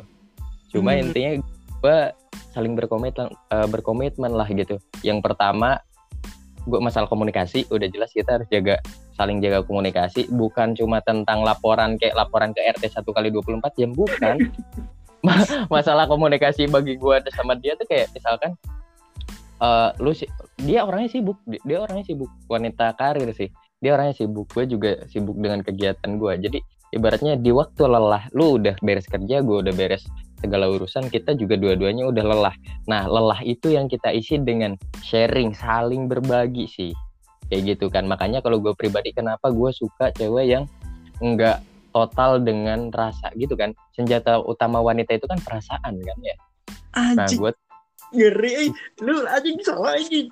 Cuma 0.71 0.95
Hmm. 0.95 1.09
intinya 1.09 1.31
gue 1.83 1.99
saling 2.53 2.77
berkomitmen 2.77 3.29
eh, 3.31 3.67
berkomitmen 3.67 4.31
lah 4.33 4.47
gitu. 4.49 4.77
Yang 5.01 5.25
pertama 5.25 5.81
gue 6.63 6.79
masalah 6.79 7.11
komunikasi 7.11 7.67
udah 7.67 7.91
jelas 7.91 8.15
kita 8.15 8.39
harus 8.39 8.47
jaga 8.47 8.79
saling 9.15 9.43
jaga 9.43 9.65
komunikasi. 9.65 10.29
Bukan 10.31 10.77
cuma 10.77 11.03
tentang 11.03 11.43
laporan 11.43 11.99
kayak 11.99 12.15
laporan 12.15 12.55
ke 12.55 12.63
RT 12.63 12.93
satu 12.99 13.11
kali 13.11 13.29
24 13.29 13.61
jam 13.79 13.91
bukan. 13.91 14.35
Ma- 15.25 15.67
masalah 15.71 16.03
komunikasi 16.03 16.67
bagi 16.67 16.99
gue 16.99 17.15
sama 17.31 17.55
dia 17.55 17.79
tuh 17.79 17.87
kayak 17.87 18.11
misalkan 18.11 18.51
eh 19.63 19.89
lu 20.03 20.11
sih 20.11 20.27
dia 20.59 20.83
orangnya 20.83 21.07
sibuk 21.07 21.39
dia 21.47 21.79
orangnya 21.79 22.03
sibuk 22.03 22.31
wanita 22.51 22.91
karir 22.99 23.31
sih. 23.31 23.47
Dia 23.79 23.95
orangnya 23.95 24.15
sibuk 24.15 24.51
gue 24.51 24.67
juga 24.67 24.91
sibuk 25.07 25.39
dengan 25.39 25.63
kegiatan 25.63 26.19
gue 26.19 26.33
jadi 26.43 26.59
ibaratnya 26.93 27.33
di 27.35 27.49
waktu 27.49 27.89
lelah 27.89 28.29
lu 28.37 28.61
udah 28.61 28.77
beres 28.85 29.09
kerja 29.09 29.41
gue 29.41 29.57
udah 29.65 29.73
beres 29.73 30.05
segala 30.43 30.67
urusan 30.69 31.07
kita 31.07 31.39
juga 31.39 31.55
dua-duanya 31.55 32.03
udah 32.11 32.23
lelah. 32.27 32.55
Nah 32.91 33.07
lelah 33.07 33.39
itu 33.47 33.71
yang 33.71 33.87
kita 33.87 34.11
isi 34.11 34.35
dengan 34.43 34.75
sharing 34.99 35.55
saling 35.55 36.11
berbagi 36.11 36.67
sih. 36.67 36.91
Kayak 37.47 37.61
gitu 37.75 37.87
kan. 37.87 38.05
Makanya 38.11 38.43
kalau 38.43 38.59
gue 38.59 38.75
pribadi 38.75 39.15
kenapa 39.15 39.49
gue 39.55 39.71
suka 39.71 40.11
cewek 40.11 40.51
yang 40.51 40.63
enggak 41.23 41.63
total 41.95 42.43
dengan 42.43 42.91
rasa 42.91 43.31
gitu 43.39 43.55
kan? 43.55 43.71
Senjata 43.95 44.43
utama 44.43 44.83
wanita 44.83 45.15
itu 45.15 45.23
kan 45.31 45.39
perasaan 45.39 45.95
kan 46.03 46.17
ya? 46.19 46.35
Nah 46.93 47.23
Anjing, 47.23 47.39
gue 47.39 47.51
ngeri. 48.11 48.67
Lu 48.99 49.23
anjing 49.23 49.57
salah 49.63 49.95
anjing. 49.95 50.27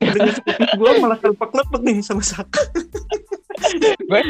Dengan 0.00 0.32
gue 0.78 0.90
malah 1.02 1.18
lepek-lepek 1.18 1.80
nih 1.82 1.98
sama 2.06 2.22
Saka. 2.22 2.62
gue 3.78 4.22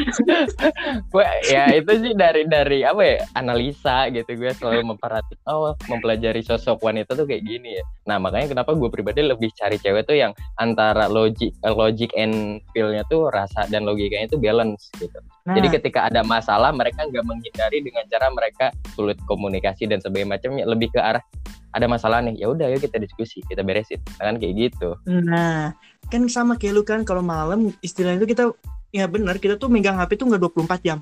gue 1.09 1.25
ya 1.49 1.73
itu 1.73 1.91
sih 2.01 2.13
dari 2.13 2.45
dari 2.45 2.85
apa 2.85 3.01
ya 3.01 3.17
analisa 3.37 4.07
gitu. 4.13 4.29
Gue 4.37 4.51
selalu 4.53 4.95
memperhatikan 4.95 5.45
oh 5.49 5.73
mempelajari 5.89 6.41
sosok 6.45 6.81
wanita 6.83 7.17
tuh 7.17 7.25
kayak 7.25 7.43
gini 7.45 7.81
ya. 7.81 7.83
Nah 8.07 8.17
makanya 8.21 8.57
kenapa 8.57 8.77
gue 8.77 8.89
pribadi 8.91 9.25
lebih 9.25 9.49
cari 9.57 9.81
cewek 9.81 10.05
tuh 10.05 10.17
yang 10.17 10.31
antara 10.61 11.09
logic 11.09 11.53
logic 11.63 12.13
and 12.17 12.61
feel-nya 12.71 13.01
tuh 13.09 13.29
rasa 13.33 13.65
dan 13.69 13.87
logikanya 13.87 14.29
tuh 14.29 14.39
balance 14.41 14.91
gitu. 15.01 15.17
Nah, 15.41 15.57
jadi 15.57 15.81
ketika 15.81 16.05
ada 16.05 16.21
masalah 16.21 16.69
mereka 16.69 17.07
nggak 17.09 17.25
menghindari 17.25 17.81
dengan 17.81 18.05
cara 18.05 18.29
mereka 18.29 18.69
sulit 18.93 19.17
komunikasi 19.25 19.89
dan 19.89 19.97
sebagainya 19.97 20.37
macamnya. 20.37 20.65
Lebih 20.69 20.93
ke 20.93 20.99
arah 21.01 21.23
ada 21.71 21.87
masalah 21.87 22.19
nih 22.19 22.35
ya 22.35 22.51
udah 22.51 22.67
ayo 22.67 22.77
kita 22.77 23.01
diskusi 23.01 23.41
kita 23.49 23.65
beresin. 23.65 23.97
Kan 24.21 24.37
kayak 24.37 24.69
gitu. 24.69 24.93
Nah, 25.09 25.73
kan 26.11 26.21
sama 26.29 26.59
kayak 26.59 26.73
lu 26.77 26.83
kan 26.85 27.01
kalau 27.01 27.25
malam 27.25 27.73
istilahnya 27.81 28.21
itu 28.21 28.37
kita 28.37 28.53
ya 28.91 29.07
benar 29.07 29.39
kita 29.39 29.55
tuh 29.55 29.71
megang 29.71 29.95
HP 29.95 30.19
tuh 30.19 30.27
nggak 30.29 30.41
24 30.43 30.79
jam. 30.83 30.99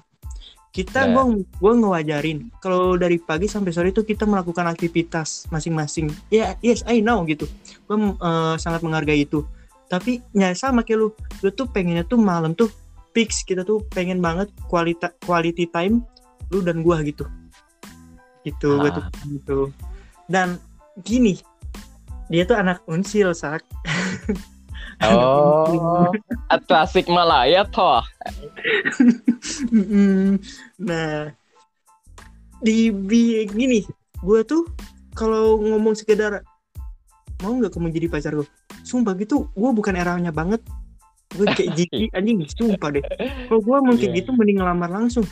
Kita 0.69 1.09
Nah. 1.09 1.25
gua 1.25 1.33
gua 1.57 1.73
ngewajarin 1.73 2.53
kalau 2.61 2.93
dari 2.93 3.17
pagi 3.17 3.49
sampai 3.49 3.73
sore 3.73 3.89
itu 3.89 4.05
kita 4.05 4.29
melakukan 4.29 4.69
aktivitas 4.69 5.49
masing-masing. 5.49 6.13
Ya, 6.29 6.53
yes, 6.61 6.85
I 6.85 7.01
know 7.01 7.25
gitu. 7.25 7.49
Gua 7.89 7.97
eh, 8.13 8.55
sangat 8.61 8.85
menghargai 8.85 9.25
itu. 9.25 9.41
Tapi 9.89 10.21
ya 10.31 10.53
sama 10.53 10.85
kayak 10.85 10.99
lu, 11.01 11.07
lu 11.41 11.49
tuh 11.49 11.65
pengennya 11.65 12.05
tuh 12.05 12.21
malam 12.21 12.53
tuh 12.53 12.69
fix 13.09 13.41
kita 13.41 13.65
tuh 13.65 13.81
pengen 13.89 14.21
banget 14.21 14.53
kualita 14.69 15.09
quality 15.25 15.65
time 15.65 16.05
lu 16.53 16.61
dan 16.61 16.85
gua 16.85 17.01
gitu. 17.01 17.25
Gitu, 18.45 18.69
gua 18.77 18.93
tuh 18.93 19.03
Ah. 19.09 19.25
gitu. 19.25 19.59
Dan 20.29 20.61
gini, 21.01 21.41
dia 22.29 22.45
tuh 22.45 22.53
anak 22.53 22.85
unsil 22.85 23.33
sak 23.33 23.65
oh. 25.07 26.11
Klasik 26.67 27.07
Malaya 27.07 27.63
toh 27.67 28.03
nah. 30.79 31.31
Di 32.59 32.91
bi 32.91 33.47
gini 33.47 33.87
gue 34.19 34.39
tuh 34.43 34.67
kalau 35.15 35.55
ngomong 35.63 35.95
sekedar 35.95 36.43
mau 37.39 37.55
nggak 37.55 37.71
kamu 37.71 37.87
jadi 37.95 38.07
pacar 38.11 38.35
gue 38.35 38.43
sumpah 38.83 39.15
gitu 39.15 39.47
gue 39.55 39.69
bukan 39.71 39.95
eranya 39.95 40.35
banget. 40.35 40.59
Gue 41.31 41.47
kayak 41.47 41.77
jijik 41.77 42.11
anjing 42.17 42.43
sumpah 42.51 42.89
deh. 42.91 43.03
Kalau 43.47 43.61
gue 43.63 43.77
mau 43.79 43.95
kayak 43.95 44.11
Iya. 44.11 44.19
gitu 44.19 44.29
mending 44.35 44.59
ngelamar 44.59 44.89
langsung. 44.91 45.23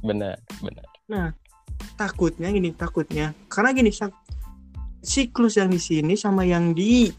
Benar 0.00 0.40
benar. 0.64 1.36
Takutnya 2.00 2.48
gini 2.48 2.72
takutnya. 2.72 3.36
Karena 3.52 3.76
gini 3.76 3.92
siklus 5.04 5.60
yang 5.60 5.68
di 5.68 5.78
sini 5.78 6.16
sama 6.16 6.48
yang 6.48 6.72
di 6.72 7.12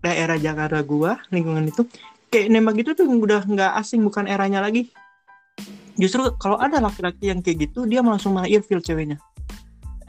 daerah 0.00 0.36
Jakarta 0.40 0.80
gua 0.84 1.20
lingkungan 1.28 1.68
itu 1.68 1.84
kayak 2.30 2.46
nembak 2.48 2.80
gitu 2.80 3.04
tuh 3.04 3.06
udah 3.10 3.44
nggak 3.44 3.72
asing 3.80 4.00
bukan 4.06 4.30
eranya 4.30 4.62
lagi. 4.62 4.88
Justru 6.00 6.32
kalau 6.40 6.56
ada 6.56 6.80
laki-laki 6.80 7.28
yang 7.28 7.44
kayak 7.44 7.68
gitu 7.68 7.84
dia 7.84 8.00
langsung 8.00 8.32
malah 8.32 8.48
ilfil 8.48 8.80
ceweknya. 8.80 9.20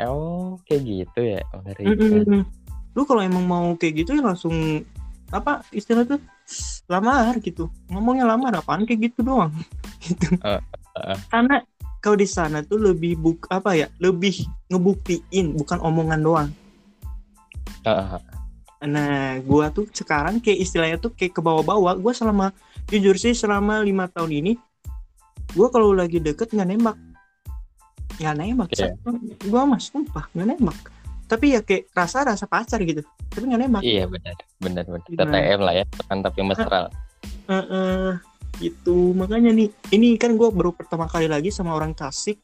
Oh 0.07 0.55
kayak 0.69 0.81
gitu 0.87 1.19
ya? 1.19 1.41
Ngeri 1.51 1.83
Mm-mm. 1.91 2.41
lu 2.91 3.01
kalau 3.07 3.23
emang 3.23 3.43
mau 3.43 3.67
kayak 3.75 4.05
gitu 4.05 4.15
ya 4.15 4.23
langsung 4.23 4.85
apa 5.33 5.65
istilah 5.75 6.07
tuh? 6.07 6.21
Lamar 6.87 7.39
gitu. 7.43 7.67
Ngomongnya 7.91 8.27
lamar 8.27 8.55
apaan 8.55 8.87
kayak 8.87 9.11
gitu 9.11 9.25
doang. 9.25 9.51
Gitu. 10.01 10.33
Uh, 10.41 10.57
uh. 10.97 11.13
karena 11.29 11.61
kalau 12.01 12.17
di 12.17 12.25
sana 12.25 12.65
tuh 12.65 12.81
lebih 12.81 13.21
buk 13.21 13.45
apa 13.53 13.77
ya 13.77 13.87
lebih 14.01 14.49
ngebuktiin 14.73 15.53
bukan 15.53 15.77
omongan 15.77 16.21
doang. 16.25 16.49
Uh, 17.85 18.17
uh. 18.17 18.30
Nah, 18.81 19.37
gua 19.45 19.69
tuh 19.69 19.85
sekarang 19.93 20.41
kayak 20.41 20.59
istilahnya 20.65 20.97
tuh 20.97 21.13
kayak 21.13 21.37
ke 21.37 21.41
bawah-bawah. 21.41 21.93
Gua 22.01 22.13
selama 22.17 22.49
jujur 22.89 23.13
sih 23.13 23.37
selama 23.37 23.85
lima 23.85 24.09
tahun 24.09 24.41
ini, 24.41 24.53
gua 25.53 25.69
kalau 25.69 25.93
lagi 25.93 26.17
deket 26.17 26.49
nggak 26.49 26.69
nembak, 26.69 26.97
nggak 28.17 28.35
nembak. 28.41 28.69
Iya. 28.73 28.97
Gua 29.45 29.69
mas 29.69 29.93
sumpah 29.93 30.25
nggak 30.33 30.47
nembak. 30.57 30.79
Tapi 31.29 31.45
ya 31.55 31.61
kayak 31.61 31.93
rasa 31.93 32.25
rasa 32.25 32.49
pacar 32.49 32.81
gitu. 32.81 33.05
Tapi 33.29 33.43
nggak 33.53 33.61
nembak. 33.69 33.81
iya 33.85 34.09
benar 34.09 34.35
benar 34.57 34.83
benar 34.89 35.07
Gimana? 35.07 35.29
TTM 35.29 35.59
lah 35.61 35.73
ya 35.77 35.85
tekan 35.85 36.17
tapi 36.25 36.39
mesra 36.41 36.89
Eh, 37.51 37.53
eh, 37.53 38.11
gitu. 38.63 39.13
Makanya 39.13 39.51
nih, 39.53 39.69
ini 39.93 40.15
kan 40.17 40.33
gua 40.33 40.49
baru 40.49 40.73
pertama 40.73 41.05
kali 41.05 41.29
lagi 41.29 41.53
sama 41.53 41.77
orang 41.77 41.93
Tasik. 41.93 42.41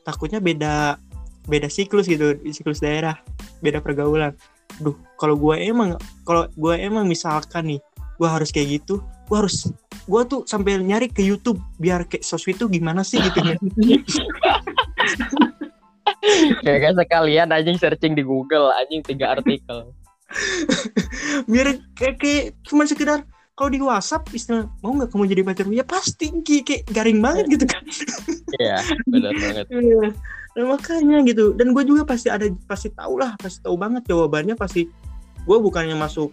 Takutnya 0.00 0.40
beda 0.40 0.96
beda 1.44 1.68
siklus 1.68 2.08
gitu, 2.08 2.40
siklus 2.56 2.80
daerah, 2.80 3.20
beda 3.60 3.84
pergaulan. 3.84 4.32
Duh, 4.80 4.96
kalau 5.20 5.36
gua 5.38 5.60
emang 5.60 5.96
kalau 6.26 6.48
gua 6.58 6.74
emang 6.78 7.06
misalkan 7.06 7.76
nih, 7.76 7.80
gua 8.18 8.38
harus 8.38 8.50
kayak 8.50 8.82
gitu, 8.82 9.00
gua 9.30 9.46
harus 9.46 9.70
gua 10.04 10.26
tuh 10.26 10.44
sampai 10.44 10.82
nyari 10.82 11.08
ke 11.08 11.22
YouTube 11.24 11.60
biar 11.78 12.04
kayak 12.08 12.26
sosmed 12.26 12.58
tuh 12.58 12.68
gimana 12.68 13.06
sih 13.06 13.22
gitu 13.22 13.38
ya. 13.40 13.56
kayak 16.64 16.96
sekalian 16.96 17.52
anjing 17.52 17.76
searching 17.76 18.16
di 18.16 18.24
Google 18.24 18.72
anjing 18.80 19.04
tiga 19.04 19.36
artikel 19.36 19.92
biar 21.50 21.78
kayak, 21.94 22.16
kayak 22.18 22.44
cuma 22.64 22.88
sekedar 22.88 23.22
kalau 23.54 23.70
di 23.70 23.78
WhatsApp 23.78 24.26
istilah 24.34 24.66
mau 24.82 24.98
nggak 24.98 25.14
kamu 25.14 25.30
jadi 25.30 25.42
pacar 25.46 25.66
ya 25.70 25.86
pasti 25.86 26.26
kayak, 26.42 26.64
kayak 26.66 26.82
garing 26.90 27.22
banget 27.22 27.44
gitu 27.54 27.64
kan 27.68 27.82
iya 28.58 28.82
benar 29.06 29.32
banget 29.36 29.66
Iya. 29.70 30.10
Nah, 30.54 30.64
makanya 30.78 31.18
gitu. 31.26 31.50
Dan 31.58 31.74
gue 31.74 31.82
juga 31.82 32.06
pasti 32.06 32.30
ada 32.30 32.46
pasti 32.70 32.90
tahu 32.94 33.18
lah, 33.18 33.34
pasti 33.38 33.58
tahu 33.62 33.74
banget 33.74 34.06
jawabannya 34.06 34.54
pasti. 34.54 34.86
Gue 35.44 35.58
bukannya 35.58 35.98
masuk 35.98 36.30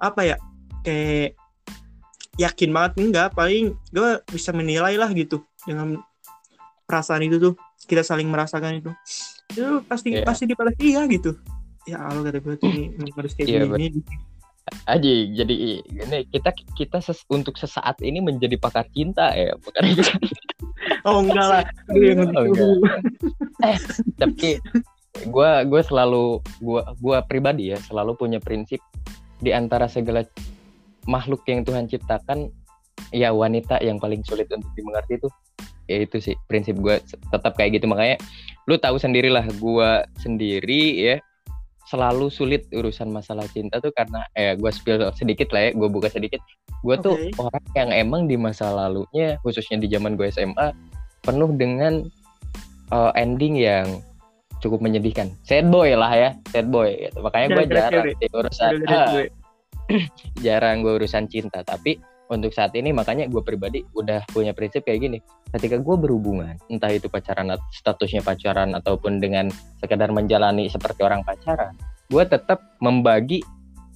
apa 0.00 0.24
ya 0.24 0.36
kayak 0.80 1.36
yakin 2.40 2.70
banget 2.72 2.92
enggak. 2.96 3.28
Paling 3.36 3.76
gue 3.92 4.10
bisa 4.32 4.50
menilai 4.56 4.96
lah 4.96 5.12
gitu 5.12 5.44
dengan 5.68 6.00
perasaan 6.88 7.22
itu 7.22 7.36
tuh 7.36 7.54
kita 7.84 8.00
saling 8.00 8.26
merasakan 8.32 8.80
itu. 8.80 8.90
Itu 9.52 9.84
pasti 9.84 10.16
Iya. 10.16 10.24
pasti 10.24 10.48
dibalas 10.48 10.74
iya 10.80 11.04
gitu. 11.04 11.36
Ya 11.84 12.00
Allah 12.00 12.24
kata 12.24 12.40
gue 12.40 12.54
tuh 12.56 12.68
ini 12.72 13.12
harus 13.12 13.32
kayak 13.36 13.48
Iya, 13.48 13.64
gini. 13.76 14.00
Anjing 14.86 15.34
jadi 15.36 15.54
ini 15.84 16.18
kita 16.30 16.50
kita 16.74 16.98
ses- 17.02 17.26
untuk 17.30 17.54
sesaat 17.56 17.98
ini 18.02 18.18
menjadi 18.22 18.56
pakar 18.56 18.86
cinta 18.90 19.30
ya 19.34 19.54
bukan 19.60 19.82
Oh 21.04 21.20
enggak 21.24 21.46
lah. 21.48 21.62
Gue 21.88 22.08
yang 22.12 22.28
Oh, 22.36 22.44
gitu. 22.44 22.66
tapi 24.20 24.60
gue 25.26 25.50
gue 25.68 25.82
selalu 25.84 26.40
gue 26.62 26.82
gua 27.02 27.18
pribadi 27.24 27.72
ya 27.74 27.78
selalu 27.80 28.16
punya 28.16 28.38
prinsip 28.40 28.80
di 29.40 29.50
antara 29.52 29.88
segala 29.88 30.24
makhluk 31.08 31.44
yang 31.48 31.64
Tuhan 31.64 31.88
ciptakan 31.88 32.48
ya 33.10 33.32
wanita 33.32 33.80
yang 33.80 33.96
paling 33.96 34.20
sulit 34.24 34.46
untuk 34.52 34.68
dimengerti 34.76 35.18
itu 35.20 35.28
ya 35.90 36.04
itu 36.04 36.16
sih 36.22 36.36
prinsip 36.46 36.78
gue 36.78 37.00
tetap 37.32 37.56
kayak 37.58 37.80
gitu 37.80 37.90
makanya 37.90 38.20
lu 38.68 38.78
tahu 38.78 39.00
sendirilah 39.00 39.44
gue 39.58 39.90
sendiri 40.22 40.82
ya 41.00 41.16
selalu 41.90 42.30
sulit 42.30 42.70
urusan 42.70 43.10
masalah 43.10 43.42
cinta 43.50 43.82
tuh 43.82 43.90
karena 43.90 44.22
eh 44.38 44.54
gue 44.54 44.70
spill 44.70 45.02
sedikit 45.10 45.50
lah 45.50 45.66
ya 45.66 45.70
gue 45.74 45.88
buka 45.90 46.06
sedikit. 46.06 46.38
Gue 46.86 46.94
tuh 47.02 47.18
Oke. 47.18 47.34
orang 47.42 47.66
yang 47.74 47.90
emang 47.90 48.22
di 48.30 48.38
masa 48.38 48.70
lalunya 48.70 49.42
khususnya 49.42 49.82
di 49.82 49.90
zaman 49.90 50.14
gue 50.14 50.30
SMA 50.30 50.70
penuh 51.26 51.50
dengan 51.58 52.06
uh, 52.94 53.10
ending 53.18 53.58
yang 53.58 53.98
cukup 54.62 54.78
menyedihkan. 54.78 55.34
Sad 55.42 55.66
boy 55.66 55.90
lah 55.98 56.14
ya 56.14 56.30
sad 56.54 56.70
boy 56.70 57.10
gitu. 57.10 57.18
makanya 57.26 57.46
gue 57.58 57.64
jarang 57.66 58.06
urusan 58.30 58.72
ah, 58.86 59.08
jarang 60.46 60.86
gue 60.86 60.92
urusan 60.94 61.26
cinta. 61.26 61.66
Tapi 61.66 61.98
untuk 62.30 62.54
saat 62.54 62.72
ini 62.78 62.94
makanya 62.94 63.26
gue 63.26 63.42
pribadi 63.42 63.82
udah 63.98 64.22
punya 64.30 64.54
prinsip 64.54 64.86
kayak 64.86 65.00
gini. 65.02 65.18
Ketika 65.50 65.82
gue 65.82 65.96
berhubungan 65.98 66.54
entah 66.70 66.94
itu 66.94 67.10
pacaran 67.10 67.50
at- 67.50 67.66
statusnya 67.74 68.22
pacaran 68.22 68.72
ataupun 68.78 69.18
dengan 69.18 69.50
sekedar 69.82 70.14
menjalani 70.14 70.70
seperti 70.70 71.02
orang 71.02 71.26
pacaran 71.26 71.74
gue 72.10 72.24
tetap 72.26 72.74
membagi 72.82 73.40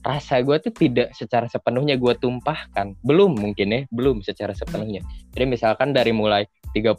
rasa 0.06 0.38
gue 0.44 0.56
tuh 0.62 0.70
tidak 0.70 1.10
secara 1.16 1.50
sepenuhnya 1.50 1.98
gue 1.98 2.14
tumpahkan. 2.14 2.94
Belum 3.02 3.34
mungkin 3.34 3.68
ya 3.74 3.80
belum 3.90 4.22
secara 4.22 4.54
sepenuhnya. 4.54 5.02
Jadi 5.34 5.44
misalkan 5.50 5.90
dari 5.90 6.14
mulai 6.14 6.46
30% 6.72 6.94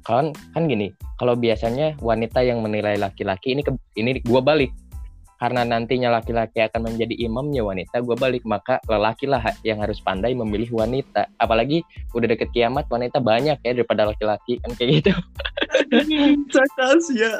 kan 0.00 0.32
kan 0.32 0.62
gini 0.64 0.96
kalau 1.20 1.36
biasanya 1.36 1.92
wanita 2.00 2.40
yang 2.40 2.64
menilai 2.64 2.96
laki-laki 2.96 3.52
ini 3.52 3.60
ke, 3.60 3.72
ini 4.00 4.16
gue 4.24 4.40
balik 4.40 4.72
karena 5.40 5.64
nantinya 5.64 6.12
laki-laki 6.20 6.60
akan 6.60 6.92
menjadi 6.92 7.16
imamnya 7.16 7.64
wanita, 7.64 8.04
gue 8.04 8.12
balik 8.12 8.44
maka 8.44 8.76
lelaki 8.84 9.24
lah 9.24 9.40
yang 9.64 9.80
harus 9.80 9.96
pandai 10.04 10.36
memilih 10.36 10.68
wanita. 10.68 11.32
Apalagi 11.40 11.80
udah 12.12 12.28
deket 12.28 12.52
kiamat 12.52 12.84
wanita 12.92 13.24
banyak 13.24 13.56
ya 13.64 13.72
daripada 13.72 14.04
laki-laki 14.04 14.60
kan 14.60 14.76
kayak 14.76 15.00
gitu, 15.00 15.12
Sakas 16.54 17.08
ya. 17.16 17.32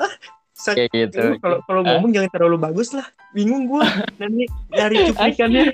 Sak- 0.61 0.77
kayak 0.77 0.93
gitu. 0.93 1.41
Kalau 1.41 1.81
ngomong 1.85 2.13
jangan 2.13 2.31
terlalu 2.37 2.57
bagus 2.61 2.93
lah. 2.93 3.05
Bingung 3.33 3.65
gua. 3.65 3.85
Nanti 4.21 4.45
nyari 4.73 4.97
cuplikannya. 5.09 5.73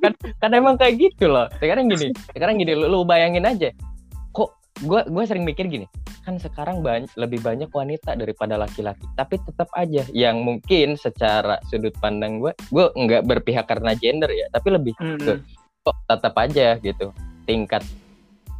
kan, 0.00 0.12
kan 0.40 0.50
emang 0.52 0.76
kayak 0.76 1.00
gitu 1.00 1.32
loh. 1.32 1.48
Sekarang 1.56 1.88
gini, 1.88 2.12
sekarang 2.36 2.60
gini, 2.60 2.72
lu, 2.76 2.88
lu 2.88 3.00
bayangin 3.08 3.48
aja. 3.48 3.72
Gue 4.80 5.04
gue 5.04 5.24
sering 5.28 5.44
mikir 5.44 5.68
gini, 5.68 5.84
kan 6.24 6.40
sekarang 6.40 6.80
banyak 6.80 7.12
lebih 7.20 7.44
banyak 7.44 7.68
wanita 7.68 8.16
daripada 8.16 8.56
laki-laki, 8.56 9.04
tapi 9.14 9.36
tetap 9.44 9.68
aja 9.76 10.02
yang 10.16 10.40
mungkin 10.40 10.96
secara 10.96 11.60
sudut 11.68 11.92
pandang 12.00 12.40
gue, 12.40 12.56
gue 12.72 12.88
nggak 12.88 13.28
berpihak 13.28 13.68
karena 13.68 13.92
gender 13.92 14.32
ya, 14.32 14.48
tapi 14.48 14.72
lebih 14.72 14.96
Hmm. 14.96 15.44
kok 15.82 15.96
tetap 16.08 16.34
aja 16.40 16.80
gitu. 16.80 17.12
Tingkat 17.44 17.84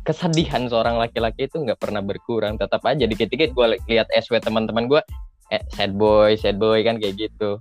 kesedihan 0.02 0.66
seorang 0.66 0.98
laki-laki 0.98 1.46
itu 1.46 1.62
nggak 1.62 1.78
pernah 1.78 2.02
berkurang 2.02 2.58
tetap 2.58 2.82
aja. 2.84 3.06
Dikit-dikit 3.06 3.54
gue 3.54 3.66
lihat 3.88 4.10
SW 4.12 4.42
teman-teman 4.42 4.90
gue 4.90 5.00
eh, 5.52 5.62
sad 5.76 5.94
boy 5.94 6.34
sad 6.34 6.56
boy 6.56 6.80
kan 6.82 6.96
kayak 6.96 7.28
gitu 7.28 7.60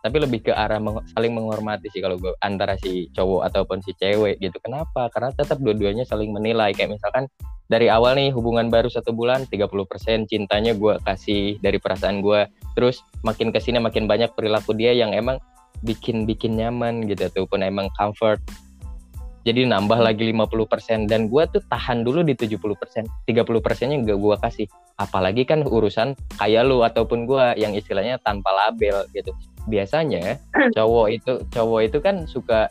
tapi 0.00 0.16
lebih 0.20 0.48
ke 0.48 0.52
arah 0.52 0.80
meng- 0.80 1.04
saling 1.12 1.32
menghormati 1.32 1.92
sih 1.92 2.00
kalau 2.00 2.16
gue 2.16 2.32
antara 2.40 2.76
si 2.80 3.08
cowok 3.12 3.52
ataupun 3.52 3.84
si 3.84 3.92
cewek 3.96 4.40
gitu. 4.40 4.56
Kenapa? 4.60 5.12
Karena 5.12 5.30
tetap 5.32 5.60
dua-duanya 5.60 6.08
saling 6.08 6.32
menilai. 6.32 6.72
Kayak 6.72 6.96
misalkan 6.96 7.28
dari 7.70 7.86
awal 7.86 8.18
nih 8.18 8.34
hubungan 8.34 8.66
baru 8.66 8.90
satu 8.90 9.14
bulan 9.14 9.46
30% 9.46 10.26
cintanya 10.26 10.74
gue 10.74 10.98
kasih 11.06 11.62
dari 11.62 11.78
perasaan 11.78 12.18
gue 12.18 12.50
terus 12.74 13.06
makin 13.22 13.54
ke 13.54 13.62
sini 13.62 13.78
makin 13.78 14.10
banyak 14.10 14.34
perilaku 14.34 14.74
dia 14.74 14.90
yang 14.90 15.14
emang 15.14 15.38
bikin 15.86 16.26
bikin 16.26 16.58
nyaman 16.58 17.06
gitu 17.06 17.30
ataupun 17.30 17.62
emang 17.62 17.86
comfort 17.94 18.42
jadi 19.50 19.66
nambah 19.66 19.98
lagi 19.98 20.30
50% 20.30 21.10
dan 21.10 21.26
gua 21.26 21.50
tuh 21.50 21.58
tahan 21.66 22.06
dulu 22.06 22.22
di 22.22 22.38
70% 22.38 23.26
30 23.26 23.34
persennya 23.58 23.98
gak 24.06 24.18
gua 24.22 24.38
kasih. 24.38 24.70
Apalagi 24.94 25.42
kan 25.42 25.66
urusan 25.66 26.14
kayak 26.38 26.70
lu 26.70 26.86
ataupun 26.86 27.26
gua 27.26 27.58
yang 27.58 27.74
istilahnya 27.74 28.22
tanpa 28.22 28.54
label 28.54 29.02
gitu. 29.10 29.34
Biasanya 29.66 30.38
cowok 30.78 31.06
itu 31.10 31.32
cowok 31.50 31.80
itu 31.82 31.98
kan 31.98 32.30
suka 32.30 32.70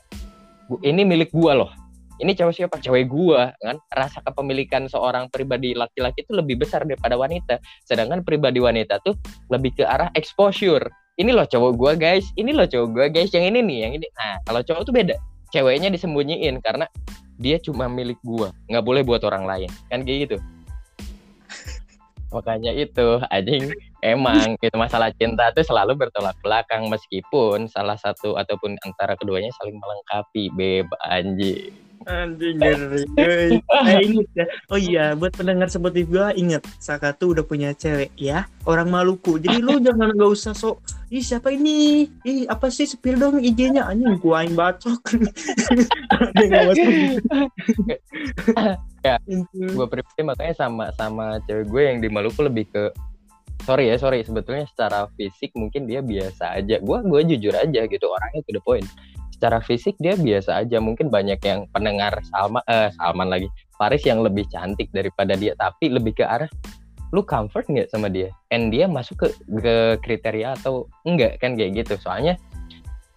"Bu- 0.71 0.80
ini 0.88 1.03
milik 1.03 1.36
gua 1.36 1.59
loh. 1.59 1.71
Ini 2.19 2.32
cowok 2.36 2.53
siapa? 2.55 2.75
Cewek 2.80 3.11
gua 3.11 3.51
kan? 3.59 3.75
Rasa 3.91 4.23
kepemilikan 4.23 4.88
seorang 4.88 5.27
pribadi 5.27 5.75
laki-laki 5.75 6.23
itu 6.23 6.32
lebih 6.32 6.63
besar 6.63 6.88
daripada 6.88 7.19
wanita. 7.19 7.59
Sedangkan 7.84 8.23
pribadi 8.23 8.63
wanita 8.63 9.03
tuh 9.03 9.19
lebih 9.51 9.75
ke 9.75 9.84
arah 9.84 10.07
exposure. 10.15 10.88
Ini 11.19 11.36
loh 11.36 11.43
cowok 11.43 11.71
gua 11.75 11.91
guys. 11.99 12.23
Ini 12.39 12.55
loh 12.55 12.67
cowok 12.67 12.88
gua 12.95 13.05
guys. 13.11 13.36
Yang 13.36 13.45
ini 13.51 13.59
nih 13.67 13.77
yang 13.84 13.91
ini. 13.99 14.07
Nah 14.15 14.39
kalau 14.47 14.63
cowok 14.63 14.84
tuh 14.88 14.95
beda 14.95 15.15
ceweknya 15.50 15.89
disembunyiin 15.89 16.62
karena 16.62 16.86
dia 17.39 17.56
cuma 17.62 17.88
milik 17.88 18.20
gua 18.22 18.52
nggak 18.68 18.86
boleh 18.86 19.02
buat 19.04 19.24
orang 19.26 19.45
lain. 19.47 19.70
Kan 19.88 20.04
kayak 20.04 20.30
gitu. 20.30 20.38
Makanya 22.36 22.72
itu 22.76 23.18
anjing 23.34 23.74
emang 24.06 24.56
gitu 24.64 24.76
masalah 24.80 25.12
cinta 25.16 25.52
tuh 25.52 25.66
selalu 25.66 25.97
bertolak 25.97 26.36
belakang 26.39 26.88
meskipun 26.88 27.68
salah 27.68 28.00
satu 28.00 28.39
ataupun 28.39 28.80
antara 28.88 29.18
keduanya 29.20 29.52
saling 29.60 29.76
melengkapi 29.76 30.47
beb 30.56 30.88
anjing 31.04 31.89
Anjing. 32.08 32.58
Eh, 33.20 34.00
inget 34.04 34.28
ya. 34.36 34.45
Oh 34.72 34.80
iya, 34.80 35.06
buat 35.16 35.36
pendengar 35.36 35.68
seperti 35.72 36.04
gua 36.08 36.32
inget 36.36 36.64
Saka 36.80 37.12
tuh 37.16 37.36
udah 37.36 37.43
punya 37.43 37.72
cewek 37.76 38.12
ya, 38.16 38.47
orang 38.64 38.91
Maluku. 38.91 39.39
Jadi 39.39 39.60
lu 39.60 39.80
jangan 39.88 40.16
nggak 40.16 40.32
usah 40.32 40.54
sok. 40.56 40.80
Ih 41.10 41.24
siapa 41.26 41.50
ini? 41.52 42.08
Ih 42.24 42.45
apa 42.47 42.70
sih 42.70 42.86
spill 42.86 43.18
dong 43.18 43.41
IG-nya 43.41 43.88
anjing 43.88 44.20
gua 44.22 44.45
aing 44.45 44.56
bacok. 44.60 45.02
Ya, 49.00 49.16
gue 49.56 49.88
pribadi 49.88 50.22
makanya 50.28 50.54
sama 50.60 50.91
sama 51.00 51.39
cewek 51.47 51.72
gue 51.72 51.82
yang 51.88 51.97
di 52.04 52.12
Maluku 52.12 52.43
lebih 52.43 52.68
ke 52.68 52.91
sorry 53.64 53.91
ya 53.91 53.95
sorry 54.00 54.24
sebetulnya 54.24 54.68
secara 54.68 55.08
fisik 55.16 55.52
mungkin 55.56 55.88
dia 55.88 56.00
biasa 56.00 56.60
aja 56.60 56.80
gue 56.80 56.97
gue 57.06 57.22
jujur 57.36 57.54
aja 57.56 57.82
gitu 57.88 58.06
orangnya 58.08 58.41
to 58.47 58.52
the 58.56 58.64
point 58.64 58.88
secara 59.40 59.64
fisik 59.64 59.96
dia 60.04 60.20
biasa 60.20 60.68
aja. 60.68 60.84
Mungkin 60.84 61.08
banyak 61.08 61.40
yang 61.48 61.64
pendengar 61.72 62.20
Salma 62.28 62.60
eh 62.68 62.92
Salman 63.00 63.32
lagi 63.32 63.48
Paris 63.80 64.04
yang 64.04 64.20
lebih 64.20 64.44
cantik 64.52 64.92
daripada 64.92 65.40
dia 65.40 65.56
tapi 65.56 65.88
lebih 65.88 66.20
ke 66.20 66.28
arah 66.28 66.52
lu 67.16 67.24
comfort 67.24 67.66
nggak 67.72 67.88
sama 67.88 68.12
dia? 68.12 68.30
And 68.52 68.70
dia 68.70 68.86
masuk 68.86 69.16
ke 69.24 69.28
ke 69.64 69.76
kriteria 70.04 70.60
atau 70.60 70.92
enggak? 71.08 71.40
Kan 71.40 71.56
kayak 71.56 71.88
gitu. 71.88 71.96
Soalnya 71.98 72.36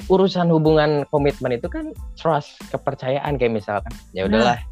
urusan 0.07 0.47
hubungan 0.49 1.03
komitmen 1.11 1.59
itu 1.59 1.66
kan 1.66 1.91
trust 2.14 2.57
kepercayaan. 2.70 3.35
Kayak 3.37 3.59
misalkan 3.59 3.93
ya 4.14 4.25
udahlah 4.31 4.62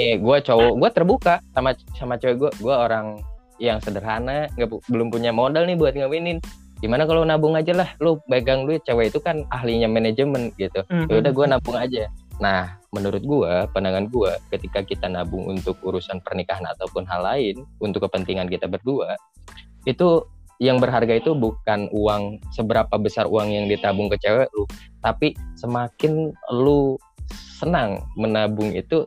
eh 0.00 0.16
gue 0.16 0.36
cowok 0.44 0.72
gue 0.80 0.90
terbuka 0.92 1.34
sama 1.52 1.76
sama 1.96 2.14
cewek 2.16 2.36
gue 2.40 2.50
gue 2.60 2.74
orang 2.76 3.20
yang 3.60 3.76
sederhana 3.78 4.48
nggak 4.56 4.68
belum 4.88 5.12
punya 5.12 5.30
modal 5.30 5.68
nih 5.68 5.76
buat 5.76 5.92
ngawinin 5.92 6.40
gimana 6.82 7.06
kalau 7.06 7.22
nabung 7.22 7.54
aja 7.54 7.70
lah 7.72 7.88
lu 8.02 8.18
pegang 8.26 8.66
duit 8.66 8.82
cewek 8.82 9.14
itu 9.14 9.22
kan 9.22 9.46
ahlinya 9.54 9.86
manajemen 9.86 10.50
gitu. 10.58 10.82
Mhm. 10.90 11.06
ya 11.06 11.14
udah 11.22 11.32
gue 11.32 11.46
nabung 11.46 11.78
aja. 11.78 12.10
Nah 12.42 12.82
menurut 12.90 13.22
gue 13.22 13.52
pandangan 13.70 14.10
gue 14.10 14.32
ketika 14.50 14.82
kita 14.82 15.06
nabung 15.06 15.46
untuk 15.46 15.78
urusan 15.86 16.18
pernikahan 16.26 16.66
ataupun 16.66 17.06
hal 17.06 17.22
lain 17.22 17.62
untuk 17.78 18.10
kepentingan 18.10 18.50
kita 18.50 18.66
berdua 18.66 19.14
itu 19.86 20.26
yang 20.62 20.78
berharga 20.78 21.18
itu 21.18 21.34
bukan 21.34 21.90
uang 21.90 22.38
seberapa 22.54 22.94
besar 22.98 23.26
uang 23.26 23.50
yang 23.50 23.66
ditabung 23.66 24.06
ke 24.10 24.18
cewek 24.18 24.50
lu 24.54 24.66
tapi 24.98 25.38
semakin 25.54 26.34
lu 26.50 26.98
senang 27.62 28.02
menabung 28.18 28.74
itu 28.74 29.06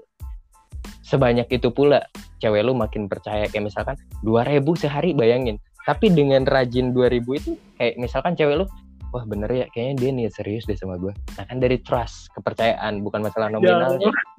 sebanyak 1.03 1.47
itu 1.51 1.69
pula 1.69 2.01
cewek 2.41 2.65
lu 2.65 2.73
makin 2.73 3.05
percaya. 3.05 3.45
Kayak 3.47 3.71
misalkan 3.71 3.95
2000 4.26 4.63
sehari 4.76 5.11
bayangin 5.13 5.61
tapi 5.86 6.10
dengan 6.10 6.44
rajin 6.44 6.92
2000 6.92 7.40
itu 7.40 7.52
kayak 7.78 7.96
misalkan 8.02 8.34
cewek 8.34 8.66
lu 8.66 8.66
wah 9.14 9.24
bener 9.24 9.48
ya 9.48 9.66
kayaknya 9.72 9.94
dia 10.02 10.10
nih 10.12 10.26
serius 10.34 10.66
deh 10.68 10.76
sama 10.76 10.98
gue 11.00 11.14
nah 11.38 11.46
kan 11.46 11.58
dari 11.62 11.80
trust 11.80 12.34
kepercayaan 12.36 13.00
bukan 13.06 13.24
masalah 13.24 13.48
Ya 13.48 13.54
nominalnya 13.56 14.10
Allah. 14.12 14.14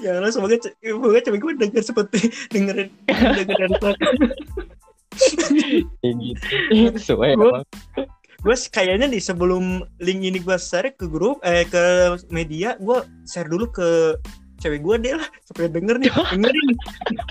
Ya 0.00 0.16
Allah, 0.16 0.32
semoga 0.32 0.56
semoga 0.56 1.20
cewek 1.20 1.40
gue 1.44 1.52
denger 1.60 1.84
seperti 1.84 2.32
dengerin 2.48 2.88
denger 3.12 3.56
dari 3.60 3.76
Saka. 3.76 4.08
kayak 6.00 6.14
gitu 6.16 6.96
sesuai 7.04 7.36
gue 7.36 8.56
kayaknya 8.72 9.06
nih 9.12 9.20
sebelum 9.20 9.84
link 10.00 10.20
ini 10.24 10.40
gue 10.40 10.56
share 10.56 10.96
ke 10.96 11.04
grup 11.04 11.44
eh 11.44 11.68
ke 11.68 12.16
media 12.32 12.80
gue 12.80 13.04
share 13.28 13.52
dulu 13.52 13.68
ke 13.68 14.16
cewek 14.60 14.80
gue 14.82 14.96
deh 15.04 15.14
lah 15.16 15.28
supaya 15.44 15.68
denger 15.68 15.96
nih? 16.00 16.10
Dengerin 16.12 16.68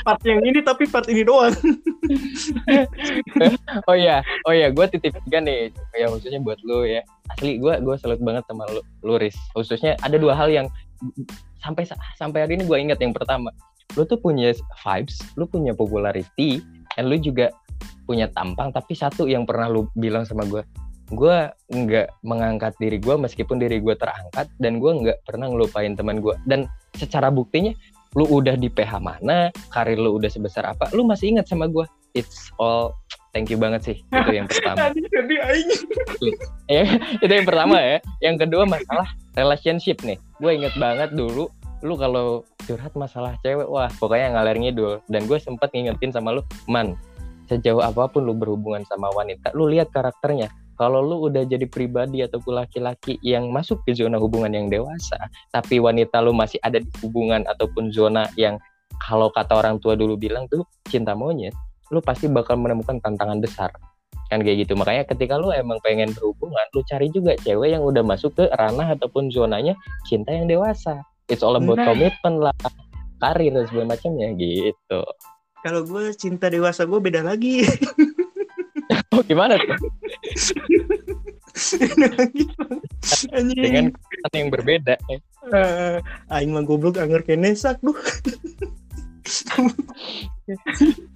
part 0.06 0.22
yang 0.24 0.42
ini 0.46 0.60
tapi 0.62 0.84
part 0.90 1.08
ini 1.10 1.22
doang. 1.26 1.54
Oh 3.90 3.98
iya 3.98 4.22
oh 4.46 4.54
iya 4.54 4.70
gue 4.70 4.86
titip 4.94 5.18
juga 5.26 5.42
nih 5.42 5.74
ya 5.98 6.06
khususnya 6.10 6.38
buat 6.42 6.62
lu 6.62 6.86
ya. 6.86 7.02
Asli 7.34 7.58
gue 7.58 7.74
gue 7.82 7.96
salut 7.98 8.22
banget 8.22 8.46
sama 8.46 8.70
lu, 8.70 8.82
lu 9.02 9.18
Riz. 9.18 9.34
Khususnya 9.58 9.98
ada 10.06 10.16
dua 10.22 10.38
hal 10.38 10.54
yang 10.54 10.70
sampai 11.60 11.90
sampai 12.18 12.46
hari 12.46 12.62
ini 12.62 12.70
gue 12.70 12.78
ingat. 12.78 13.02
Yang 13.02 13.22
pertama 13.22 13.50
lu 13.98 14.06
tuh 14.06 14.22
punya 14.22 14.54
vibes 14.86 15.18
lu 15.34 15.50
punya 15.50 15.74
popularity 15.74 16.62
dan 16.94 17.10
lu 17.10 17.18
juga 17.18 17.50
punya 18.06 18.30
tampang. 18.30 18.70
Tapi 18.70 18.94
satu 18.94 19.26
yang 19.26 19.50
pernah 19.50 19.66
lu 19.66 19.90
bilang 19.98 20.30
sama 20.30 20.46
gue 20.46 20.62
gue 21.14 21.38
nggak 21.70 22.26
mengangkat 22.26 22.74
diri 22.82 22.98
gue 22.98 23.14
meskipun 23.14 23.62
diri 23.62 23.78
gue 23.78 23.94
terangkat 23.94 24.50
dan 24.58 24.82
gue 24.82 24.90
nggak 24.90 25.22
pernah 25.22 25.54
ngelupain 25.54 25.94
teman 25.94 26.18
gue 26.18 26.34
dan 26.50 26.66
secara 26.96 27.30
buktinya 27.30 27.76
lu 28.16 28.24
udah 28.32 28.56
di 28.56 28.72
PH 28.72 29.04
mana 29.04 29.52
karir 29.70 30.00
lu 30.00 30.16
udah 30.16 30.32
sebesar 30.32 30.64
apa 30.72 30.88
lu 30.96 31.04
masih 31.04 31.36
ingat 31.36 31.52
sama 31.52 31.68
gue 31.68 31.84
it's 32.16 32.50
all 32.56 32.96
thank 33.36 33.52
you 33.52 33.60
banget 33.60 33.84
sih. 33.84 33.98
Itu 34.08 34.32
yang 34.32 34.48
pertama. 34.48 34.88
Ya, 36.66 36.98
itu 37.22 37.30
yang 37.30 37.46
pertama 37.46 37.78
ya. 37.78 37.98
Yang 38.24 38.48
kedua 38.48 38.64
masalah 38.66 39.06
relationship 39.36 40.02
nih. 40.02 40.18
Gue 40.40 40.56
inget 40.56 40.74
banget 40.80 41.12
dulu 41.12 41.52
lu 41.84 41.94
kalau 42.00 42.42
curhat 42.66 42.96
masalah 42.98 43.38
cewek 43.46 43.68
wah 43.68 43.92
pokoknya 44.00 44.34
ngalir 44.34 44.58
ngidul. 44.58 45.04
Dan 45.12 45.28
gue 45.28 45.38
sempet 45.38 45.70
ngingetin 45.76 46.16
sama 46.16 46.40
lu 46.40 46.42
man 46.66 46.96
sejauh 47.46 47.84
apa 47.84 48.10
pun 48.10 48.26
lu 48.26 48.34
berhubungan 48.34 48.82
sama 48.90 49.14
wanita 49.14 49.54
lu 49.54 49.70
lihat 49.70 49.94
karakternya 49.94 50.50
kalau 50.80 51.02
lu 51.02 51.28
udah 51.32 51.44
jadi 51.48 51.66
pribadi 51.68 52.22
ataupun 52.24 52.60
laki-laki 52.64 53.20
yang 53.24 53.50
masuk 53.52 53.82
ke 53.88 53.96
zona 53.96 54.20
hubungan 54.20 54.52
yang 54.52 54.68
dewasa 54.72 55.18
tapi 55.52 55.80
wanita 55.80 56.20
lu 56.22 56.32
masih 56.36 56.60
ada 56.64 56.80
di 56.80 56.90
hubungan 57.04 57.44
ataupun 57.48 57.90
zona 57.92 58.28
yang 58.40 58.60
kalau 59.08 59.28
kata 59.34 59.56
orang 59.60 59.80
tua 59.82 59.96
dulu 60.00 60.16
bilang 60.16 60.48
tuh 60.48 60.64
cinta 60.88 61.16
monyet 61.16 61.52
lu 61.92 62.00
pasti 62.00 62.28
bakal 62.32 62.56
menemukan 62.60 62.98
tantangan 63.04 63.40
besar 63.44 63.72
kan 64.32 64.42
kayak 64.42 64.66
gitu 64.66 64.74
makanya 64.74 65.06
ketika 65.06 65.38
lu 65.38 65.54
emang 65.54 65.78
pengen 65.86 66.10
berhubungan 66.16 66.66
lu 66.74 66.82
cari 66.90 67.14
juga 67.14 67.38
cewek 67.46 67.78
yang 67.78 67.84
udah 67.86 68.02
masuk 68.02 68.34
ke 68.34 68.50
ranah 68.58 68.98
ataupun 68.98 69.30
zonanya 69.30 69.78
cinta 70.10 70.34
yang 70.34 70.50
dewasa 70.50 70.98
it's 71.30 71.46
all 71.46 71.54
about 71.54 71.78
Nah. 71.78 71.94
commitment 71.94 72.42
lah 72.42 72.56
karir 73.22 73.54
dan 73.54 73.64
segala 73.70 73.96
macamnya 73.96 74.34
gitu 74.36 75.02
Kalau 75.66 75.82
gue 75.82 76.14
cinta 76.14 76.46
dewasa 76.46 76.86
gue 76.86 77.02
beda 77.02 77.26
lagi. 77.26 77.66
oh 79.16 79.24
gimana 79.24 79.56
tuh. 79.56 79.80
Anjing. 83.32 83.64
dengan 83.64 83.86
kesan 83.96 84.34
yang 84.36 84.52
berbeda 84.52 85.00
Eh, 85.46 86.02
aing 86.34 86.52
mah 86.52 86.66
goblok 86.68 87.00
anger 87.00 87.24
kene 87.24 87.56
sak 87.56 87.80
duh. 87.80 87.96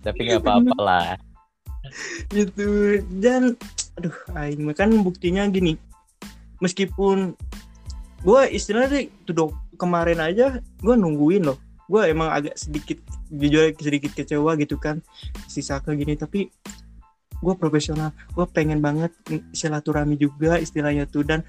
tapi 0.05 0.19
nggak 0.25 0.41
apa-apa 0.41 0.77
lah 0.81 1.09
gitu 2.33 2.97
dan 3.21 3.53
aduh 3.97 4.15
aing 4.37 4.65
mah 4.65 4.73
kan 4.73 4.89
buktinya 5.01 5.45
gini 5.49 5.77
meskipun 6.61 7.37
gue 8.25 8.41
istilahnya 8.51 9.07
tuh 9.23 9.33
dok 9.33 9.51
kemarin 9.79 10.19
aja 10.19 10.59
gue 10.59 10.95
nungguin 10.97 11.47
loh 11.47 11.57
gue 11.89 12.01
emang 12.05 12.29
agak 12.29 12.53
sedikit 12.59 12.99
jujur 13.31 13.73
sedikit 13.79 14.11
kecewa 14.13 14.53
gitu 14.59 14.77
kan 14.77 15.01
si 15.49 15.63
Saka 15.65 15.95
gini 15.95 16.13
tapi 16.19 16.51
gue 17.39 17.53
profesional 17.55 18.11
gue 18.35 18.45
pengen 18.51 18.83
banget 18.83 19.11
silaturahmi 19.55 20.19
juga 20.19 20.59
istilahnya 20.59 21.07
tuh. 21.07 21.23
Dan 21.25 21.43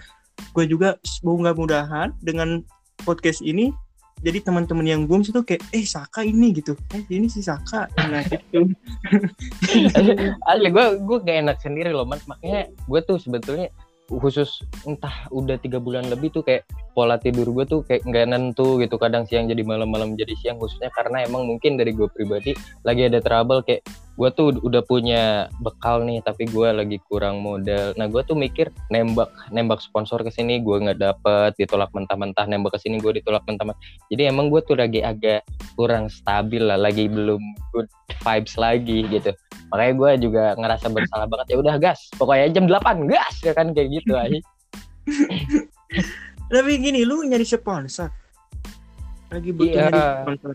gue 0.56 0.64
juga 0.64 0.96
semoga 1.04 1.52
mudahan 1.52 2.14
dengan 2.22 2.64
podcast 3.04 3.40
ini 3.44 3.72
jadi 4.20 4.44
teman-teman 4.44 4.84
yang 4.84 5.02
belum 5.08 5.24
situ 5.24 5.40
kayak 5.40 5.64
eh 5.72 5.84
Saka 5.84 6.20
ini 6.20 6.52
gitu. 6.52 6.76
Eh 6.92 7.04
ini 7.08 7.26
si 7.32 7.40
Saka. 7.40 7.88
Nah 7.96 8.20
gitu. 8.32 8.68
Asli 10.44 10.68
gue 10.68 10.86
gue 11.00 11.18
gak 11.24 11.38
enak 11.48 11.56
sendiri 11.64 11.90
loh 11.96 12.04
man 12.04 12.20
makanya 12.28 12.68
gue 12.68 13.00
tuh 13.04 13.16
sebetulnya 13.16 13.72
khusus 14.10 14.66
entah 14.90 15.30
udah 15.30 15.54
tiga 15.62 15.78
bulan 15.78 16.10
lebih 16.10 16.34
tuh 16.34 16.42
kayak 16.42 16.66
pola 16.98 17.14
tidur 17.14 17.46
gue 17.54 17.62
tuh 17.62 17.80
kayak 17.86 18.02
nggak 18.04 18.26
nentu 18.28 18.76
gitu. 18.82 19.00
Kadang 19.00 19.24
siang 19.24 19.48
jadi 19.48 19.62
malam-malam 19.64 20.18
jadi 20.18 20.36
siang. 20.36 20.60
Khususnya 20.60 20.92
karena 20.92 21.24
emang 21.24 21.48
mungkin 21.48 21.80
dari 21.80 21.96
gue 21.96 22.10
pribadi 22.12 22.52
lagi 22.84 23.08
ada 23.08 23.22
trouble 23.24 23.64
kayak 23.64 23.86
gue 24.20 24.30
tuh 24.36 24.52
udah 24.60 24.84
punya 24.84 25.48
bekal 25.64 26.04
nih 26.04 26.20
tapi 26.20 26.44
gue 26.44 26.68
lagi 26.68 27.00
kurang 27.08 27.40
modal 27.40 27.96
nah 27.96 28.04
gue 28.04 28.20
tuh 28.20 28.36
mikir 28.36 28.68
nembak 28.92 29.32
nembak 29.48 29.80
sponsor 29.80 30.20
ke 30.20 30.28
sini 30.28 30.60
gue 30.60 30.76
nggak 30.76 31.00
dapet 31.00 31.56
ditolak 31.56 31.88
mentah-mentah 31.96 32.44
nembak 32.44 32.76
ke 32.76 32.84
sini 32.84 33.00
gue 33.00 33.16
ditolak 33.16 33.40
mentah-mentah 33.48 33.80
jadi 34.12 34.28
emang 34.28 34.52
gue 34.52 34.60
tuh 34.60 34.76
lagi 34.76 35.00
agak 35.00 35.40
kurang 35.72 36.12
stabil 36.12 36.60
lah 36.60 36.76
lagi 36.76 37.08
belum 37.08 37.40
good 37.72 37.88
vibes 38.20 38.60
lagi 38.60 39.08
gitu 39.08 39.32
makanya 39.72 39.94
gue 39.96 40.10
juga 40.28 40.44
ngerasa 40.60 40.92
bersalah 40.92 41.24
banget 41.24 41.46
ya 41.50 41.56
udah 41.56 41.76
gas 41.80 42.12
pokoknya 42.20 42.52
jam 42.52 42.68
8 42.68 43.08
gas 43.08 43.34
ya 43.40 43.56
kan 43.56 43.72
kayak 43.72 43.88
gitu 43.88 44.12
aja 44.12 44.36
Tapi 46.50 46.82
gini, 46.82 47.06
lu 47.06 47.22
nyari 47.22 47.46
sponsor. 47.46 48.10
Lagi 49.30 49.50
butuh 49.54 49.70
Iya. 49.70 49.86
nyari 49.86 50.02
sponsor. 50.26 50.50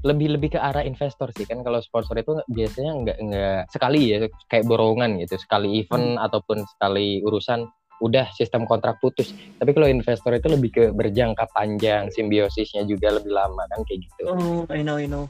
Lebih 0.00 0.36
lebih 0.36 0.48
ke 0.56 0.58
arah 0.60 0.84
investor 0.84 1.28
sih. 1.36 1.44
Kan 1.44 1.60
kalau 1.60 1.80
sponsor 1.84 2.16
itu 2.16 2.40
biasanya 2.48 2.92
nggak 3.04 3.18
nggak 3.20 3.60
sekali 3.72 4.00
ya 4.12 4.16
kayak 4.48 4.64
borongan 4.64 5.20
gitu. 5.20 5.36
Sekali 5.36 5.84
event 5.84 6.16
ataupun 6.16 6.64
sekali 6.64 7.20
urusan 7.24 7.68
udah 8.00 8.32
sistem 8.32 8.64
kontrak 8.64 8.96
putus. 8.98 9.36
Tapi 9.60 9.76
kalau 9.76 9.86
investor 9.86 10.32
itu 10.32 10.48
lebih 10.48 10.70
ke 10.72 10.84
berjangka 10.96 11.44
panjang 11.52 12.08
simbiosisnya 12.08 12.88
juga 12.88 13.12
lebih 13.12 13.32
lama 13.32 13.68
kan 13.68 13.84
kayak 13.84 14.08
gitu. 14.08 14.22
Oh, 14.24 14.64
I 14.72 14.80
know, 14.80 14.96
I 14.96 15.04
know. 15.04 15.28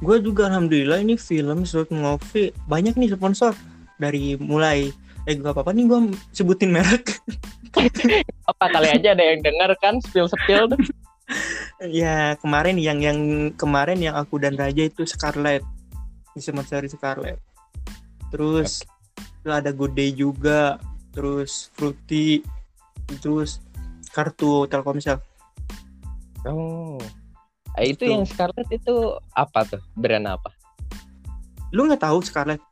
Gue 0.00 0.22
juga 0.22 0.48
alhamdulillah 0.48 1.02
ini 1.02 1.18
film 1.18 1.66
Short 1.66 1.90
Movie. 1.90 2.54
Banyak 2.70 2.94
nih 2.96 3.12
sponsor. 3.12 3.52
Dari 4.00 4.38
mulai 4.40 4.88
eh 5.28 5.36
gak 5.36 5.52
apa-apa 5.52 5.76
nih 5.76 5.84
gue 5.84 6.00
sebutin 6.32 6.72
merek. 6.72 7.20
Apa 8.50 8.72
kali 8.72 8.88
aja 8.88 9.12
ada 9.12 9.20
yang 9.20 9.44
dengar 9.44 9.74
kan? 9.82 10.00
Spill 10.00 10.30
spill 10.30 10.72
tuh 10.72 10.80
ya 12.02 12.36
kemarin 12.38 12.76
yang 12.76 12.98
yang 13.00 13.18
kemarin 13.54 13.98
yang 14.02 14.14
aku 14.18 14.36
dan 14.36 14.58
Raja 14.58 14.86
itu 14.86 15.06
Scarlett 15.06 15.64
disponsori 16.36 16.90
Scarlett 16.90 17.40
terus 18.30 18.84
terus 19.40 19.54
ada 19.56 19.72
Good 19.72 19.96
Day 19.96 20.12
juga. 20.12 20.76
Terus 21.10 21.72
Fruity. 21.74 22.44
Terus 23.18 23.58
kartu 24.14 24.68
Telkomsel. 24.70 25.18
Oh. 26.46 27.00
Ah, 27.74 27.82
itu 27.82 28.06
Gitu. 28.06 28.12
yang 28.14 28.22
Scarlett 28.28 28.70
itu 28.70 29.18
apa 29.34 29.66
tuh? 29.66 29.82
Brand 29.98 30.38
apa? 30.38 30.54
Lu 31.74 31.88
nggak 31.88 32.04
tahu 32.04 32.22
Scarlett 32.22 32.62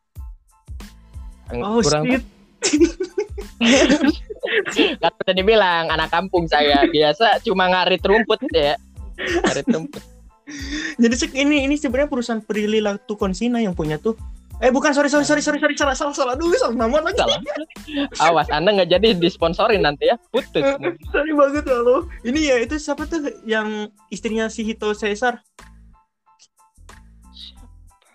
oh 1.57 1.81
kurang 1.81 2.05
shit 2.05 2.25
kan 5.03 5.13
tadi 5.25 5.43
bilang 5.43 5.91
anak 5.91 6.09
kampung 6.11 6.47
saya. 6.47 6.85
Biasa 6.89 7.43
cuma 7.45 7.69
ngarit 7.69 8.03
rumput 8.05 8.41
ya 8.55 8.79
ngarit 9.19 9.67
rumput. 9.69 10.03
Jadi 10.97 11.15
ini 11.37 11.69
ini 11.69 11.77
sebenarnya 11.77 12.09
perusahaan 12.09 12.41
Prilly 12.41 12.81
Latukonsina 12.81 13.61
yang 13.61 13.77
punya 13.77 14.01
tuh. 14.01 14.17
Eh 14.59 14.75
bukan 14.75 14.91
sorry 14.91 15.07
sorry 15.07 15.23
sorry 15.23 15.39
sorry 15.39 15.61
sorry 15.63 15.77
salah 15.79 15.95
salah 15.95 16.15
salah. 16.17 16.35
Dulu 16.35 16.55
salah 16.59 16.75
nama 16.75 16.99
lagi. 17.05 17.21
Salah. 17.21 17.39
Awas 18.27 18.49
anda 18.51 18.75
nggak 18.75 18.91
jadi 18.91 19.09
disponsorin 19.15 19.85
nanti 19.85 20.11
ya. 20.11 20.17
Putus. 20.33 20.65
Sorry 21.13 21.33
banget 21.37 21.69
lo 21.69 22.09
ini 22.27 22.49
ya 22.49 22.57
itu 22.59 22.75
siapa 22.81 23.07
tuh 23.07 23.23
yang 23.47 23.93
istrinya 24.11 24.51
si 24.51 24.67
Hito 24.67 24.91
Caesar 24.97 25.45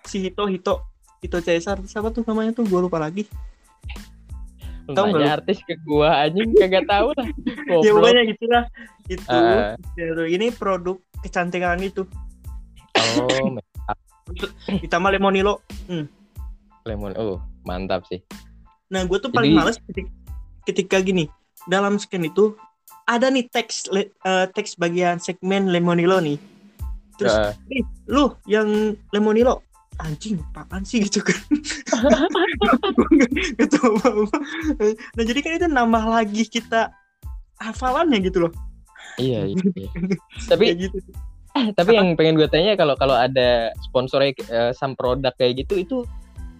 si 0.03 0.19
Hito 0.19 0.43
Hito. 0.49 0.83
Hito 1.23 1.39
Caesar 1.39 1.79
siapa 1.87 2.11
tuh 2.11 2.27
namanya 2.27 2.51
tuh? 2.51 2.67
Gue 2.67 2.83
lupa 2.83 2.99
lagi 2.99 3.29
Tahu 4.83 5.05
nggak 5.09 5.21
Nanya 5.23 5.35
artis 5.39 5.57
ke 5.63 5.79
gua 5.87 6.27
anjing 6.27 6.51
kagak 6.59 6.83
tahu 6.85 7.15
lah. 7.15 7.27
Ya 7.79 7.91
pokoknya 7.95 8.21
gitulah. 8.27 8.63
Itu 9.07 9.23
tuh, 9.95 10.27
ini 10.27 10.51
produk 10.51 10.99
kecantikan 11.23 11.79
itu. 11.79 12.03
Oh 13.19 13.47
me- 13.55 13.63
ditambah 14.79 15.15
lemonilo. 15.15 15.63
Lemon 16.83 17.15
oh 17.15 17.39
mantap 17.63 18.03
sih. 18.11 18.19
Nah 18.91 19.07
gue 19.07 19.17
tuh 19.17 19.31
paling 19.31 19.55
Jadi- 19.55 19.59
males 19.63 19.77
ketika, 19.87 20.11
ketika 20.67 20.97
gini 20.99 21.31
dalam 21.65 21.95
scan 21.95 22.27
itu 22.27 22.59
ada 23.07 23.31
nih 23.31 23.47
teks 23.47 23.87
le- 23.87 24.11
eh, 24.19 24.45
teks 24.51 24.75
bagian 24.75 25.15
segmen 25.15 25.71
lemonilo 25.71 26.19
nih. 26.19 26.35
Terus 27.15 27.35
Eh, 27.69 27.79
"Ih, 27.79 27.85
lu 28.09 28.35
yang 28.43 28.67
lemonilo 29.15 29.63
anjing 30.01 30.41
apaan 30.57 30.81
sih 30.81 31.05
gitu 31.05 31.21
kan. 31.21 31.37
Nggak 33.57 33.69
tahu 33.69 33.93
apa-apa. 33.99 34.37
Nah 34.89 35.23
jadi 35.23 35.39
kan 35.43 35.51
itu 35.59 35.67
nambah 35.69 36.03
lagi 36.09 36.43
kita 36.49 36.89
hafalannya 37.61 38.19
gitu 38.25 38.47
loh. 38.49 38.53
Iya, 39.21 39.45
iya, 39.53 39.61
iya. 39.77 39.89
tapi 40.49 40.73
kayak 40.73 40.77
gitu. 40.89 40.97
Tapi 41.53 41.91
yang 41.93 42.17
pengen 42.17 42.33
gue 42.33 42.49
tanya 42.49 42.73
kalau 42.73 42.97
kalau 42.97 43.13
ada 43.13 43.69
sponsornya 43.85 44.33
eh, 44.49 44.71
sam 44.73 44.97
produk 44.97 45.37
kayak 45.37 45.65
gitu 45.65 45.85
itu 45.85 45.97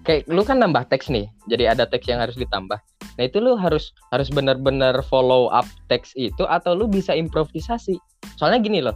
kayak 0.06 0.30
lu 0.30 0.46
kan 0.46 0.62
nambah 0.62 0.86
teks 0.94 1.10
nih. 1.10 1.26
Jadi 1.50 1.64
ada 1.66 1.90
teks 1.90 2.06
yang 2.06 2.22
harus 2.22 2.38
ditambah. 2.38 2.78
Nah 3.18 3.24
itu 3.26 3.42
lu 3.42 3.58
harus 3.58 3.90
harus 4.14 4.30
benar-benar 4.30 5.02
follow 5.10 5.50
up 5.50 5.66
teks 5.90 6.14
itu 6.14 6.46
atau 6.46 6.78
lu 6.78 6.86
bisa 6.86 7.18
improvisasi? 7.18 7.98
Soalnya 8.38 8.62
gini 8.62 8.86
loh 8.86 8.94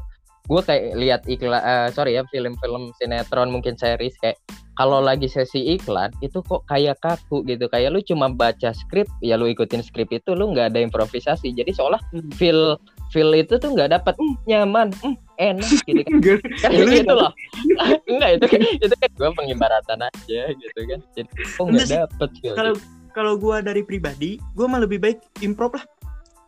gue 0.47 0.61
kayak 0.63 0.95
lihat 0.95 1.21
iklan 1.27 1.59
eh, 1.59 1.87
sorry 1.91 2.15
ya 2.15 2.23
film-film 2.31 2.95
sinetron 2.95 3.51
mungkin 3.51 3.75
series 3.75 4.15
kayak 4.23 4.39
kalau 4.77 5.01
lagi 5.01 5.25
sesi 5.25 5.73
iklan 5.73 6.13
itu 6.21 6.37
kok 6.45 6.61
kayak 6.69 7.01
kaku 7.01 7.41
gitu. 7.49 7.65
Kayak 7.65 7.97
lu 7.97 7.99
cuma 8.05 8.29
baca 8.29 8.69
skrip 8.71 9.09
ya 9.25 9.33
lu 9.33 9.49
ikutin 9.49 9.81
skrip 9.81 10.07
itu 10.13 10.37
lu 10.37 10.53
nggak 10.53 10.71
ada 10.71 10.79
improvisasi. 10.85 11.49
Jadi 11.51 11.73
seolah 11.73 11.97
Hmm. 12.13 12.29
feel 12.37 12.77
feel 13.09 13.33
itu 13.33 13.57
tuh 13.57 13.73
nggak 13.73 13.97
dapat 13.97 14.13
"Hmm, 14.21 14.37
nyaman 14.45 14.93
hmm, 15.01 15.17
enak 15.41 15.71
gitu 15.81 16.01
kan. 16.05 16.19
Lu 16.77 16.85
gitu 16.93 17.09
loh. 17.09 17.31
Enggak 18.11 18.29
itu 18.37 18.45
kan 18.53 18.61
itu 18.77 18.95
kan 19.01 19.09
gue 19.17 19.29
pengibaratan 19.33 19.99
aja 20.05 20.41
gitu 20.53 20.79
kan. 20.85 20.99
Jadi 21.17 21.29
kok 21.57 21.65
nggak 21.65 21.87
dapet 21.89 22.29
gitu 22.45 22.53
kalau 22.53 22.73
kalau 23.17 23.33
gue 23.33 23.57
dari 23.65 23.81
pribadi 23.81 24.37
gue 24.53 24.65
mah 24.69 24.77
lebih 24.77 25.01
baik 25.01 25.17
improv 25.41 25.73
lah 25.73 25.81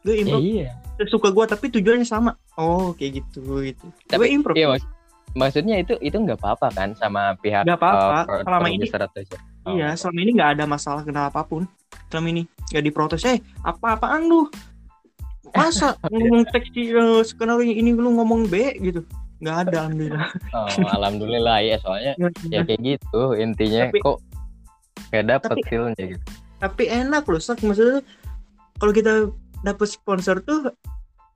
gue 0.02 0.14
Ya, 0.14 0.22
improv 0.24 0.42
iya 0.42 0.70
suka 1.08 1.32
gue 1.32 1.46
tapi 1.48 1.66
tujuannya 1.70 2.04
sama 2.04 2.36
oh 2.56 2.92
kayak 2.94 3.24
gitu 3.24 3.64
gitu 3.64 3.86
gue 3.88 4.10
Tapi- 4.10 4.32
improv 4.32 4.56
iya 4.56 4.68
mas 4.68 4.84
maksudnya 5.32 5.78
itu 5.78 5.94
itu 6.00 6.18
nggak 6.18 6.42
apa-apa 6.42 6.68
kan 6.74 6.90
sama 6.96 7.38
pihak 7.38 7.62
Nggak 7.62 7.78
apa-apa, 7.78 8.18
eh, 8.18 8.26
pro- 8.26 8.44
selama 8.44 8.68
ini-. 8.68 8.90
Oh. 9.62 9.76
Iya, 9.78 9.88
selama 9.94 10.20
ini 10.20 10.32
nggak 10.34 10.52
ada 10.58 10.66
masalah 10.66 11.02
kena 11.06 11.30
apa 11.30 11.46
pun. 11.46 11.70
Selama 12.10 12.28
ini 12.34 12.42
nggak 12.74 12.82
diprotes. 12.82 13.22
Eh, 13.22 13.38
apa-apaan 13.62 14.26
lu? 14.26 14.50
Masa 15.54 15.94
ngomong 16.10 16.50
teks 16.50 16.74
di 16.74 16.90
uh, 16.94 17.22
skenario 17.22 17.62
ini 17.66 17.94
lu 17.94 18.10
ngomong 18.18 18.50
B 18.50 18.74
gitu? 18.82 19.06
Nggak 19.38 19.70
ada, 19.70 19.78
alhamdulillah. 19.86 20.30
Oh, 20.50 20.68
alhamdulillah 20.98 21.58
ya 21.62 21.76
soalnya 21.78 22.14
ya 22.50 22.66
kayak 22.66 22.82
gitu 22.82 23.22
intinya 23.38 23.86
Tapi- 23.86 24.02
kok 24.02 24.18
gak 25.10 25.26
dapet 25.30 25.50
tapi- 25.54 25.66
feelnya 25.70 26.04
gitu. 26.10 26.26
Tapi 26.58 26.84
enak 26.90 27.24
loh, 27.24 27.38
Sak. 27.38 27.62
Maksudnya 27.62 28.02
kalau 28.76 28.92
kita 28.92 29.30
dapet 29.64 29.88
sponsor 29.88 30.40
tuh 30.44 30.72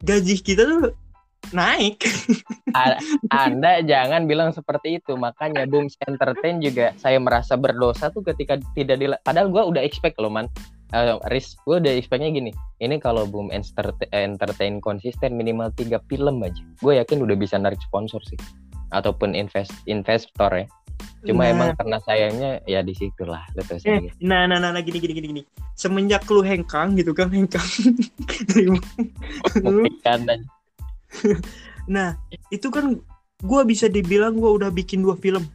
gaji 0.04 0.36
kita 0.40 0.64
tuh 0.68 0.96
naik. 1.52 2.00
Anda 3.30 3.84
jangan 3.84 4.26
bilang 4.26 4.56
seperti 4.56 5.04
itu. 5.04 5.20
Makanya 5.20 5.68
Booms 5.68 6.00
Entertain 6.08 6.64
juga 6.64 6.96
saya 6.96 7.20
merasa 7.20 7.60
berdosa 7.60 8.08
tuh 8.10 8.24
ketika 8.24 8.56
tidak 8.74 8.98
dila 9.00 9.20
padahal 9.28 9.52
gua 9.52 9.68
udah 9.68 9.84
expect 9.84 10.16
loh 10.20 10.32
man. 10.32 10.48
Eh, 10.94 11.18
Riz 11.34 11.58
gue 11.66 11.82
udah 11.82 11.90
expectnya 11.98 12.30
gini. 12.30 12.54
Ini 12.78 13.02
kalau 13.02 13.26
Boom 13.26 13.50
Entertain, 13.50 14.14
Entertain 14.14 14.78
konsisten 14.78 15.34
minimal 15.34 15.74
tiga 15.74 15.98
film 16.06 16.46
aja. 16.46 16.62
Gue 16.86 17.02
yakin 17.02 17.18
udah 17.26 17.34
bisa 17.34 17.58
narik 17.58 17.82
sponsor 17.82 18.22
sih. 18.30 18.38
Ataupun 18.94 19.34
invest 19.34 19.74
investor 19.90 20.54
ya 20.54 20.70
cuma 21.24 21.48
Nah. 21.48 21.52
emang 21.56 21.70
karena 21.80 21.98
sayangnya 22.04 22.52
ya 22.68 22.84
di 22.84 22.92
situ 22.92 23.24
lah 23.24 23.48
Eh, 23.84 24.12
nah, 24.20 24.44
nah, 24.44 24.60
nah, 24.60 24.76
nah, 24.76 24.84
gini, 24.84 25.00
gini, 25.00 25.14
gini, 25.16 25.28
gini. 25.32 25.42
Semenjak 25.74 26.28
lu 26.28 26.44
hengkang 26.44 27.00
gitu 27.00 27.16
kan, 27.16 27.32
hengkang. 27.32 27.64
Dan 30.06 30.44
nah, 31.88 32.20
itu 32.52 32.68
kan 32.74 33.00
gua 33.44 33.64
bisa 33.64 33.88
dibilang 33.88 34.36
gua 34.36 34.52
udah 34.56 34.70
bikin 34.70 35.04
dua 35.04 35.16
film. 35.16 35.48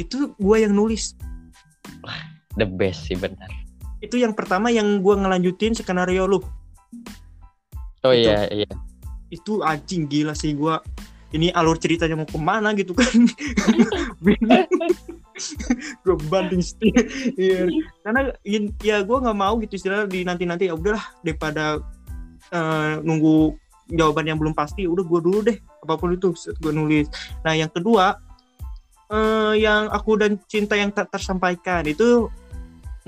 Itu 0.00 0.32
gua 0.40 0.64
yang 0.64 0.72
nulis. 0.72 1.12
the 2.60 2.68
best 2.68 3.08
sih 3.08 3.16
benar 3.16 3.48
Itu 4.04 4.20
yang 4.20 4.36
pertama 4.36 4.68
yang 4.68 5.00
gua 5.00 5.16
ngelanjutin 5.16 5.72
skenario 5.72 6.28
lu. 6.28 6.38
oh 8.04 8.12
Itu. 8.12 8.28
iya 8.28 8.44
iya 8.52 8.68
Itu 9.32 9.64
anjing 9.64 10.08
gila 10.08 10.36
sih 10.36 10.52
gua. 10.52 10.80
Ini 11.32 11.48
alur 11.56 11.80
ceritanya 11.80 12.20
mau 12.20 12.28
ke 12.28 12.36
mana 12.36 12.76
gitu 12.76 12.92
kan. 12.92 13.08
gue 16.04 16.16
banting 16.28 16.62
setir 16.62 16.94
Iya. 17.34 17.66
karena 18.04 18.20
ya 18.82 18.96
gue 19.02 19.18
nggak 19.18 19.38
mau 19.38 19.56
gitu 19.64 19.80
istilah 19.80 20.06
di 20.06 20.22
nanti 20.22 20.44
nanti 20.44 20.68
ya 20.68 20.76
udahlah 20.76 21.02
daripada 21.24 21.80
eh, 22.52 22.94
nunggu 23.02 23.56
jawaban 23.92 24.28
yang 24.28 24.38
belum 24.38 24.54
pasti 24.54 24.86
udah 24.86 25.04
gue 25.04 25.20
dulu 25.20 25.38
deh 25.44 25.58
apa 25.82 25.94
pun 25.98 26.14
itu 26.14 26.32
gue 26.36 26.72
nulis 26.72 27.06
nah 27.42 27.56
yang 27.56 27.72
kedua 27.72 28.16
eh, 29.10 29.54
yang 29.60 29.90
aku 29.90 30.20
dan 30.20 30.38
cinta 30.46 30.78
yang 30.78 30.94
tak 30.94 31.10
tersampaikan 31.10 31.84
itu 31.88 32.30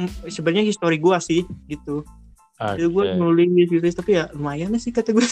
mm, 0.00 0.28
sebenarnya 0.28 0.66
histori 0.66 0.98
gue 0.98 1.16
sih 1.22 1.46
gitu 1.70 2.02
itu 2.55 2.86
gue 2.86 3.05
Oke. 3.11 3.18
nulis 3.18 3.50
gitu 3.66 3.82
tapi 3.90 4.14
ya 4.14 4.30
lumayan 4.30 4.70
sih 4.78 4.94
kata 4.94 5.11
gue 5.11 5.26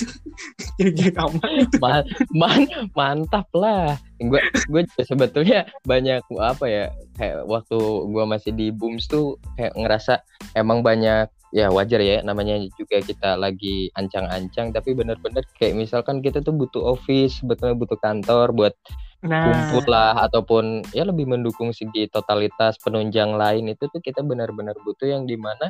jadi 0.82 1.14
aman 1.22 1.70
Ma- 1.78 2.06
man- 2.34 2.70
mantap 2.98 3.46
lah. 3.54 3.94
Gue 4.18 4.42
gue 4.66 4.82
sebetulnya 5.06 5.70
banyak 5.86 6.26
apa 6.42 6.66
ya 6.66 6.84
kayak 7.14 7.46
waktu 7.46 7.78
gue 8.10 8.24
masih 8.26 8.50
di 8.58 8.74
booms 8.74 9.06
tuh 9.06 9.38
kayak 9.54 9.70
ngerasa 9.78 10.18
emang 10.58 10.82
banyak 10.82 11.30
ya 11.52 11.68
wajar 11.68 12.00
ya 12.00 12.24
namanya 12.24 12.56
juga 12.80 13.04
kita 13.04 13.36
lagi 13.36 13.92
ancang-ancang 13.94 14.72
tapi 14.72 14.96
bener-bener 14.96 15.44
kayak 15.60 15.76
misalkan 15.76 16.24
kita 16.24 16.40
tuh 16.40 16.56
butuh 16.56 16.96
office 16.96 17.44
sebetulnya 17.44 17.76
butuh 17.76 18.00
kantor 18.00 18.56
buat 18.56 18.74
nah. 19.20 19.68
kumpul 19.68 19.84
lah 19.84 20.16
ataupun 20.26 20.80
ya 20.96 21.04
lebih 21.04 21.28
mendukung 21.28 21.70
segi 21.76 22.08
totalitas 22.08 22.80
penunjang 22.80 23.36
lain 23.36 23.68
itu 23.68 23.84
tuh 23.92 24.00
kita 24.00 24.24
benar-benar 24.24 24.72
butuh 24.80 25.04
yang 25.04 25.28
di 25.28 25.36
mana 25.36 25.68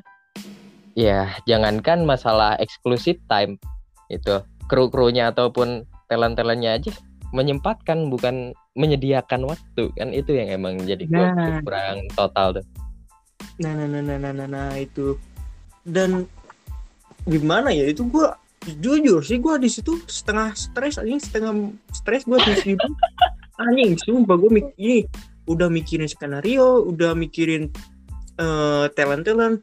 ya 0.93 1.32
jangankan 1.49 2.05
masalah 2.05 2.57
exclusive 2.61 3.18
time 3.28 3.57
itu 4.12 4.40
kru-krunya 4.68 5.32
ataupun 5.32 5.88
talent-talentnya 6.12 6.76
aja 6.76 6.93
menyempatkan 7.32 8.12
bukan 8.12 8.53
menyediakan 8.76 9.49
waktu 9.49 9.88
kan 9.97 10.12
itu 10.12 10.36
yang 10.36 10.53
emang 10.53 10.80
jadi 10.84 11.09
Nah. 11.09 11.64
kurang 11.64 12.05
total 12.12 12.61
tuh. 12.61 12.64
Nah 13.61 13.72
nah 13.72 13.88
nah 13.88 14.01
nah 14.05 14.16
nah 14.20 14.32
nah, 14.32 14.49
nah, 14.49 14.70
itu. 14.76 15.16
Dan 15.82 16.28
gimana 17.24 17.72
ya 17.72 17.88
itu 17.88 18.05
gua 18.05 18.36
jujur 18.78 19.24
sih 19.24 19.40
gua 19.40 19.57
di 19.57 19.66
situ 19.72 19.99
setengah 20.07 20.55
stres 20.55 21.01
anjing 21.01 21.18
setengah 21.18 21.72
stres 21.97 22.28
gua 22.28 22.38
di 22.45 22.55
situ. 22.61 22.88
Anjing 23.61 23.97
sumpah 24.01 24.36
gua 24.36 24.51
mik 24.53 24.76
ini 24.76 25.05
udah 25.49 25.68
mikirin 25.68 26.09
skenario 26.09 26.84
udah 26.86 27.12
mikirin 27.16 27.68
eh 28.40 28.86
talent 28.97 29.24
talent 29.28 29.61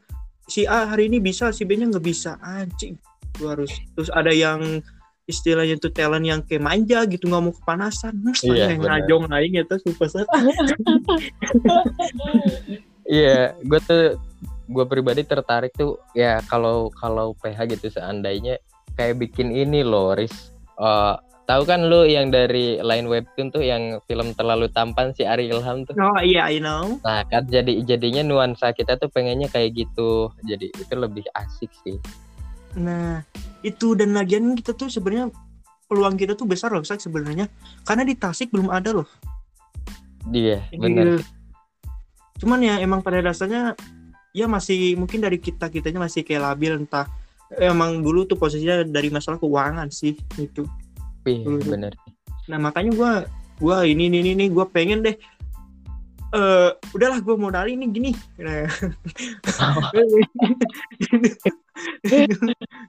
si 0.50 0.66
A 0.66 0.90
hari 0.90 1.06
ini 1.06 1.22
bisa 1.22 1.54
si 1.54 1.62
B 1.62 1.78
nya 1.78 1.86
nggak 1.86 2.02
bisa 2.02 2.34
anjing 2.42 2.98
gua 3.38 3.54
harus 3.54 3.70
terus 3.94 4.10
ada 4.10 4.34
yang 4.34 4.82
istilahnya 5.30 5.78
tuh 5.78 5.94
talent 5.94 6.26
yang 6.26 6.42
kayak 6.42 6.66
manja 6.66 7.06
gitu 7.06 7.30
nggak 7.30 7.42
mau 7.46 7.54
kepanasan 7.54 8.18
Iya, 8.42 8.74
yang 8.74 8.82
ngajong 8.82 9.30
aing 9.30 9.54
ya 9.62 9.64
tuh 9.70 9.78
Sat. 10.10 10.26
Iya, 13.10 13.58
gue 13.66 13.80
tuh 13.82 14.22
gue 14.70 14.84
pribadi 14.86 15.26
tertarik 15.26 15.74
tuh 15.74 15.98
ya 16.14 16.38
kalau 16.46 16.94
kalau 16.94 17.34
PH 17.42 17.74
gitu 17.74 17.90
seandainya 17.90 18.62
kayak 18.94 19.18
bikin 19.18 19.50
ini 19.50 19.82
loh, 19.82 20.14
Riz. 20.14 20.54
Eh, 20.78 21.14
tahu 21.50 21.66
kan 21.66 21.90
lu 21.90 22.06
yang 22.06 22.30
dari 22.30 22.78
line 22.78 23.10
webtoon 23.10 23.50
tuh 23.50 23.66
yang 23.66 23.98
film 24.06 24.30
terlalu 24.38 24.70
tampan 24.70 25.10
si 25.10 25.26
Ari 25.26 25.50
Ilham 25.50 25.82
tuh. 25.82 25.98
oh 25.98 26.22
iya 26.22 26.46
I 26.46 26.62
know 26.62 27.02
Nah, 27.02 27.26
kan 27.26 27.50
jadi 27.50 27.82
jadinya 27.82 28.22
nuansa 28.22 28.70
kita 28.70 28.94
tuh 28.94 29.10
pengennya 29.10 29.50
kayak 29.50 29.74
gitu. 29.74 30.30
Jadi 30.46 30.70
itu 30.70 30.94
lebih 30.94 31.26
asik 31.34 31.70
sih. 31.82 31.98
Nah, 32.78 33.24
itu 33.66 33.98
dan 33.98 34.14
lagian 34.14 34.54
kita 34.54 34.76
tuh 34.78 34.86
sebenarnya 34.86 35.32
peluang 35.90 36.14
kita 36.14 36.38
tuh 36.38 36.46
besar 36.46 36.70
loh, 36.70 36.86
Sak, 36.86 37.02
sebenarnya. 37.02 37.50
Karena 37.82 38.06
di 38.06 38.14
Tasik 38.14 38.54
belum 38.54 38.70
ada 38.70 38.94
loh. 38.94 39.08
Dia, 40.30 40.62
Jadi, 40.70 40.78
bener. 40.78 41.18
Cuman 42.38 42.62
ya 42.62 42.78
emang 42.78 43.02
pada 43.02 43.18
dasarnya 43.18 43.74
ya 44.30 44.46
masih 44.46 44.94
mungkin 44.94 45.18
dari 45.18 45.42
kita 45.42 45.66
kitanya 45.66 46.06
masih 46.06 46.22
kayak 46.22 46.54
labil 46.54 46.78
entah 46.78 47.10
emang 47.58 47.98
dulu 47.98 48.22
tuh 48.30 48.38
posisinya 48.38 48.86
dari 48.86 49.10
masalah 49.10 49.42
keuangan 49.42 49.90
sih 49.90 50.14
itu. 50.38 50.62
Iya, 51.30 51.46
dulu. 51.46 51.62
bener. 51.70 51.92
Nah, 52.50 52.58
makanya 52.58 52.92
gua 52.98 53.12
gua 53.62 53.86
ini 53.86 54.10
ini 54.10 54.18
ini, 54.24 54.30
ini 54.34 54.44
gua 54.50 54.66
pengen 54.66 55.06
deh 55.06 55.14
eh 56.30 56.70
udahlah 56.94 57.18
gua 57.26 57.34
mau 57.34 57.50
ini 57.66 57.90
gini. 57.90 58.14
Nah. 58.38 58.66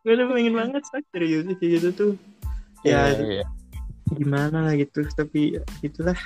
gue 0.03 0.13
udah 0.13 0.27
pengen 0.29 0.53
banget 0.53 0.83
sak 0.89 1.01
serius 1.09 1.45
kayak 1.57 1.81
gitu 1.81 1.89
tuh. 1.93 2.11
Ya, 2.81 3.13
Iya, 3.13 3.41
iya. 3.41 3.45
gimana 4.17 4.67
lah 4.67 4.73
gitu 4.75 5.05
tapi 5.15 5.55
gitulah 5.79 6.17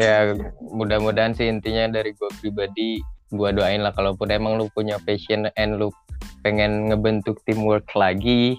ya 0.00 0.34
mudah-mudahan 0.58 1.36
sih 1.36 1.46
intinya 1.46 1.86
dari 1.92 2.10
gue 2.16 2.30
pribadi 2.42 2.98
gue 3.30 3.50
doain 3.54 3.84
lah 3.84 3.94
kalaupun 3.94 4.28
emang 4.32 4.58
lu 4.58 4.66
punya 4.74 4.98
passion 5.06 5.46
and 5.54 5.78
lu 5.78 5.94
pengen 6.42 6.90
ngebentuk 6.90 7.38
teamwork 7.46 7.86
lagi 7.94 8.58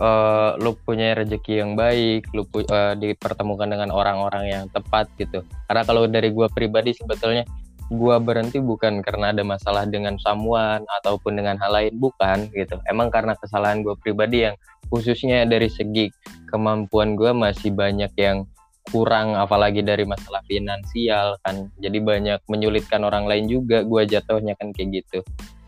eh 0.00 0.50
lu 0.56 0.72
punya 0.80 1.12
rezeki 1.12 1.60
yang 1.60 1.72
baik 1.76 2.24
lu 2.32 2.48
eh, 2.56 2.94
dipertemukan 2.96 3.68
dengan 3.68 3.92
orang-orang 3.92 4.44
yang 4.48 4.64
tepat 4.72 5.12
gitu. 5.20 5.44
Karena 5.68 5.82
kalau 5.84 6.08
dari 6.08 6.32
gue 6.32 6.48
pribadi 6.50 6.96
sebetulnya 6.96 7.44
gue 7.90 8.16
berhenti 8.22 8.62
bukan 8.62 9.02
karena 9.02 9.34
ada 9.34 9.42
masalah 9.42 9.82
dengan 9.82 10.14
someone 10.22 10.86
ataupun 11.02 11.36
dengan 11.36 11.60
hal 11.60 11.74
lain 11.74 11.94
bukan 12.00 12.48
gitu. 12.56 12.80
Emang 12.88 13.12
karena 13.12 13.36
kesalahan 13.36 13.84
gue 13.84 13.92
pribadi 14.00 14.48
yang 14.48 14.56
khususnya 14.88 15.44
dari 15.44 15.68
segi 15.68 16.08
kemampuan 16.48 17.18
gue 17.18 17.34
masih 17.36 17.74
banyak 17.74 18.10
yang 18.16 18.46
kurang 18.90 19.38
apalagi 19.38 19.84
dari 19.84 20.08
masalah 20.08 20.40
finansial 20.48 21.38
kan. 21.46 21.70
Jadi 21.78 21.98
banyak 22.00 22.40
menyulitkan 22.50 23.04
orang 23.06 23.28
lain 23.28 23.46
juga 23.46 23.86
gua 23.86 24.08
jatuhnya 24.08 24.58
kan 24.58 24.74
kayak 24.74 25.04
gitu. 25.04 25.20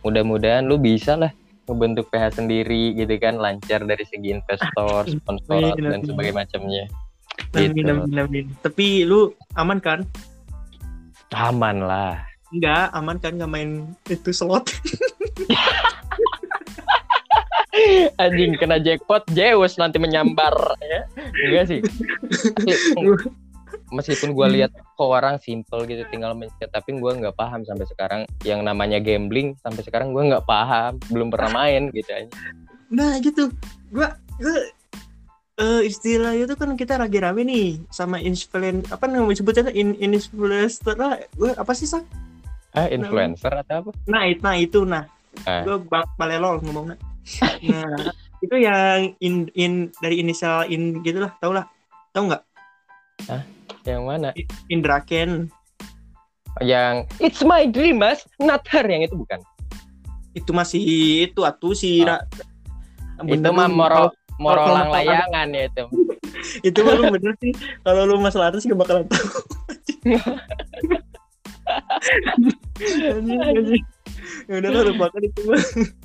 Mudah-mudahan 0.03 0.66
lu 0.66 0.80
bisa 0.80 1.14
lah 1.14 1.30
membentuk 1.70 2.10
PH 2.10 2.42
sendiri 2.42 2.94
gitu 2.96 3.14
kan 3.22 3.38
lancar 3.38 3.86
dari 3.86 4.02
segi 4.06 4.34
investor 4.34 5.06
sponsor 5.14 5.74
Amin, 5.74 5.82
dan 5.82 5.98
amin. 6.02 6.06
sebagainya 6.08 6.36
macamnya. 6.36 6.84
Amin, 7.56 7.70
Gitu. 7.72 7.88
amin, 7.88 8.18
amin. 8.20 8.46
tapi 8.60 9.08
lu 9.08 9.32
aman 9.56 9.80
kan? 9.80 10.04
Aman 11.32 11.80
lah. 11.80 12.20
Enggak 12.52 12.92
aman 12.92 13.16
kan 13.16 13.32
nggak 13.40 13.48
main 13.50 13.70
itu 14.12 14.30
slot? 14.36 14.68
Anjing 18.20 18.60
kena 18.60 18.76
jackpot 18.76 19.24
Zeus 19.32 19.80
nanti 19.80 19.96
menyambar 19.96 20.52
ya. 20.84 21.08
Enggak 21.48 21.64
sih? 21.72 21.80
Asli, 22.68 23.08
meskipun 23.93 24.32
gua 24.32 24.49
lihat 24.49 24.72
kok 24.72 25.05
orang 25.05 25.36
simple 25.38 25.84
gitu 25.84 26.03
tinggal 26.09 26.32
mencet 26.32 26.72
tapi 26.72 26.97
gua 26.97 27.12
nggak 27.14 27.36
paham 27.36 27.62
sampai 27.62 27.86
sekarang. 27.86 28.20
Yang 28.43 28.61
namanya 28.64 28.99
gambling 28.99 29.55
sampai 29.61 29.84
sekarang 29.84 30.16
gua 30.16 30.26
nggak 30.26 30.47
paham. 30.49 30.97
Belum 31.12 31.28
pernah 31.28 31.53
main 31.53 31.93
gitu 31.93 32.11
aja. 32.11 32.32
Nah 32.88 33.20
gitu. 33.20 33.53
Gua 33.93 34.16
gua 34.40 34.59
eh, 35.61 35.80
istilah 35.86 36.32
itu 36.34 36.57
kan 36.57 36.74
kita 36.74 36.97
lagi 36.97 37.20
rame 37.20 37.45
nih 37.45 37.84
sama 37.93 38.18
influen 38.18 38.80
apa 38.88 39.05
namanya 39.07 39.38
sebutnya 39.38 39.68
in, 39.76 39.95
influencer 40.01 40.97
lah. 40.97 41.20
Gua 41.36 41.53
apa 41.55 41.72
sih 41.76 41.86
sak 41.86 42.03
ah 42.72 42.88
influencer 42.88 43.53
atau 43.53 43.84
apa? 43.84 43.90
Nah 44.09 44.24
itu 44.24 44.40
nah 44.40 44.57
itu 44.57 44.80
nah. 44.88 45.05
Ah. 45.49 45.64
gue 45.64 45.80
bang 45.88 46.05
balelol 46.20 46.61
ngomongnya. 46.64 46.97
Nah 47.68 48.12
itu 48.45 48.57
yang 48.59 49.12
in 49.20 49.49
in 49.53 49.93
dari 50.01 50.24
inisial 50.24 50.64
in 50.72 51.05
gitulah. 51.05 51.36
Tau 51.40 51.53
lah. 51.53 51.68
Tau 52.16 52.28
nggak 52.28 52.43
yang 53.87 54.07
mana? 54.07 54.30
Indra 54.68 55.03
Ken. 55.03 55.51
Yang 56.61 57.09
it's 57.18 57.41
my 57.43 57.64
dream 57.64 57.99
mas. 57.99 58.22
Not 58.39 58.62
her 58.68 58.85
yang 58.85 59.03
itu 59.03 59.16
bukan? 59.16 59.41
Itu 60.33 60.53
masih 60.53 60.80
itu 61.28 61.41
atuh 61.43 61.72
si 61.72 62.05
Oh. 62.05 62.12
Ra- 62.12 62.26
itu 63.22 63.49
mah 63.53 63.68
moro 63.70 64.11
morolang 64.41 64.91
kalau- 64.91 64.95
layangan 64.97 65.49
ya 65.53 65.64
itu. 65.68 65.85
Itu 66.66 66.83
mah 66.83 66.99
lu 66.99 67.07
bener 67.14 67.33
sih. 67.39 67.55
Kalau 67.87 68.03
lu 68.05 68.18
masalah 68.18 68.51
atas 68.51 68.66
gak 68.66 68.74
bakalan 68.76 69.07
tahu 69.07 69.26
ya 74.51 74.55
udah 74.59 74.70
lah 74.74 74.83
lupakan 74.91 75.22
itu 75.22 75.41
mah. 75.47 75.62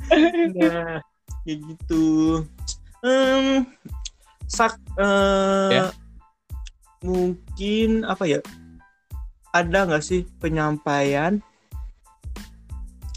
Nah 0.58 1.02
kayak 1.44 1.58
gitu. 1.74 2.06
Em, 3.02 3.66
sak 4.46 4.78
eh, 5.00 5.70
Ya. 5.74 5.84
Mungkin 7.06 8.04
apa 8.06 8.24
ya 8.26 8.40
ada 9.54 9.86
nggak 9.86 10.04
sih 10.06 10.26
penyampaian 10.42 11.40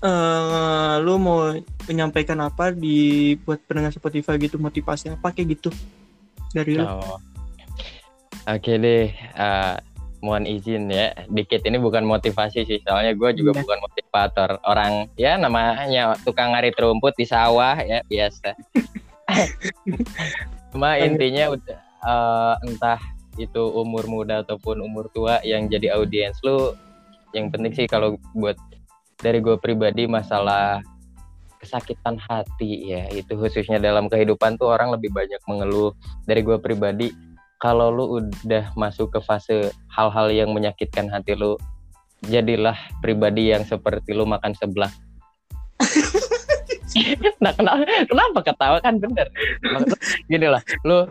eh 0.01 0.95
lu 1.05 1.21
mau 1.21 1.53
menyampaikan 1.85 2.41
apa 2.41 2.73
di 2.73 3.37
buat 3.45 3.61
pendengar 3.69 3.93
Spotify 3.93 4.41
gitu 4.41 4.57
motivasi 4.57 5.13
apa 5.13 5.29
kayak 5.29 5.61
gitu 5.61 5.71
dari 6.57 6.81
lu 6.81 6.85
Oh. 6.89 7.21
Oke 8.49 8.81
deh, 8.81 9.13
eh, 9.13 9.75
mohon 10.25 10.49
izin 10.49 10.89
ya. 10.89 11.13
Dikit 11.29 11.61
ini 11.69 11.77
bukan 11.77 12.09
motivasi 12.09 12.65
sih, 12.65 12.81
soalnya 12.81 13.13
gue 13.13 13.31
juga 13.37 13.53
Iya. 13.53 13.61
bukan 13.63 13.79
motivator. 13.85 14.51
Orang 14.65 15.13
ya 15.21 15.37
namanya 15.37 16.17
tukang 16.25 16.57
ngarit 16.57 16.73
rumput 16.81 17.13
di 17.21 17.29
sawah 17.29 17.77
ya 17.85 18.01
biasa. 18.09 18.57
Cuma 20.73 20.97
intinya 20.97 21.53
udah 21.53 21.79
eh, 22.01 22.55
entah 22.65 23.01
itu 23.39 23.63
umur 23.75 24.09
muda 24.11 24.43
ataupun 24.43 24.83
umur 24.83 25.07
tua 25.15 25.39
yang 25.47 25.71
jadi 25.71 25.95
audiens 25.95 26.39
lu, 26.43 26.75
yang 27.37 27.53
penting 27.55 27.73
sih 27.75 27.87
kalau 27.87 28.19
buat 28.35 28.59
dari 29.21 29.39
gue 29.39 29.57
pribadi 29.61 30.09
masalah 30.09 30.81
kesakitan 31.61 32.17
hati 32.17 32.89
ya 32.89 33.05
itu 33.13 33.37
khususnya 33.37 33.77
dalam 33.77 34.09
kehidupan 34.09 34.57
tuh 34.57 34.73
orang 34.73 34.97
lebih 34.97 35.13
banyak 35.13 35.39
mengeluh. 35.45 35.93
Dari 36.25 36.41
gue 36.41 36.57
pribadi 36.57 37.13
kalau 37.61 37.93
lu 37.93 38.05
udah 38.25 38.73
masuk 38.73 39.13
ke 39.13 39.21
fase 39.21 39.69
hal-hal 39.93 40.33
yang 40.33 40.51
menyakitkan 40.57 41.13
hati 41.13 41.37
lu 41.37 41.61
jadilah 42.25 42.77
pribadi 43.05 43.53
yang 43.53 43.63
seperti 43.69 44.17
lu 44.17 44.25
makan 44.25 44.57
sebelah. 44.57 44.91
Nah 47.41 47.55
kenapa? 47.55 47.87
Kenapa 47.87 48.39
ketawa? 48.43 48.77
Kan 48.83 48.99
bener. 48.99 49.31
Gini 50.27 50.51
lah 50.51 50.59
lu 50.83 51.07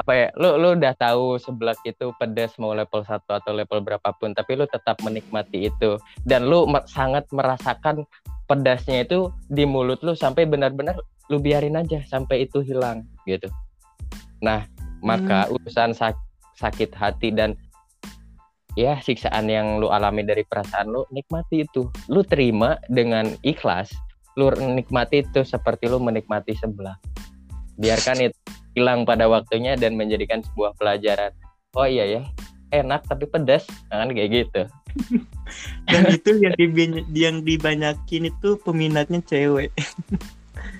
apa 0.00 0.12
ya 0.16 0.28
lu 0.40 0.56
lu 0.56 0.80
udah 0.80 0.96
tahu 0.96 1.36
seblak 1.36 1.76
itu 1.84 2.08
pedas 2.16 2.56
mau 2.56 2.72
level 2.72 3.04
1 3.04 3.20
atau 3.20 3.52
level 3.52 3.84
berapapun 3.84 4.32
tapi 4.32 4.56
lu 4.56 4.64
tetap 4.64 4.96
menikmati 5.04 5.68
itu. 5.68 6.00
Dan 6.24 6.48
lu 6.48 6.64
sangat 6.88 7.28
merasakan 7.28 8.08
pedasnya 8.48 9.04
itu 9.04 9.28
di 9.52 9.68
mulut 9.68 10.00
lu 10.00 10.16
sampai 10.16 10.48
benar-benar 10.48 10.96
lu 11.28 11.36
biarin 11.36 11.76
aja 11.76 12.00
sampai 12.08 12.48
itu 12.48 12.64
hilang 12.64 13.04
gitu. 13.28 13.52
Nah 14.40 14.64
maka 15.04 15.52
urusan 15.52 15.92
sak- 15.92 16.18
sakit 16.56 16.96
hati 16.96 17.28
dan 17.32 17.52
ya 18.76 18.96
siksaan 19.04 19.52
yang 19.52 19.84
lu 19.84 19.92
alami 19.92 20.24
dari 20.24 20.48
perasaan 20.48 20.88
lu 20.88 21.04
nikmati 21.12 21.68
itu. 21.68 21.92
Lu 22.08 22.24
terima 22.24 22.80
dengan 22.88 23.28
ikhlas 23.44 23.92
lu 24.40 24.48
nikmati 24.56 25.26
itu 25.26 25.44
seperti 25.44 25.90
lu 25.90 26.00
menikmati 26.00 26.54
sebelah 26.54 26.96
biarkan 27.76 28.30
itu 28.30 28.38
hilang 28.74 29.02
pada 29.02 29.26
waktunya 29.26 29.74
dan 29.74 29.98
menjadikan 29.98 30.44
sebuah 30.44 30.76
pelajaran. 30.78 31.34
Oh 31.74 31.86
iya 31.86 32.06
ya 32.06 32.22
enak 32.70 33.06
tapi 33.06 33.26
pedas 33.26 33.66
Nah, 33.90 34.06
kan 34.06 34.10
kayak 34.14 34.30
gitu. 34.30 34.62
Dan 35.90 36.02
itu 36.14 36.30
yang 36.38 36.54
yang 37.10 37.36
dibanyakin 37.42 38.30
itu 38.30 38.48
peminatnya 38.62 39.20
cewek. 39.26 39.70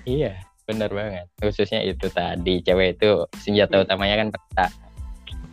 Iya 0.01 0.33
benar 0.65 0.89
banget. 0.89 1.29
Khususnya 1.37 1.85
itu 1.85 2.09
tadi 2.09 2.57
cewek 2.65 2.97
itu 2.97 3.21
senjata 3.37 3.85
utamanya 3.85 4.25
kan 4.25 4.27
peta. 4.33 4.67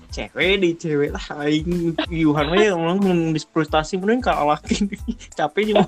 Cewek 0.09 0.65
di 0.65 0.71
cewek 0.73 1.13
lah 1.13 1.27
aing. 1.45 1.93
Yuhan 2.09 2.49
mah 2.49 2.57
ya 2.57 2.73
orang 2.73 2.97
mau 3.05 3.13
frustasi 3.53 4.01
mending 4.01 4.25
kalahin 4.25 4.89
capek 5.37 5.77
juga. 5.77 5.85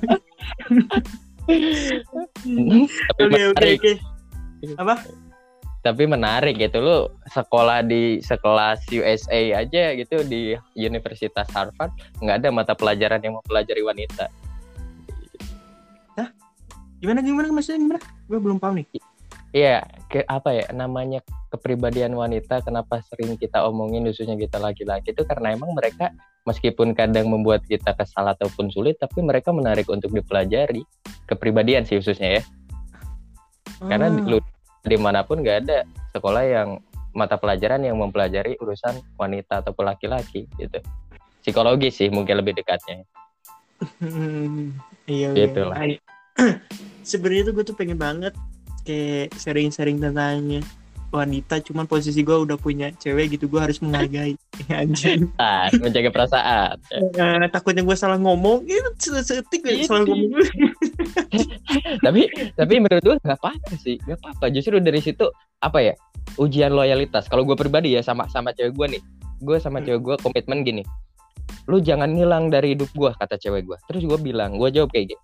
Tapi 3.17 3.25
oke 3.25 3.41
oke 3.57 3.67
oke. 3.81 3.93
Apa 4.77 4.95
tapi 5.81 6.05
menarik 6.05 6.61
gitu 6.61 6.81
lu 6.81 6.99
sekolah 7.33 7.81
di 7.81 8.21
sekelas 8.21 8.85
USA 8.93 9.65
aja 9.65 9.97
gitu 9.97 10.21
di 10.29 10.53
Universitas 10.77 11.49
Harvard 11.57 11.93
nggak 12.21 12.37
ada 12.45 12.49
mata 12.53 12.73
pelajaran 12.77 13.21
yang 13.25 13.41
mempelajari 13.41 13.81
wanita. 13.81 14.29
Gimana 17.01 17.25
gimana 17.25 17.49
maksudnya 17.49 17.81
gimana? 17.81 18.01
Gue 18.29 18.39
belum 18.39 18.61
paham 18.61 18.77
nih. 18.77 18.87
Iya, 19.51 19.83
ke 20.07 20.23
apa 20.31 20.55
ya 20.55 20.67
namanya 20.71 21.25
kepribadian 21.51 22.15
wanita 22.15 22.63
kenapa 22.63 23.03
sering 23.11 23.35
kita 23.35 23.67
omongin 23.67 24.07
khususnya 24.07 24.39
kita 24.39 24.63
laki-laki 24.63 25.11
itu 25.11 25.27
karena 25.27 25.57
emang 25.57 25.75
mereka 25.75 26.15
meskipun 26.47 26.95
kadang 26.95 27.27
membuat 27.27 27.67
kita 27.67 27.91
kesal 27.99 28.31
ataupun 28.31 28.71
sulit 28.71 28.95
tapi 29.03 29.19
mereka 29.27 29.51
menarik 29.51 29.91
untuk 29.91 30.15
dipelajari 30.15 30.87
kepribadian 31.27 31.83
sih 31.83 31.99
khususnya 31.99 32.39
ya. 32.39 32.43
Karena 33.81 34.13
di, 34.13 34.21
Ah, 34.23 34.29
lu 34.37 34.39
di 34.81 34.97
mana 34.97 35.25
pun 35.25 35.41
nggak 35.41 35.59
ada 35.67 35.79
sekolah 36.13 36.45
yang 36.45 36.69
mata 37.11 37.37
pelajaran 37.37 37.83
yang 37.83 37.99
mempelajari 37.99 38.55
urusan 38.63 39.03
wanita 39.19 39.67
ataupun 39.67 39.91
laki-laki 39.91 40.47
gitu 40.57 40.79
psikologi 41.43 41.91
sih 41.91 42.09
mungkin 42.09 42.39
lebih 42.39 42.55
dekatnya 42.55 43.03
hmm, 44.01 44.77
iya 45.11 45.29
Gitu 45.35 45.61
iya. 45.61 45.71
lah. 45.71 45.79
Sebenarnya 47.11 47.51
tuh 47.51 47.53
gue 47.59 47.65
tuh 47.67 47.77
pengen 47.77 47.99
banget 47.99 48.35
kayak 48.85 49.35
sharing-sharing 49.37 49.99
tentang 49.99 50.63
wanita 51.11 51.59
cuman 51.67 51.91
posisi 51.91 52.23
gue 52.23 52.33
udah 52.33 52.55
punya 52.55 52.95
cewek 52.95 53.35
gitu 53.35 53.51
gue 53.51 53.59
harus 53.59 53.83
menghargai. 53.83 54.39
Anjing. 54.71 55.27
Ah 55.37 55.67
menjaga 55.75 56.11
perasaan. 56.15 56.79
Eh, 56.95 57.47
takutnya 57.51 57.83
gue 57.83 57.97
salah 57.99 58.17
ngomong. 58.17 58.63
Itu 58.65 59.11
setik 59.21 59.67
gue 59.67 59.83
salah 59.85 60.07
Itu. 60.07 60.15
ngomong. 60.15 60.31
Tapi 62.07 62.23
tapi 62.55 62.75
menurut 62.79 63.03
gue 63.03 63.17
nggak 63.19 63.39
apa-apa 63.39 63.75
sih 63.79 63.99
nggak 64.07 64.19
apa-apa. 64.23 64.45
Justru 64.55 64.79
dari 64.79 65.03
situ 65.03 65.27
apa 65.61 65.83
ya 65.83 65.95
ujian 66.39 66.71
loyalitas. 66.71 67.27
Kalau 67.27 67.43
gue 67.43 67.59
pribadi 67.59 67.99
ya 67.99 68.03
sama 68.03 68.31
sama 68.31 68.55
cewek 68.55 68.75
gue 68.75 68.87
nih. 68.99 69.03
Gue 69.43 69.59
sama 69.59 69.83
Hmm. 69.83 69.87
cewek 69.91 70.01
gue 70.03 70.17
komitmen 70.23 70.63
gini. 70.63 70.83
Lu 71.67 71.83
jangan 71.83 72.15
hilang 72.15 72.49
dari 72.49 72.79
hidup 72.79 72.91
gue 72.95 73.11
kata 73.11 73.35
cewek 73.35 73.67
gue 73.67 73.77
terus 73.91 74.07
gue 74.07 74.19
bilang 74.19 74.55
gue 74.57 74.71
jawab 74.71 74.95
kayak 74.95 75.15
gini. 75.15 75.23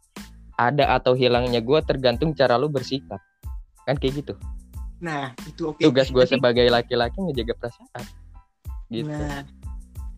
Ada 0.57 0.99
atau 0.99 1.14
hilangnya 1.14 1.62
gue 1.62 1.78
tergantung 1.87 2.34
cara 2.34 2.59
lu 2.59 2.66
bersikap. 2.66 3.22
Kan 3.87 4.03
kayak 4.03 4.26
gitu 4.26 4.34
nah 4.97 5.32
itu 5.44 5.72
oke. 5.72 5.80
Tugas 5.82 6.09
gue 6.09 6.24
sebagai 6.24 6.66
laki-laki 6.72 7.20
ngejaga 7.20 7.55
perasaan. 7.61 8.05
Gitu. 8.88 9.11
Nah, 9.11 9.42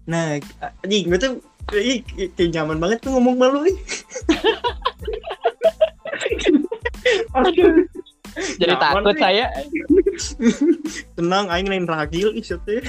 nah, 0.04 0.38
anjing 0.84 1.08
gue 1.08 1.18
tuh 1.18 1.32
kayak 1.68 2.04
nyaman 2.52 2.80
banget 2.80 2.98
tuh 3.04 3.12
ngomong 3.12 3.36
malu 3.36 3.60
jadi 8.58 8.74
nyaman 8.74 9.02
takut 9.02 9.14
nih. 9.14 9.20
saya. 9.20 9.46
Tenang, 11.18 11.50
aing 11.50 11.68
lain 11.68 11.86
ragil 11.86 12.32
ih 12.34 12.44
teh. 12.44 12.82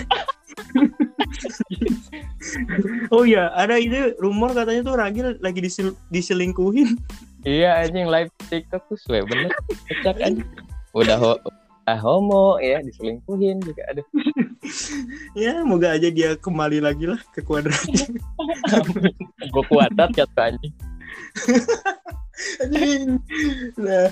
oh 3.13 3.25
iya, 3.25 3.51
ada 3.53 3.77
itu 3.77 4.13
rumor 4.21 4.53
katanya 4.53 4.81
tuh 4.85 4.95
ragil 4.97 5.37
lagi 5.41 5.59
disel- 5.61 5.97
diselingkuhin. 6.13 6.97
iya 7.47 7.79
anjing 7.83 8.11
live 8.11 8.29
tiktok 8.51 8.83
tuh 8.91 8.97
suwe 8.99 9.23
bener. 9.25 9.51
Anjing. 10.21 10.45
Udah 10.93 11.17
ho 11.17 11.31
udah 11.37 11.58
homo 11.97 12.61
ya 12.61 12.83
diselingkuhin 12.83 13.63
juga 13.63 13.83
aduh. 13.89 14.07
Ya, 15.39 15.63
moga 15.63 15.95
aja 15.95 16.11
dia 16.11 16.35
kembali 16.35 16.83
lagi 16.83 17.07
lah 17.07 17.17
ke 17.31 17.39
kuadrat. 17.41 17.79
gue 19.55 19.63
kuatat 19.71 20.11
ya 20.13 20.27
nah, 23.79 24.07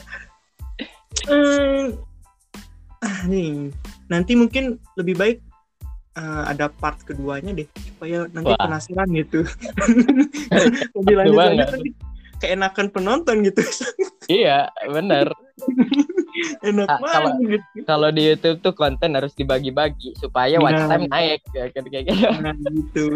ah, 3.03 3.19
nih, 3.27 3.75
nanti 4.07 4.33
mungkin 4.39 4.79
lebih 4.95 5.15
baik 5.19 5.37
eh, 6.15 6.43
ada 6.47 6.71
part 6.71 7.03
keduanya 7.03 7.51
deh 7.51 7.67
supaya 7.91 8.25
nanti 8.31 8.55
Wah. 8.55 8.61
penasaran 8.65 9.09
gitu. 9.11 9.43
Lebih 10.95 11.15
lanjut 11.19 11.35
nanti 11.59 11.91
keenakan 12.37 12.89
penonton 12.89 13.41
gitu. 13.41 13.61
iya 14.27 14.67
bener. 14.85 15.31
Enak 16.61 16.85
Ah, 16.85 17.01
kalau- 17.01 17.33
banget. 17.33 17.61
Kalau 17.83 18.09
di 18.09 18.21
YouTube 18.23 18.61
tuh 18.61 18.73
konten 18.73 19.09
harus 19.11 19.33
dibagi-bagi 19.33 20.13
supaya 20.15 20.61
watch 20.61 20.77
Nah. 20.77 20.89
time 20.91 21.07
naik 21.07 21.41
ya 21.49 21.65
kan 21.67 21.83
kayak 21.83 22.03
gitu. 22.07 22.29
Nah, 22.37 22.53
gitu. 22.53 23.07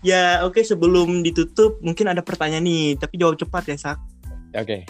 Ya 0.00 0.22
oke 0.42 0.62
sebelum 0.62 1.26
ditutup 1.26 1.82
mungkin 1.82 2.06
ada 2.06 2.22
pertanyaan 2.22 2.62
nih 2.62 2.94
tapi 2.94 3.18
jawab 3.18 3.34
cepat 3.34 3.66
ya 3.66 3.76
sak. 3.76 3.98
Oke, 4.54 4.86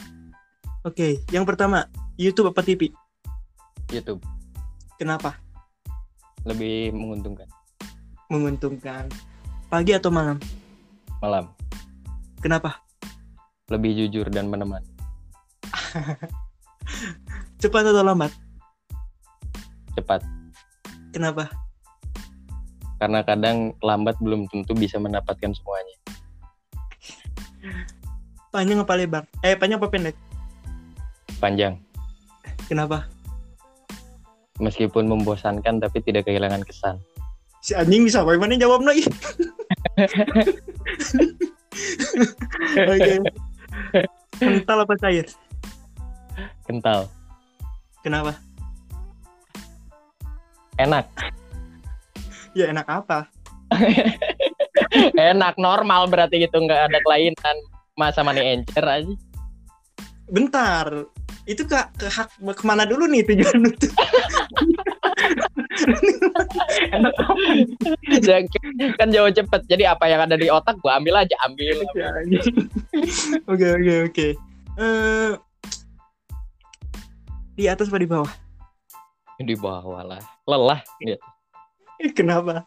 oke 0.84 1.08
yang 1.32 1.48
pertama 1.48 1.88
YouTube 2.14 2.52
apa 2.52 2.60
TV 2.60 2.92
YouTube. 3.88 4.20
Kenapa? 4.94 5.40
Lebih 6.44 6.92
menguntungkan. 6.92 7.48
Menguntungkan. 8.28 9.08
Pagi 9.66 9.96
atau 9.96 10.12
malam? 10.12 10.36
Malam, 11.18 11.48
kenapa 12.38 12.82
lebih 13.72 13.96
jujur 13.96 14.28
dan 14.28 14.52
menemani. 14.52 14.84
cepat 17.62 17.84
atau 17.88 18.04
lambat? 18.04 18.32
Cepat. 19.96 20.20
Kenapa? 21.12 21.48
Karena 23.00 23.24
kadang 23.24 23.72
lambat 23.80 24.20
belum 24.20 24.46
tentu 24.52 24.76
bisa 24.76 25.00
mendapatkan 25.00 25.52
semuanya. 25.56 25.96
panjang 28.52 28.84
apa 28.84 28.94
lebar? 28.94 29.24
Eh 29.40 29.56
panjang 29.56 29.80
apa 29.80 29.88
pendek? 29.88 30.16
Panjang, 31.40 31.80
kenapa? 32.68 33.08
Meskipun 34.60 35.08
membosankan 35.08 35.82
tapi 35.82 36.04
tidak 36.04 36.28
kehilangan 36.28 36.62
kesan. 36.62 37.00
si 37.62 37.78
anjing 37.78 38.02
bisa 38.02 38.26
apa 38.26 38.34
mana 38.34 38.58
jawab 38.58 38.82
nih 38.82 39.06
oke 42.90 43.12
kental 44.40 44.78
apa 44.84 44.94
cair? 45.00 45.26
Kental, 46.64 47.10
kenapa? 48.00 48.38
Enak, 50.80 51.04
ya 52.56 52.68
enak 52.72 52.88
apa? 52.88 53.28
Enak 55.16 55.56
normal 55.56 56.08
berarti 56.08 56.44
gitu 56.44 56.60
nggak 56.60 56.92
ada 56.92 56.98
kelainan. 57.04 57.56
Masa 57.96 58.24
money 58.24 58.40
encer 58.40 58.84
aja. 58.84 59.12
bentar. 60.32 60.88
Itu 61.44 61.68
ke 61.68 61.76
ke 61.96 62.08
hak 62.08 62.40
ke 62.40 62.64
mana 62.64 62.88
dulu 62.88 63.04
nih 63.04 63.24
tujuan 63.26 63.68
tuh 63.76 63.92
enak 66.94 67.14
Ya, 68.22 68.36
kan 68.98 69.08
jauh 69.10 69.30
cepet 69.30 69.60
jadi 69.66 69.92
apa 69.96 70.04
yang 70.08 70.24
ada 70.26 70.36
di 70.36 70.48
otak 70.48 70.76
gua 70.80 70.98
ambil 71.00 71.24
aja 71.24 71.36
ambil. 71.48 71.82
Oke 73.48 73.66
oke 73.72 73.94
oke. 74.08 74.26
Eh, 74.78 75.30
di 77.52 77.64
atas 77.68 77.88
apa 77.92 77.98
di 78.00 78.08
bawah? 78.08 78.32
di 79.42 79.58
bawah 79.58 80.06
lah 80.06 80.22
lelah 80.46 80.80
Eh, 81.02 81.18
Kenapa? 82.14 82.62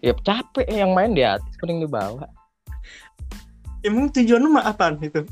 ya 0.00 0.16
capek 0.16 0.64
yang 0.70 0.96
main 0.96 1.12
di 1.12 1.20
atas 1.20 1.50
kuning 1.60 1.82
di 1.82 1.88
bawah 1.90 2.24
Emang 3.84 4.08
tujuan 4.10 4.40
lu 4.40 4.50
apaan 4.56 4.96
itu? 4.98 5.22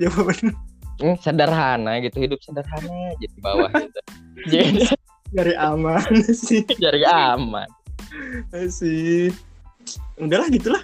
Jawaban 0.00 0.54
Hmm, 1.00 1.16
sederhana 1.16 1.96
gitu 2.04 2.20
hidup 2.20 2.40
sederhana 2.44 3.16
aja 3.16 3.24
di 3.24 3.40
bawah 3.40 3.68
gitu 3.72 4.00
jadi 4.52 4.84
dari 5.30 5.54
aman 5.54 6.02
sih 6.46 6.62
cari 6.66 7.02
aman 7.06 7.68
sih. 8.68 9.30
Udahlah 10.20 10.48
gitulah. 10.52 10.82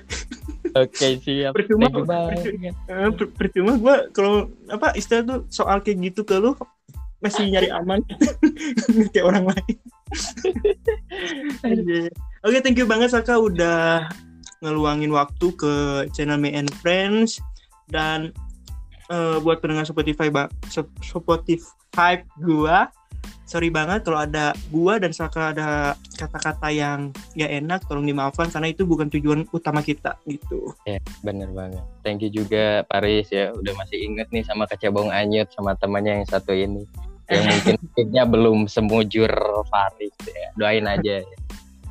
oke 0.72 1.06
siap 1.20 1.52
Percuma, 1.52 1.88
banget. 1.92 2.72
Eh, 2.88 3.10
per- 3.12 3.32
percuma 3.36 3.76
gue 3.76 3.96
kalau 4.16 4.48
apa 4.72 4.96
istilah 4.96 5.22
tuh 5.24 5.38
soal 5.52 5.84
kayak 5.84 6.10
gitu 6.12 6.24
ke 6.24 6.36
lu 6.40 6.56
masih 7.20 7.48
nyari 7.48 7.68
aman 7.72 8.00
kayak 9.12 9.26
orang 9.26 9.52
lain. 9.52 9.76
Anjir. 11.64 12.12
Oke, 12.46 12.58
thank 12.62 12.78
you 12.78 12.86
banget 12.86 13.10
Saka 13.12 13.36
udah 13.36 14.06
ngeluangin 14.64 15.12
waktu 15.12 15.52
ke 15.58 15.72
channel 16.16 16.40
Me 16.40 16.52
and 16.56 16.70
Friends 16.80 17.40
dan 17.92 18.32
eh, 19.12 19.36
buat 19.44 19.60
pendengar 19.60 19.84
Spotify 19.84 20.32
ba- 20.32 20.52
Sp- 20.72 20.92
Spotify 21.04 22.24
gua 22.40 22.88
sorry 23.46 23.70
banget 23.70 24.02
kalau 24.02 24.26
ada 24.26 24.52
gua 24.74 24.98
dan 24.98 25.14
Saka 25.14 25.54
ada 25.54 25.94
kata-kata 26.18 26.68
yang 26.74 27.14
gak 27.38 27.52
enak 27.62 27.80
tolong 27.86 28.04
dimaafkan 28.04 28.50
karena 28.50 28.74
itu 28.74 28.82
bukan 28.82 29.06
tujuan 29.06 29.46
utama 29.54 29.80
kita 29.86 30.18
gitu. 30.26 30.74
bener 31.22 31.48
banget 31.54 31.86
thank 32.02 32.20
you 32.20 32.28
juga 32.28 32.82
Paris 32.90 33.30
ya 33.30 33.54
udah 33.54 33.72
masih 33.78 34.02
inget 34.02 34.26
nih 34.34 34.42
sama 34.42 34.66
kecebong 34.66 35.14
anyut 35.14 35.46
sama 35.54 35.78
temannya 35.78 36.20
yang 36.20 36.28
satu 36.28 36.50
ini 36.50 36.82
yang 37.30 37.46
mungkin 37.50 37.76
kayaknya 37.94 38.22
belum 38.26 38.58
semujur 38.66 39.30
Faris 39.70 40.14
ya 40.26 40.50
doain 40.58 40.86
aja 40.86 41.22
ya. 41.22 41.36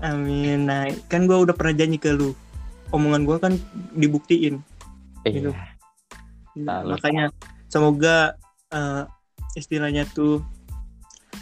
Amin. 0.03 0.67
Nah, 0.67 0.91
kan 1.07 1.23
gua 1.23 1.47
udah 1.47 1.55
pernah 1.55 1.71
janji 1.71 1.95
ke 1.95 2.11
lu. 2.11 2.35
Omongan 2.91 3.23
gua 3.23 3.37
kan 3.39 3.55
dibuktiin. 3.95 4.59
Gitu. 5.23 5.51
Iya. 5.51 5.63
Nah, 6.55 6.83
Salut. 6.83 6.91
makanya 6.99 7.25
semoga 7.71 8.35
eh, 8.71 9.03
istilahnya 9.55 10.03
tuh 10.11 10.43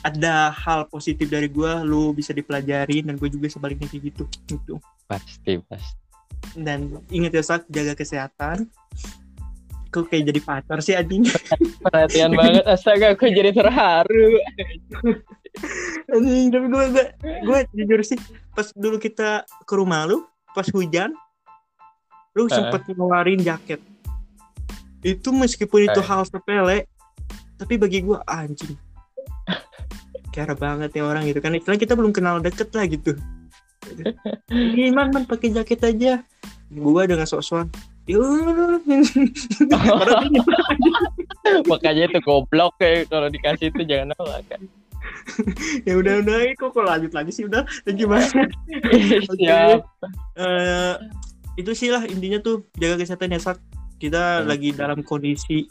ada 0.02 0.50
hal 0.50 0.90
positif 0.90 1.30
dari 1.30 1.46
gua 1.46 1.86
lu 1.86 2.10
bisa 2.12 2.34
dipelajari 2.34 3.06
dan 3.06 3.16
gue 3.16 3.30
juga 3.30 3.46
sebaliknya 3.48 3.86
kayak 3.86 4.04
gitu 4.10 4.24
gitu. 4.50 4.74
Pasti 5.06 5.62
pasti. 5.70 6.00
Dan 6.58 7.00
ingat 7.14 7.32
ya 7.38 7.44
sak 7.46 7.70
jaga 7.70 7.94
kesehatan. 7.94 8.68
Kok 9.94 10.10
kayak 10.10 10.34
jadi 10.34 10.40
pacar 10.42 10.82
sih 10.82 10.98
anjing? 10.98 11.22
Perhatian 11.86 12.34
banget 12.34 12.66
astaga 12.66 13.14
aku 13.14 13.30
jadi 13.30 13.54
terharu. 13.54 14.42
Anjing 16.10 16.50
tapi 16.50 16.66
gue 16.66 16.84
gue 16.90 17.06
gue 17.46 17.60
jujur 17.78 18.00
sih 18.02 18.18
pas 18.58 18.66
dulu 18.74 18.98
kita 18.98 19.46
ke 19.46 19.74
rumah 19.78 20.10
lu 20.10 20.26
pas 20.58 20.66
hujan 20.74 21.14
lu 22.34 22.50
Eh. 22.50 22.54
sempet 22.54 22.90
ngeluarin 22.90 23.38
jaket. 23.46 23.78
Itu 25.06 25.30
meskipun 25.30 25.94
itu 25.94 26.02
Eh. 26.02 26.06
hal 26.10 26.26
sepele 26.26 26.90
tapi 27.54 27.78
bagi 27.78 28.02
gue 28.02 28.18
anjing 28.26 28.74
care 30.34 30.58
banget 30.58 30.90
ya 30.98 31.06
orang 31.06 31.30
gitu. 31.30 31.40
Kan 31.40 31.54
istilahnya 31.54 31.82
kita 31.86 31.94
belum 31.94 32.10
kenal 32.10 32.42
deket 32.42 32.74
lah 32.74 32.90
gitu. 32.90 33.14
Gimana 34.50 35.14
man 35.14 35.24
pakai 35.30 35.54
jaket 35.54 35.86
aja. 35.86 36.26
Gue 36.74 37.06
dengan 37.06 37.30
sok-sokan. 37.30 37.70
Dingin. 38.04 39.00
makanya 41.70 42.04
itu 42.12 42.20
goblok 42.20 42.76
kayak 42.82 43.08
kalau 43.08 43.32
dikasih 43.32 43.72
itu 43.72 43.82
jangan 43.86 44.12
nolak 44.18 44.44
kan. 44.50 44.62
Ya 45.88 46.00
udah 46.00 46.24
udah 46.24 46.36
kok 46.56 46.76
kok 46.76 46.84
lanjut 46.84 47.12
lagi 47.12 47.32
sih? 47.32 47.44
Udah 47.48 47.68
thank 47.84 48.00
you 48.00 48.08
banget 48.08 48.52
siap 49.36 49.84
Eh, 50.36 50.96
itu 51.60 51.72
sih 51.76 51.92
lah 51.92 52.04
intinya 52.08 52.40
tuh 52.40 52.64
jaga 52.80 53.04
kesehatan 53.04 53.36
ya 53.36 53.40
Sak. 53.40 53.60
kita 54.00 54.44
Hmm. 54.44 54.52
lagi 54.52 54.76
dalam 54.76 55.00
kondisi 55.00 55.64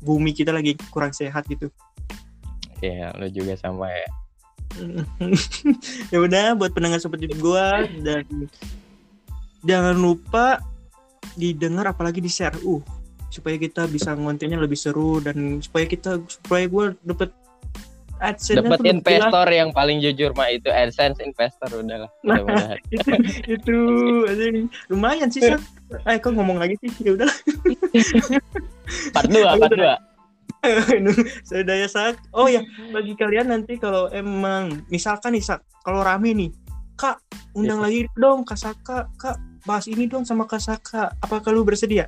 bumi 0.00 0.32
kita 0.32 0.56
lagi 0.56 0.72
kurang 0.88 1.12
sehat 1.12 1.44
gitu 1.48 1.68
ya 2.82 3.14
lo 3.14 3.26
juga 3.30 3.54
sama 3.56 3.88
ya. 3.88 4.08
Ya 6.12 6.18
udah 6.20 6.56
buat 6.56 6.74
pendengar 6.74 6.98
seperti 6.98 7.30
gua 7.38 7.86
dan 8.02 8.26
jangan 9.62 9.96
lupa 9.96 10.60
didengar 11.38 11.88
apalagi 11.88 12.20
di 12.20 12.28
share. 12.28 12.58
Uh 12.66 12.82
supaya 13.32 13.56
kita 13.56 13.88
bisa 13.88 14.12
ngontennya 14.12 14.60
lebih 14.60 14.76
seru 14.76 15.16
dan 15.24 15.64
supaya 15.64 15.88
kita 15.88 16.20
supaya 16.28 16.68
gua 16.68 16.92
dapet 17.00 17.32
adsense 18.20 18.60
dapat 18.60 18.78
investor 18.86 19.46
yang 19.50 19.72
paling 19.74 19.98
jujur 19.98 20.30
mah 20.36 20.52
itu 20.52 20.68
AdSense 20.70 21.18
investor 21.24 21.72
udahlah. 21.72 22.12
Nah. 22.22 22.38
mudah-mudahan. 22.44 22.78
itu 23.56 23.78
anjing. 24.28 24.68
lumayan 24.92 25.28
sih 25.32 25.42
eh 25.42 26.16
kok 26.20 26.32
ngomong 26.36 26.60
lagi 26.60 26.76
sih? 26.84 26.92
Ya 27.02 27.16
udah 27.16 27.30
part 29.16 29.28
dua 29.32 29.56
part 29.64 29.72
dua 29.74 29.94
sudah 31.48 31.76
ya 31.76 31.88
sak 31.90 32.22
oh 32.34 32.46
ya 32.46 32.62
bagi 32.94 33.18
kalian 33.18 33.50
nanti 33.50 33.76
kalau 33.82 34.06
emang 34.14 34.86
misalkan 34.94 35.34
nih 35.34 35.42
kalau 35.82 36.06
rame 36.06 36.30
nih 36.34 36.50
kak 36.94 37.18
undang 37.58 37.82
Iya. 37.82 37.84
lagi 37.88 38.00
dong 38.14 38.46
kak 38.46 38.58
Saka 38.60 39.10
kak 39.18 39.36
bahas 39.66 39.90
ini 39.90 40.06
dong 40.06 40.22
sama 40.22 40.46
kak 40.46 40.62
Saka 40.62 41.10
apakah 41.18 41.50
lu 41.50 41.66
bersedia? 41.66 42.06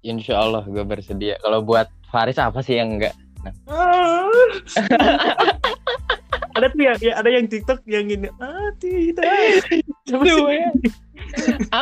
Insya 0.00 0.40
Allah 0.40 0.64
gue 0.64 0.80
bersedia. 0.80 1.36
Kalau 1.44 1.60
buat 1.60 1.92
Faris 2.08 2.40
apa 2.40 2.64
sih 2.64 2.80
yang 2.80 2.96
enggak? 2.96 3.12
Ah. 3.68 4.24
ada 6.56 6.66
tuh 6.72 6.80
ya, 6.80 6.92
ya 7.00 7.12
ada 7.20 7.28
yang 7.28 7.44
TikTok 7.48 7.84
yang 7.84 8.08
gini 8.08 8.28
ah 8.40 8.72
tidak. 8.80 9.28
Ya? 10.08 10.72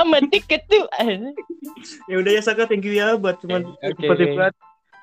Amat 0.02 0.26
tiket 0.34 0.66
tuh. 0.66 0.86
Ya 2.10 2.14
udah 2.18 2.32
ya 2.34 2.42
Saka 2.42 2.66
thank 2.66 2.82
you 2.82 2.94
ya 2.94 3.14
buat 3.14 3.38
teman 3.38 3.70
Oke. 3.86 4.02
Spotify 4.02 4.50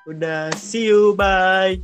udah 0.06 0.54
see 0.54 0.86
you 0.86 1.18
bye 1.18 1.82